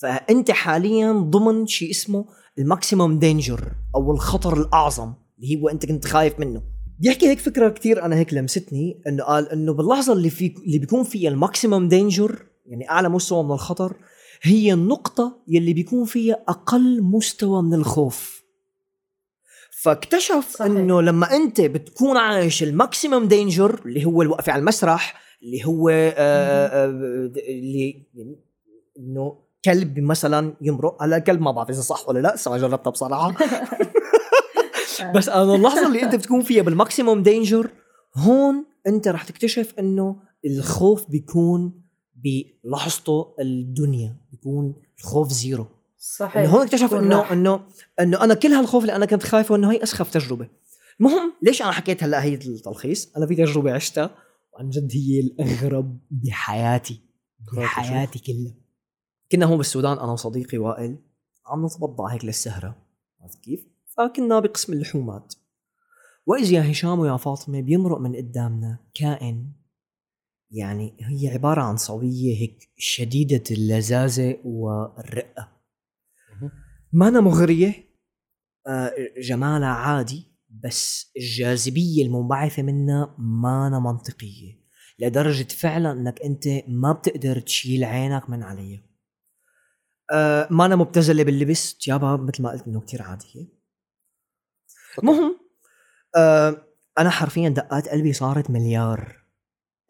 فأنت 0.00 0.50
حاليا 0.50 1.12
ضمن 1.12 1.66
شيء 1.66 1.90
اسمه 1.90 2.24
ال 2.58 2.66
maximum 2.66 3.18
danger 3.18 3.72
أو 3.94 4.12
الخطر 4.12 4.60
الأعظم 4.60 5.14
اللي 5.44 5.62
هو 5.62 5.68
أنت 5.68 5.86
كنت 5.86 6.04
خايف 6.04 6.40
منه. 6.40 6.62
بيحكي 6.98 7.28
هيك 7.28 7.38
فكرة 7.38 7.68
كتير 7.68 8.04
أنا 8.04 8.16
هيك 8.16 8.34
لمستني 8.34 9.02
إنه 9.06 9.24
قال 9.24 9.48
إنه 9.52 9.72
باللحظة 9.72 10.12
اللي 10.12 10.30
في 10.30 10.54
اللي 10.66 10.78
بيكون 10.78 11.04
فيها 11.04 11.30
ال 11.30 11.37
maximum 11.37 11.88
danger 11.88 12.46
يعني 12.66 12.90
أعلى 12.90 13.08
مستوى 13.08 13.44
من 13.44 13.50
الخطر 13.52 13.96
هي 14.42 14.72
النقطة 14.72 15.42
يلي 15.48 15.72
بيكون 15.72 16.04
فيها 16.04 16.44
أقل 16.48 17.02
مستوى 17.02 17.62
من 17.62 17.74
الخوف. 17.74 18.44
فاكتشف 19.82 20.48
صحيح. 20.50 20.66
إنه 20.66 21.02
لما 21.02 21.36
أنت 21.36 21.60
بتكون 21.60 22.16
عايش 22.16 22.62
ال 22.62 22.70
maximum 22.70 23.28
danger 23.28 23.82
اللي 23.86 24.04
هو 24.04 24.22
الوقفه 24.22 24.52
على 24.52 24.60
المسرح 24.60 25.20
اللي 25.42 25.64
هو 25.64 25.88
آه، 25.88 26.12
آه، 26.16 26.86
اللي 27.48 28.06
يعني 28.14 28.40
إنه 28.98 29.38
كلب 29.64 29.98
مثلا 29.98 30.54
يمرق 30.60 31.02
هلا 31.02 31.16
الكلب 31.16 31.40
ما 31.40 31.50
بعرف 31.50 31.70
إذا 31.70 31.80
صح 31.80 32.08
ولا 32.08 32.18
لا 32.18 32.34
لسه 32.34 32.50
ما 32.50 32.58
جربتها 32.58 32.90
بصراحة. 32.90 33.34
بس 35.02 35.28
أنا 35.28 35.54
اللحظة 35.54 35.86
اللي 35.86 36.02
أنت 36.02 36.14
بتكون 36.14 36.42
فيها 36.42 36.62
بال 36.62 36.75
maximum 36.75 37.22
danger 37.22 37.70
هون 38.14 38.66
أنت 38.86 39.08
رح 39.08 39.24
تكتشف 39.24 39.74
إنه 39.78 40.16
الخوف 40.46 41.10
بيكون 41.10 41.82
بلحظته 42.14 43.34
الدنيا 43.40 44.16
بيكون 44.30 44.74
الخوف 44.98 45.32
zero 45.32 45.66
صحيح. 45.98 46.50
هون 46.50 46.62
اكتشف 46.62 46.94
إنه 46.94 47.18
راح. 47.18 47.32
إنه 47.32 47.60
إنه 48.00 48.24
أنا 48.24 48.34
كل 48.34 48.48
هالخوف 48.48 48.82
اللي 48.82 48.96
أنا 48.96 49.06
كنت 49.06 49.22
خايفه 49.22 49.56
إنه 49.56 49.72
هي 49.72 49.82
أسخف 49.82 50.10
تجربة. 50.10 50.48
المهم 51.00 51.32
ليش 51.42 51.62
أنا 51.62 51.72
حكيت 51.72 52.04
هلأ 52.04 52.22
هي 52.22 52.34
التلخيص؟ 52.34 53.16
أنا 53.16 53.26
في 53.26 53.34
تجربة 53.34 53.72
عشتها 53.72 54.10
وعن 54.52 54.70
جد 54.70 54.92
هي 54.92 55.20
الأغرب 55.20 55.98
بحياتي 56.10 57.00
بحياتي 57.56 58.18
كلها. 58.18 58.54
كنا 59.32 59.46
هون 59.46 59.56
بالسودان 59.56 59.98
أنا 59.98 60.12
وصديقي 60.12 60.58
وائل 60.58 60.98
عم 61.46 61.66
نتبضع 61.66 62.06
هيك 62.06 62.24
للسهرة. 62.24 62.76
عرفت 63.20 63.40
كيف؟ 63.44 63.73
فكنا 63.96 64.40
بقسم 64.40 64.72
اللحومات 64.72 65.34
وإذ 66.26 66.52
يا 66.52 66.70
هشام 66.70 66.98
ويا 66.98 67.16
فاطمة 67.16 67.60
بيمرق 67.60 67.98
من 67.98 68.16
قدامنا 68.16 68.78
كائن. 68.94 69.52
يعني 70.50 70.96
هي 71.00 71.28
عبارة 71.28 71.62
عن 71.62 71.76
صبية 71.76 72.40
هيك 72.40 72.70
شديدة 72.76 73.42
اللذاذة 73.50 74.40
والرقة. 74.44 75.48
مهم. 76.32 76.50
ما 76.92 77.08
أنا 77.08 77.20
مغرية 77.20 77.74
آه، 78.66 78.92
جمالها 79.18 79.68
عادي 79.68 80.34
بس 80.48 81.12
الجاذبية 81.16 82.04
المنبعثة 82.06 82.62
منها 82.62 83.14
ما 83.18 83.66
أنا 83.66 83.78
منطقية 83.78 84.64
لدرجة 84.98 85.48
فعلا 85.54 85.92
إنك 85.92 86.22
أنت 86.22 86.44
ما 86.68 86.92
بتقدر 86.92 87.40
تشيل 87.40 87.84
عينك 87.84 88.30
من 88.30 88.42
عليها. 88.42 88.82
آه 90.12 90.48
ما 90.50 90.66
أنا 90.66 90.76
مبتذلة 90.76 91.22
باللبس 91.22 91.78
تيابها 91.78 92.16
مثل 92.16 92.42
ما 92.42 92.50
قلت 92.50 92.66
إنه 92.66 92.80
كتير 92.80 93.02
عادية. 93.02 93.53
المهم 94.98 95.38
آه 96.16 96.66
أنا 96.98 97.10
حرفيا 97.10 97.48
دقات 97.48 97.88
قلبي 97.88 98.12
صارت 98.12 98.50
مليار. 98.50 99.24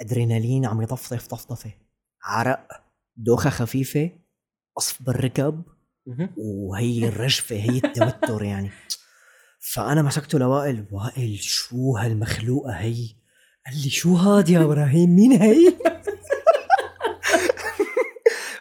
أدرينالين 0.01 0.67
عم 0.67 0.83
يطفطف 0.83 1.27
طفطفة. 1.27 1.71
عرق 2.23 2.69
دوخة 3.17 3.51
خفيفة 3.51 4.11
قصف 4.77 5.03
بالركب. 5.03 5.63
وهي 6.37 7.09
الرجفة 7.09 7.57
هي 7.57 7.81
التوتر 7.85 8.43
يعني. 8.43 8.71
فأنا 9.61 10.03
مسكته 10.03 10.39
لوائل 10.39 10.85
وائل 10.93 11.39
شو 11.39 11.97
هالمخلوقة 11.97 12.73
هي؟ 12.73 13.09
قال 13.67 13.83
لي 13.83 13.91
شو 13.91 14.15
هاد 14.15 14.49
يا 14.49 14.65
إبراهيم؟ 14.65 15.17
مين 15.17 15.33
هي؟ 15.33 15.73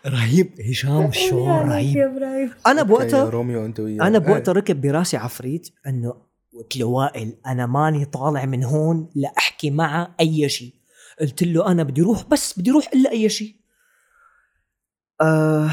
رهيب 0.05 0.61
هشام 0.61 1.11
شعور 1.11 1.65
رهيب. 1.65 2.53
أنا 2.67 2.83
بوقتها 2.83 3.29
روميو 3.29 3.65
أنت 3.65 3.79
وياه. 3.79 4.07
أنا 4.07 4.17
بوقتها 4.17 4.51
إيه. 4.51 4.57
ركب 4.57 4.81
براسي 4.81 5.17
عفريت 5.17 5.69
إنه 5.87 6.13
قلت 6.55 6.77
له 6.77 6.85
وائل 6.85 7.37
أنا 7.45 7.65
ماني 7.65 8.05
طالع 8.05 8.45
من 8.45 8.63
هون 8.63 9.09
لأحكي 9.15 9.71
معه 9.71 10.15
أي 10.19 10.49
شيء 10.49 10.73
قلت 11.21 11.43
له 11.43 11.67
أنا 11.67 11.83
بدي 11.83 12.01
أروح 12.01 12.23
بس 12.27 12.59
بدي 12.59 12.71
أروح 12.71 12.89
إلا 12.93 13.11
أي 13.11 13.29
شيء 13.29 13.55
آه 15.21 15.71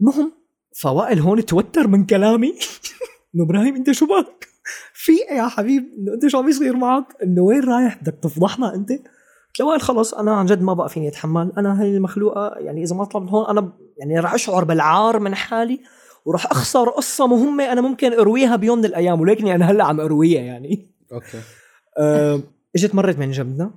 المهم 0.00 0.32
فوائل 0.76 1.18
هون 1.18 1.46
توتر 1.46 1.88
من 1.88 2.06
كلامي 2.06 2.54
إنه 3.34 3.44
إبراهيم 3.44 3.76
أنت 3.76 3.90
شو 3.90 4.06
بك؟ 4.06 4.48
في 4.94 5.12
يا 5.30 5.48
حبيب 5.48 5.94
إنه 5.98 6.14
أنت 6.14 6.26
شو 6.26 6.38
عم 6.38 6.48
يصير 6.48 6.76
معك؟ 6.76 7.06
إنه 7.22 7.42
وين 7.42 7.64
رايح؟ 7.64 7.98
بدك 8.02 8.18
تفضحنا 8.22 8.74
أنت؟ 8.74 8.92
قلت 8.92 9.60
له 9.60 9.66
وائل 9.66 9.80
خلص 9.80 10.14
أنا 10.14 10.34
عن 10.34 10.46
جد 10.46 10.62
ما 10.62 10.74
بقى 10.74 10.88
فيني 10.88 11.08
أتحمل 11.08 11.52
أنا 11.58 11.82
هي 11.82 11.96
المخلوقة 11.96 12.54
يعني 12.58 12.82
إذا 12.82 12.96
ما 12.96 13.04
طلعت 13.04 13.22
من 13.22 13.28
هون 13.28 13.46
أنا 13.46 13.72
يعني 13.98 14.18
رح 14.18 14.34
أشعر 14.34 14.64
بالعار 14.64 15.18
من 15.18 15.34
حالي 15.34 15.80
وراح 16.24 16.46
أخسر 16.46 16.88
قصة 16.90 17.26
مهمة 17.26 17.72
أنا 17.72 17.80
ممكن 17.80 18.12
أرويها 18.12 18.56
بيوم 18.56 18.78
من 18.78 18.84
الأيام 18.84 19.20
ولكني 19.20 19.54
أنا 19.54 19.70
هلأ 19.70 19.84
عم 19.84 20.00
أرويها 20.00 20.40
يعني. 20.40 20.90
okay. 21.12 21.40
آه، 21.98 22.40
إجت 22.76 22.94
مرت 22.94 23.18
من 23.18 23.30
جنبنا 23.30 23.70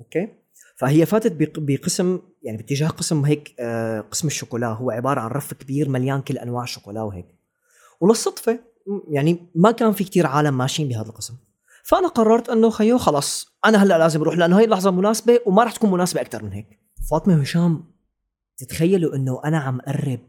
okay؟ 0.00 0.28
فهي 0.76 1.06
فاتت 1.06 1.32
بق- 1.32 1.58
بقسم 1.58 2.20
يعني 2.42 2.56
باتجاه 2.56 2.88
قسم 2.88 3.24
هيك 3.24 3.54
آه، 3.60 4.00
قسم 4.00 4.26
الشوكولا. 4.28 4.66
هو 4.66 4.90
عبارة 4.90 5.20
عن 5.20 5.30
رف 5.30 5.54
كبير 5.54 5.88
مليان 5.88 6.22
كل 6.22 6.38
أنواع 6.38 6.62
الشوكولا 6.64 7.02
وهيك. 7.02 7.26
وللصدفة 8.00 8.58
يعني 9.10 9.38
ما 9.54 9.70
كان 9.70 9.92
في 9.92 10.04
كتير 10.04 10.26
عالم 10.26 10.58
ماشيين 10.58 10.88
بهذا 10.88 11.08
القسم. 11.08 11.34
فأنا 11.84 12.08
قررت 12.08 12.48
إنه 12.48 12.70
خيو 12.70 12.98
خلص 12.98 13.46
أنا 13.64 13.82
هلأ 13.82 13.98
لازم 13.98 14.20
أروح 14.20 14.36
لأنه 14.36 14.58
هي 14.60 14.64
اللحظة 14.64 14.90
مناسبة 14.90 15.40
وما 15.46 15.64
راح 15.64 15.72
تكون 15.72 15.90
مناسبة 15.90 16.20
أكثر 16.20 16.42
من 16.42 16.52
هيك. 16.52 16.66
فاطمة 17.10 17.36
وهشام 17.38 17.84
تتخيلوا 18.58 19.16
إنه 19.16 19.40
أنا 19.44 19.58
عم 19.58 19.80
قرب 19.80 20.20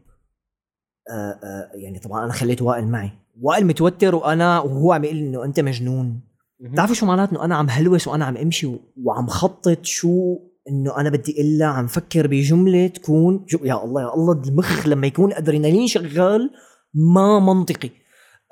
يعني 1.74 1.98
طبعا 1.98 2.24
أنا 2.24 2.32
خليت 2.32 2.62
وائل 2.62 2.86
معي. 2.86 3.10
وائل 3.40 3.66
متوتر 3.66 4.14
وأنا 4.14 4.60
وهو 4.60 4.92
عم 4.92 5.04
يقول 5.04 5.16
إنه 5.18 5.44
أنت 5.44 5.60
مجنون. 5.60 6.20
بتعرفوا 6.60 6.94
شو 6.94 7.06
معناته؟ 7.06 7.32
إنه 7.32 7.44
أنا 7.44 7.56
عم 7.56 7.70
هلوس 7.70 8.08
وأنا 8.08 8.24
عم 8.24 8.36
أمشي 8.36 8.70
وعم 9.04 9.26
خطط 9.26 9.84
شو 9.84 10.38
إنه 10.68 10.96
أنا 10.96 11.10
بدي 11.10 11.40
إلا 11.40 11.66
عم 11.66 11.86
فكر 11.86 12.26
بجملة 12.26 12.86
تكون 12.86 13.44
شو 13.46 13.58
يا 13.64 13.84
الله 13.84 14.02
يا 14.02 14.14
الله 14.14 14.42
المخ 14.48 14.86
لما 14.86 15.06
يكون 15.06 15.32
أدرينالين 15.32 15.86
شغال 15.86 16.50
ما 16.94 17.38
منطقي. 17.38 17.90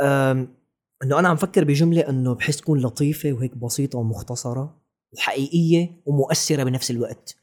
إنه 0.00 1.18
أنا 1.18 1.28
عم 1.28 1.36
فكر 1.36 1.64
بجملة 1.64 2.00
إنه 2.00 2.34
بحس 2.34 2.57
تكون 2.57 2.80
لطيفة 2.80 3.32
وهيك 3.32 3.57
بسيطة 3.57 3.98
ومختصرة 3.98 4.82
وحقيقية 5.16 6.03
ومؤثرة 6.07 6.64
بنفس 6.64 6.90
الوقت. 6.90 7.36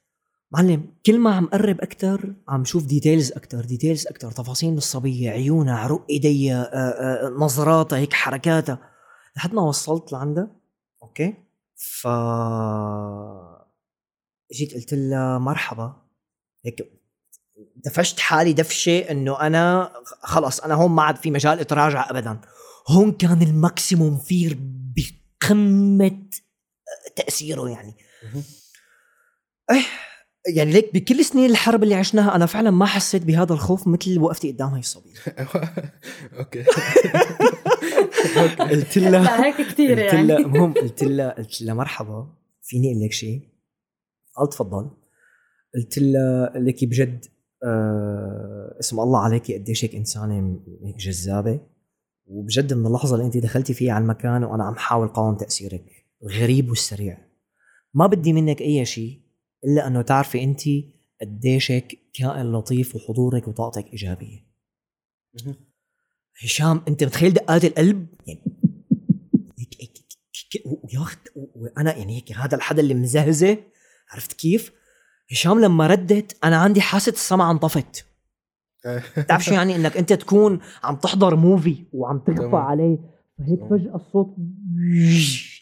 معلم 0.51 0.93
كل 1.05 1.19
ما 1.19 1.35
عم 1.35 1.45
قرب 1.45 1.81
أكثر 1.81 2.33
عم 2.47 2.65
شوف 2.65 2.85
details 2.85 3.31
أكثر 3.31 3.65
details 3.65 4.07
أكثر 4.07 4.31
تفاصيل 4.31 4.73
الصبيه 4.73 5.29
عيونها 5.29 5.77
عروق 5.77 6.05
إيديها 6.09 6.69
آه، 6.73 7.27
آه، 7.27 7.29
نظراتها 7.29 7.97
هيك 7.97 8.13
حركاتها. 8.13 8.79
لحد 9.37 9.53
ما 9.53 9.61
وصلت 9.61 10.11
لعندها 10.11 10.51
okay؟ 11.03 11.33
ف 11.75 12.07
جيت 14.53 14.73
قلت 14.73 14.93
لها 14.93 15.37
مرحبا. 15.37 16.01
هيك 16.65 16.91
دفشت 17.75 18.19
حالي 18.19 18.53
دفشة 18.53 18.99
إنه 18.99 19.41
أنا 19.41 19.93
خلص 20.21 20.59
أنا 20.59 20.73
هون 20.73 20.91
ما 20.91 21.03
عاد 21.03 21.15
في 21.15 21.31
مجال 21.31 21.59
اتراجع 21.59 22.09
ابدا. 22.09 22.41
هون 22.87 23.11
كان 23.11 23.41
ال 23.41 23.51
maximum 23.51 24.17
fear 24.17 24.57
بقمة 24.61 26.29
تأثيره 27.15 27.69
يعني. 27.69 27.95
إيه 29.71 30.08
يعني 30.47 30.71
ليك 30.71 30.93
بكل 30.93 31.25
سنين 31.25 31.49
الحرب 31.49 31.83
اللي 31.83 31.95
عشناها 31.95 32.35
أنا 32.35 32.45
فعلا 32.45 32.71
ما 32.71 32.85
حسيت 32.85 33.23
بهذا 33.23 33.53
الخوف 33.53 33.87
مثل 33.87 34.19
وقفتي 34.19 34.51
قدام 34.51 34.69
هاي 34.69 34.79
الصبية. 34.79 35.13
okay. 36.39 36.63
قلت 38.71 38.97
لها 38.97 39.09
لا 39.09 39.45
هيك 39.45 39.55
كثير 39.55 39.91
قلت 39.91 40.13
يعني. 40.13 40.27
لها 40.27 40.37
المهم 40.37 40.73
قلت 40.73 41.03
لها 41.03 41.29
قلت 41.29 41.61
لها 41.61 41.73
مرحبا 41.73 42.27
فيني 42.61 42.91
أقول 42.91 43.05
لك 43.05 43.11
شيء؟ 43.11 43.41
قال 44.37 44.49
تفضل. 44.49 44.91
قلت 45.75 45.97
لها 45.97 46.53
لك 46.55 46.85
بجد 46.85 47.25
آه 47.63 48.77
اسم 48.79 48.99
الله 48.99 49.19
عليك 49.19 49.51
قديش 49.51 49.85
هيك 49.85 49.95
إنسانة 49.95 50.59
هيك 50.85 50.95
جذابة. 50.97 51.59
وبجد 52.25 52.73
من 52.73 52.85
اللحظة 52.85 53.15
اللي 53.15 53.25
أنت 53.25 53.37
دخلتي 53.37 53.73
فيها 53.73 53.93
على 53.93 54.01
المكان 54.01 54.43
وأنا 54.43 54.63
عم 54.63 54.75
حاول 54.75 55.07
قاوم 55.07 55.37
تأثيرك 55.37 56.05
الغريب 56.23 56.69
والسريع 56.69 57.17
ما 57.93 58.07
بدي 58.07 58.33
منك 58.33 58.61
أي 58.61 58.85
شيء 58.85 59.21
إلا 59.65 59.87
أنه 59.87 60.01
تعرفي 60.01 60.43
انت 60.43 60.61
قديش 61.21 61.71
هيك 61.71 61.99
كائن 62.13 62.51
لطيف 62.51 62.95
وحضورك 62.95 63.47
وطاقتك 63.47 63.85
إيجابية. 63.87 64.49
هشام 66.43 66.81
أنت 66.87 67.03
متخيل 67.03 67.33
دقات 67.33 67.65
القلب 67.65 68.07
يعني 68.27 68.41
هيك 69.59 69.81
هيك 69.81 69.91
هيك 70.53 70.63
ويا 70.65 71.01
أخي 71.01 71.17
وأنا 71.35 71.97
يعني 71.97 72.15
هيك 72.15 72.31
هذا 72.31 72.55
الحدا 72.55 72.81
اللي 72.81 72.93
مزهزه 72.93 73.57
عرفت 74.09 74.33
كيف؟ 74.33 74.71
هشام 75.31 75.59
لما 75.59 75.87
ردت 75.87 76.37
أنا 76.43 76.57
عندي 76.57 76.81
حاسة 76.81 77.11
السمع 77.11 77.51
انطفت 77.51 78.05
بتعرف 79.17 79.43
شو 79.43 79.53
يعني 79.53 79.75
إنك 79.75 79.97
أنت 79.97 80.13
تكون 80.13 80.59
عم 80.83 80.95
تحضر 80.95 81.35
موفي 81.35 81.83
وعم 81.93 82.19
تمام. 82.19 82.55
عليه 82.55 82.97
فهيك. 83.37 83.59
فجأة 83.69 83.95
الصوت 83.95 84.35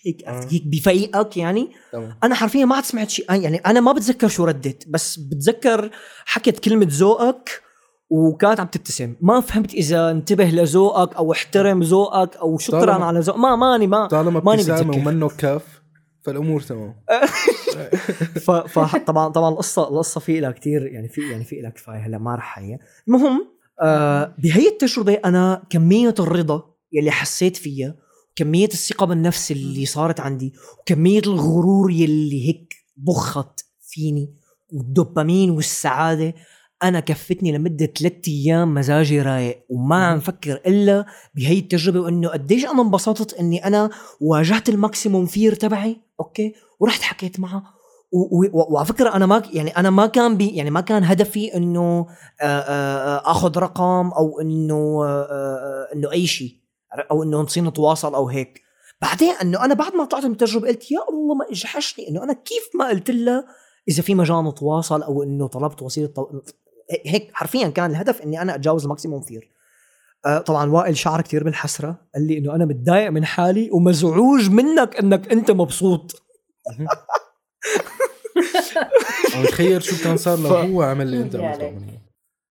هيك. 0.07 0.29
هيك 0.53 0.63
بفيقك 0.65 1.37
يعني 1.37 1.71
تمام 1.91 2.17
أنا 2.23 2.35
حرفيا 2.35 2.65
ما 2.65 2.75
عاد 2.75 2.83
سمعت 2.83 3.09
شيء 3.09 3.25
يعني 3.33 3.57
أنا 3.57 3.79
ما 3.79 3.91
بتذكر 3.91 4.27
شو 4.27 4.45
ردت 4.45 4.83
بس 4.87 5.19
بتذكر 5.19 5.89
حكت 6.25 6.59
كلمة 6.59 6.87
ذوقك 6.89 7.61
وكانت 8.09 8.59
عم 8.59 8.67
تبتسم 8.67 9.15
ما 9.21 9.39
فهمت 9.39 9.73
إذا 9.73 10.11
انتبه 10.11 10.45
لذوقك 10.45 11.15
أو 11.15 11.31
احترم 11.31 11.83
ذوقك 11.83 12.35
أو 12.35 12.57
شكرا 12.57 12.93
على 12.93 13.19
ذوق 13.19 13.37
ما 13.37 13.55
ماني 13.55 13.87
ما 13.87 14.07
طالما 14.07 14.39
ماني 14.39 14.61
ابتسامه. 14.61 14.97
ومنه 14.97 15.27
كف 15.27 15.81
فالأمور 16.21 16.61
تمام. 16.61 16.95
فطبعا 18.67 19.27
طبعا 19.27 19.49
القصة 19.49 19.89
القصة 19.89 20.19
في 20.19 20.39
لها 20.39 20.51
كثير 20.51 20.85
يعني 20.85 21.09
في 21.09 21.31
يعني 21.31 21.43
في 21.43 21.61
لها 21.61 21.69
كفاية 21.69 21.97
هلا 21.97 22.17
ما 22.17 22.35
رح 22.35 22.59
هي 22.59 22.79
المهم 23.07 23.47
آه 23.81 24.35
بهي 24.37 24.67
التجربة 24.67 25.13
أنا 25.25 25.63
كمية 25.69 26.15
الرضا 26.19 26.63
يلي 26.91 27.11
حسيت 27.11 27.55
فيها 27.55 27.95
كمية 28.37 28.67
الثقة 28.67 29.05
بالنفس 29.05 29.51
اللي 29.51 29.85
صارت 29.85 30.19
عندي 30.19 30.53
وكمية 30.79 31.19
الغرور 31.19 31.91
يلي 31.91 32.47
هيك 32.47 32.73
ضخت 33.05 33.65
فيني 33.81 34.33
والدوبامين 34.73 35.49
والسعادة 35.49 36.33
أنا 36.83 36.99
كفتني 36.99 37.57
لمدة 37.57 37.85
ثلاثة 37.85 38.21
أيام 38.31 38.73
مزاجي 38.73 39.21
رايق 39.21 39.65
وما 39.69 40.05
عم 40.05 40.19
فكر 40.19 40.61
إلا 40.67 41.05
بهي 41.35 41.59
التجربة 41.59 41.99
وإنه 41.99 42.29
قديش 42.29 42.65
أنا 42.65 42.81
انبسطت 42.81 43.33
إني 43.33 43.65
أنا 43.65 43.89
واجهت 44.21 44.69
ال 44.69 44.76
maximum 44.76 45.25
fear 45.25 45.55
تبعي 45.55 45.97
okay؟ 46.19 46.53
ورحت 46.79 47.01
حكيت 47.01 47.39
معها 47.39 47.63
وعلى 48.53 48.85
فكرة 48.85 49.15
أنا 49.15 49.25
ما 49.25 49.43
يعني 49.53 49.69
أنا 49.69 49.89
ما 49.89 50.05
كان 50.05 50.37
بي 50.37 50.47
يعني 50.47 50.69
ما 50.69 50.81
كان 50.81 51.03
هدفي 51.03 51.55
إنه 51.55 52.07
آخذ 53.25 53.57
رقم 53.57 54.11
أو 54.11 54.39
إنه 54.41 55.05
إنه 55.93 56.11
أي 56.11 56.27
شيء. 56.27 56.66
أو 57.11 57.23
انه 57.23 57.41
نصير 57.41 57.63
نتواصل 57.63 58.15
أو 58.15 58.29
هيك 58.29 58.61
بعدين 59.01 59.33
إنه 59.41 59.65
أنا 59.65 59.73
بعد 59.73 59.95
ما 59.95 60.05
طلعت 60.05 60.25
من 60.25 60.31
التجربة 60.31 60.67
قلت 60.67 60.91
يا 60.91 60.99
الله 61.09 61.35
ما 61.35 61.45
أجحشني 61.51 62.09
إنه 62.09 62.23
أنا 62.23 62.33
كيف 62.33 62.69
ما 62.75 62.87
قلت 62.87 63.11
لها 63.11 63.45
إذا 63.89 64.01
في 64.01 64.15
مجال 64.15 64.43
نتواصل 64.43 65.03
أو 65.03 65.23
إنه 65.23 65.47
طلبت 65.47 65.81
وسيلة 65.81 66.07
طو... 66.07 66.41
هيك 67.05 67.29
حرفيا 67.33 67.67
كان 67.67 67.91
الهدف 67.91 68.21
إني 68.21 68.41
أنا 68.41 68.55
أتجاوز 68.55 68.83
ال 68.83 68.88
maximum 68.88 69.21
fear 69.21 69.51
آه 70.25 70.37
طبعا 70.39 70.71
وائل 70.71 70.97
شعر 70.97 71.21
كثير 71.21 71.43
بالحسرة 71.43 72.07
قال 72.15 72.27
لي 72.27 72.37
إنه 72.37 72.55
أنا 72.55 72.65
متضايق 72.65 73.09
من 73.09 73.25
حالي 73.25 73.69
ومزعوج 73.71 74.49
منك 74.49 74.95
إنك 74.95 75.31
أنت 75.31 75.51
مبسوط 75.51 76.23
عم 79.35 79.45
تخيل 79.51 79.83
شو 79.83 80.03
كان 80.03 80.17
صار 80.17 80.39
لو 80.39 80.49
هو 80.49 80.81
عمل 80.81 81.05
اللي 81.05 81.21
أنت 81.21 81.35
عملته. 81.35 81.69
منه. 81.69 81.96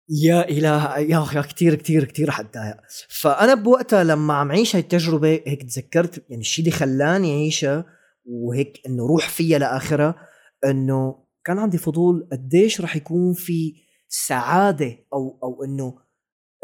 يا 0.09 0.49
إله 0.49 0.97
يا 0.97 1.25
يا 1.35 1.41
كثير 1.41 1.75
كثير 1.75 2.03
كثير 2.03 2.31
حتضايق 2.31 2.77
فأنا 3.09 3.53
بوقتها 3.53 4.03
لما 4.03 4.33
عم 4.33 4.51
عيش 4.51 4.75
هاي 4.75 4.81
التجربة 4.81 5.41
هيك 5.47 5.63
تذكرت 5.63 6.25
يعني 6.29 6.41
الشيء 6.41 6.65
اللي 6.65 6.75
خلاني 6.77 7.31
اعيشها 7.33 7.85
وهيك 8.25 8.81
إنه 8.87 9.07
روح 9.07 9.29
فيها 9.29 9.59
لاخرها 9.59 10.15
إنه 10.65 11.25
كان 11.45 11.59
عندي 11.59 11.77
فضول 11.77 12.27
قديش 12.31 12.81
رح 12.81 12.95
يكون 12.95 13.33
في 13.33 13.73
سعادة 14.07 14.97
أو 15.13 15.39
أو 15.43 15.63
إنه 15.63 15.97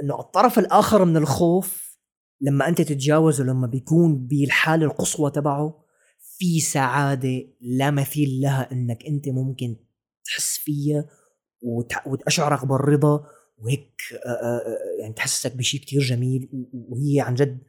إنه 0.03 0.19
الطرف 0.19 0.59
الآخر 0.59 1.05
من 1.05 1.17
الخوف 1.17 1.97
لما 2.41 2.67
أنت 2.67 2.81
تتجاوزه 2.81 3.43
لما 3.43 3.67
بيكون 3.67 4.27
بالحالة 4.27 4.85
القصوى 4.85 5.31
تبعه 5.31 5.85
في 6.37 6.59
سعادة 6.59 7.43
لا 7.61 7.91
مثيل 7.91 8.29
لها 8.41 8.71
إنك 8.71 9.05
أنت 9.05 9.29
ممكن 9.29 9.75
تحس 10.25 10.57
فيها 10.57 11.05
وت- 11.61 12.07
وتشعرك 12.07 12.65
بالرضا 12.65 13.25
وهيك 13.57 14.01
آه، 14.25 14.29
آه، 14.29 14.57
آه، 14.57 15.01
يعني 15.01 15.13
تحسسك 15.13 15.55
بشيء 15.55 15.81
كتير 15.81 16.01
جميل 16.01 16.49
وهي 16.73 17.21
عن 17.21 17.33
جد 17.33 17.63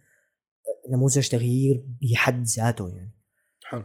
نموذج 0.91 1.29
تغيير 1.29 1.85
بحد 2.03 2.43
ذاته 2.45 2.89
يعني. 2.89 3.15
حلو. 3.65 3.85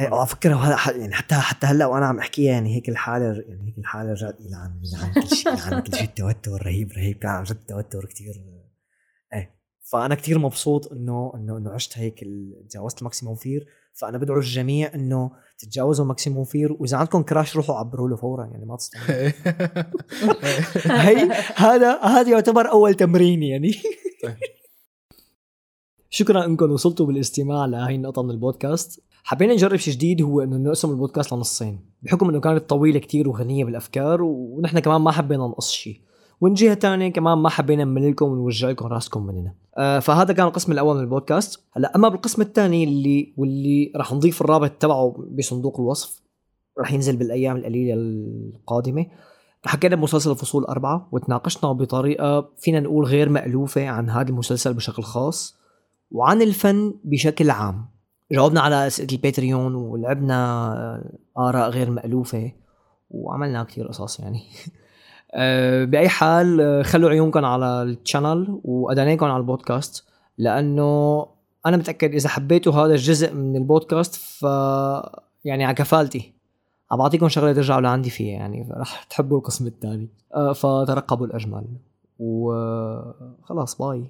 إيه، 0.00 0.08
على 0.14 0.26
فكره 0.26 0.70
يعني 0.90 1.14
حتى 1.14 1.34
حتى 1.34 1.66
هلا 1.66 1.86
وأنا 1.86 2.06
عم 2.06 2.18
أحكيها 2.18 2.52
يعني 2.52 2.74
هيك 2.76 2.88
الحالة 2.88 3.44
يعني 3.48 3.68
هيك 3.68 3.78
الحالة 3.78 4.12
رجعت 4.12 4.40
يلعن 4.40 4.80
يلعن 4.84 5.12
كل 5.14 5.36
شيء 5.36 5.52
يلعن 5.52 5.82
كل 5.82 5.94
شيء 5.94 6.04
التوتر 6.08 6.66
رهيب 6.66 6.92
رهيب 6.92 7.16
كان 7.18 7.30
عن 7.30 7.42
جد 7.44 7.64
توتر 7.68 8.04
كثير 8.06 8.34
إيه 9.32 9.56
فأنا 9.92 10.14
كثير 10.14 10.38
مبسوط 10.38 10.92
إنه 10.92 11.32
إنه 11.34 11.56
إنه 11.58 11.70
عشت 11.70 11.98
هيك 11.98 12.20
تجاوزت 12.70 12.98
ال 12.98 13.02
maximum 13.02 13.34
fear 13.34 13.66
فأنا 14.00 14.18
بدعو 14.18 14.36
الجميع 14.38 14.94
إنه 14.94 15.30
تتجاوزوا 15.58 16.04
ال 16.04 16.09
maximum 16.09 16.44
fear 16.44 16.72
وإذا 16.72 16.96
عندكم 16.96 17.22
crush 17.22 17.56
روحوا 17.56 17.74
عبروا 17.74 18.08
له 18.08 18.16
فورا 18.16 18.44
يعني 18.44 18.66
ما 18.66 18.76
هي 20.86 21.32
هذا 21.56 22.00
هذا 22.02 22.30
يعتبر 22.30 22.70
أول 22.70 22.94
تمرين 22.94 23.42
يعني. 23.42 23.72
شكرا 26.10 26.44
إنكم 26.44 26.70
وصلتوا 26.70 27.06
بالاستماع 27.06 27.66
لهي 27.66 27.94
النقطة 27.94 28.22
من 28.22 28.30
البودكاست. 28.30 29.02
حبينا 29.24 29.54
نجرب 29.54 29.76
شيء 29.76 29.94
جديد 29.94 30.22
هو 30.22 30.40
إنه 30.40 30.56
نقسم 30.56 30.90
البودكاست 30.90 31.32
لنصين 31.32 31.80
بحكم 32.02 32.28
إنه 32.28 32.40
كانت 32.40 32.70
طويلة 32.70 32.98
كتير 32.98 33.28
وغنية 33.28 33.64
بالأفكار 33.64 34.22
ونحن 34.22 34.78
كمان 34.78 35.00
ما 35.00 35.10
حبينا 35.10 35.46
نقص 35.46 35.70
شيء. 35.70 36.00
ومن 36.40 36.54
جهة 36.54 36.74
ثانية 36.74 37.08
كمان 37.08 37.38
ما 37.38 37.48
حبينا 37.48 37.84
نمللكم 37.84 38.26
ونوجع 38.26 38.70
لكم 38.70 38.86
راسكم 38.86 39.26
مننا 39.26 39.54
آه 39.78 39.98
فهذا 39.98 40.32
كان 40.32 40.46
القسم 40.46 40.72
الأول 40.72 40.96
من 40.96 41.02
البودكاست. 41.02 41.60
هلا 41.76 41.96
أما 41.96 42.08
بالقسم 42.08 42.42
الثاني 42.42 42.84
اللي 42.84 43.34
واللي 43.36 43.92
راح 43.96 44.12
نضيف 44.12 44.40
الرابط 44.40 44.70
تبعه 44.70 45.14
بصندوق 45.30 45.80
الوصف 45.80 46.22
راح 46.78 46.92
ينزل 46.92 47.16
بالأيام 47.16 47.56
القليلة 47.56 47.94
القادمة. 47.94 49.06
حكينا 49.64 49.96
بمسلسل 49.96 50.30
الفصول 50.30 50.64
أربعة 50.64 51.08
وتناقشنا 51.12 51.72
بطريقة 51.72 52.48
فينا 52.58 52.80
نقول 52.80 53.04
غير 53.04 53.28
مألوفة 53.28 53.88
عن 53.88 54.10
هذا 54.10 54.28
المسلسل 54.28 54.74
بشكل 54.74 55.02
خاص 55.02 55.56
وعن 56.10 56.42
الفن 56.42 56.94
بشكل 57.04 57.50
عام. 57.50 57.86
جاوبنا 58.32 58.60
على 58.60 58.86
أسئلة 58.86 59.08
ال 59.12 59.20
Patreon 59.20 59.74
ولعبنا 59.74 60.68
آه، 60.72 61.18
آراء 61.48 61.70
غير 61.70 61.90
مألوفة 61.90 62.52
وعملنا 63.10 63.64
كتير 63.64 63.88
قصص 63.88 64.20
يعني. 64.20 64.40
آه، 65.34 65.84
بأي 65.84 66.08
حال 66.08 66.60
آه، 66.60 66.82
خلوا 66.82 67.10
عيونكم 67.10 67.44
على 67.44 67.82
ال 67.82 67.92
channel 67.92 68.60
وأدانيكم 68.64 69.26
على 69.26 69.36
البودكاست 69.36 70.04
لأنه 70.38 71.26
أنا 71.66 71.76
متأكد 71.76 72.14
إذا 72.14 72.28
حبيتوا 72.28 72.72
هذا 72.72 72.92
الجزء 72.92 73.34
من 73.34 73.56
البودكاست 73.56 74.14
ف 74.14 74.42
يعني 75.44 75.64
على 75.64 75.74
كفالتي. 75.74 76.32
عم 76.90 76.98
بعطيكم 76.98 77.28
شغلة 77.28 77.52
ترجعوا 77.52 77.80
لعندي 77.80 78.10
فيها 78.10 78.32
يعني 78.32 78.68
رح 78.70 79.02
تحبوا 79.02 79.38
القسم 79.38 79.66
الثاني. 79.66 80.08
آه، 80.34 80.52
فترقبوا 80.52 81.26
الأجمل. 81.26 81.66
وخلاص 82.18 83.78
باي. 83.78 84.06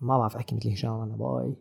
ما 0.00 0.18
بعرف 0.18 0.36
أحكي 0.36 0.54
مثل 0.54 0.70
هشام 0.70 1.00
أنا 1.00 1.16
باي. 1.16 1.54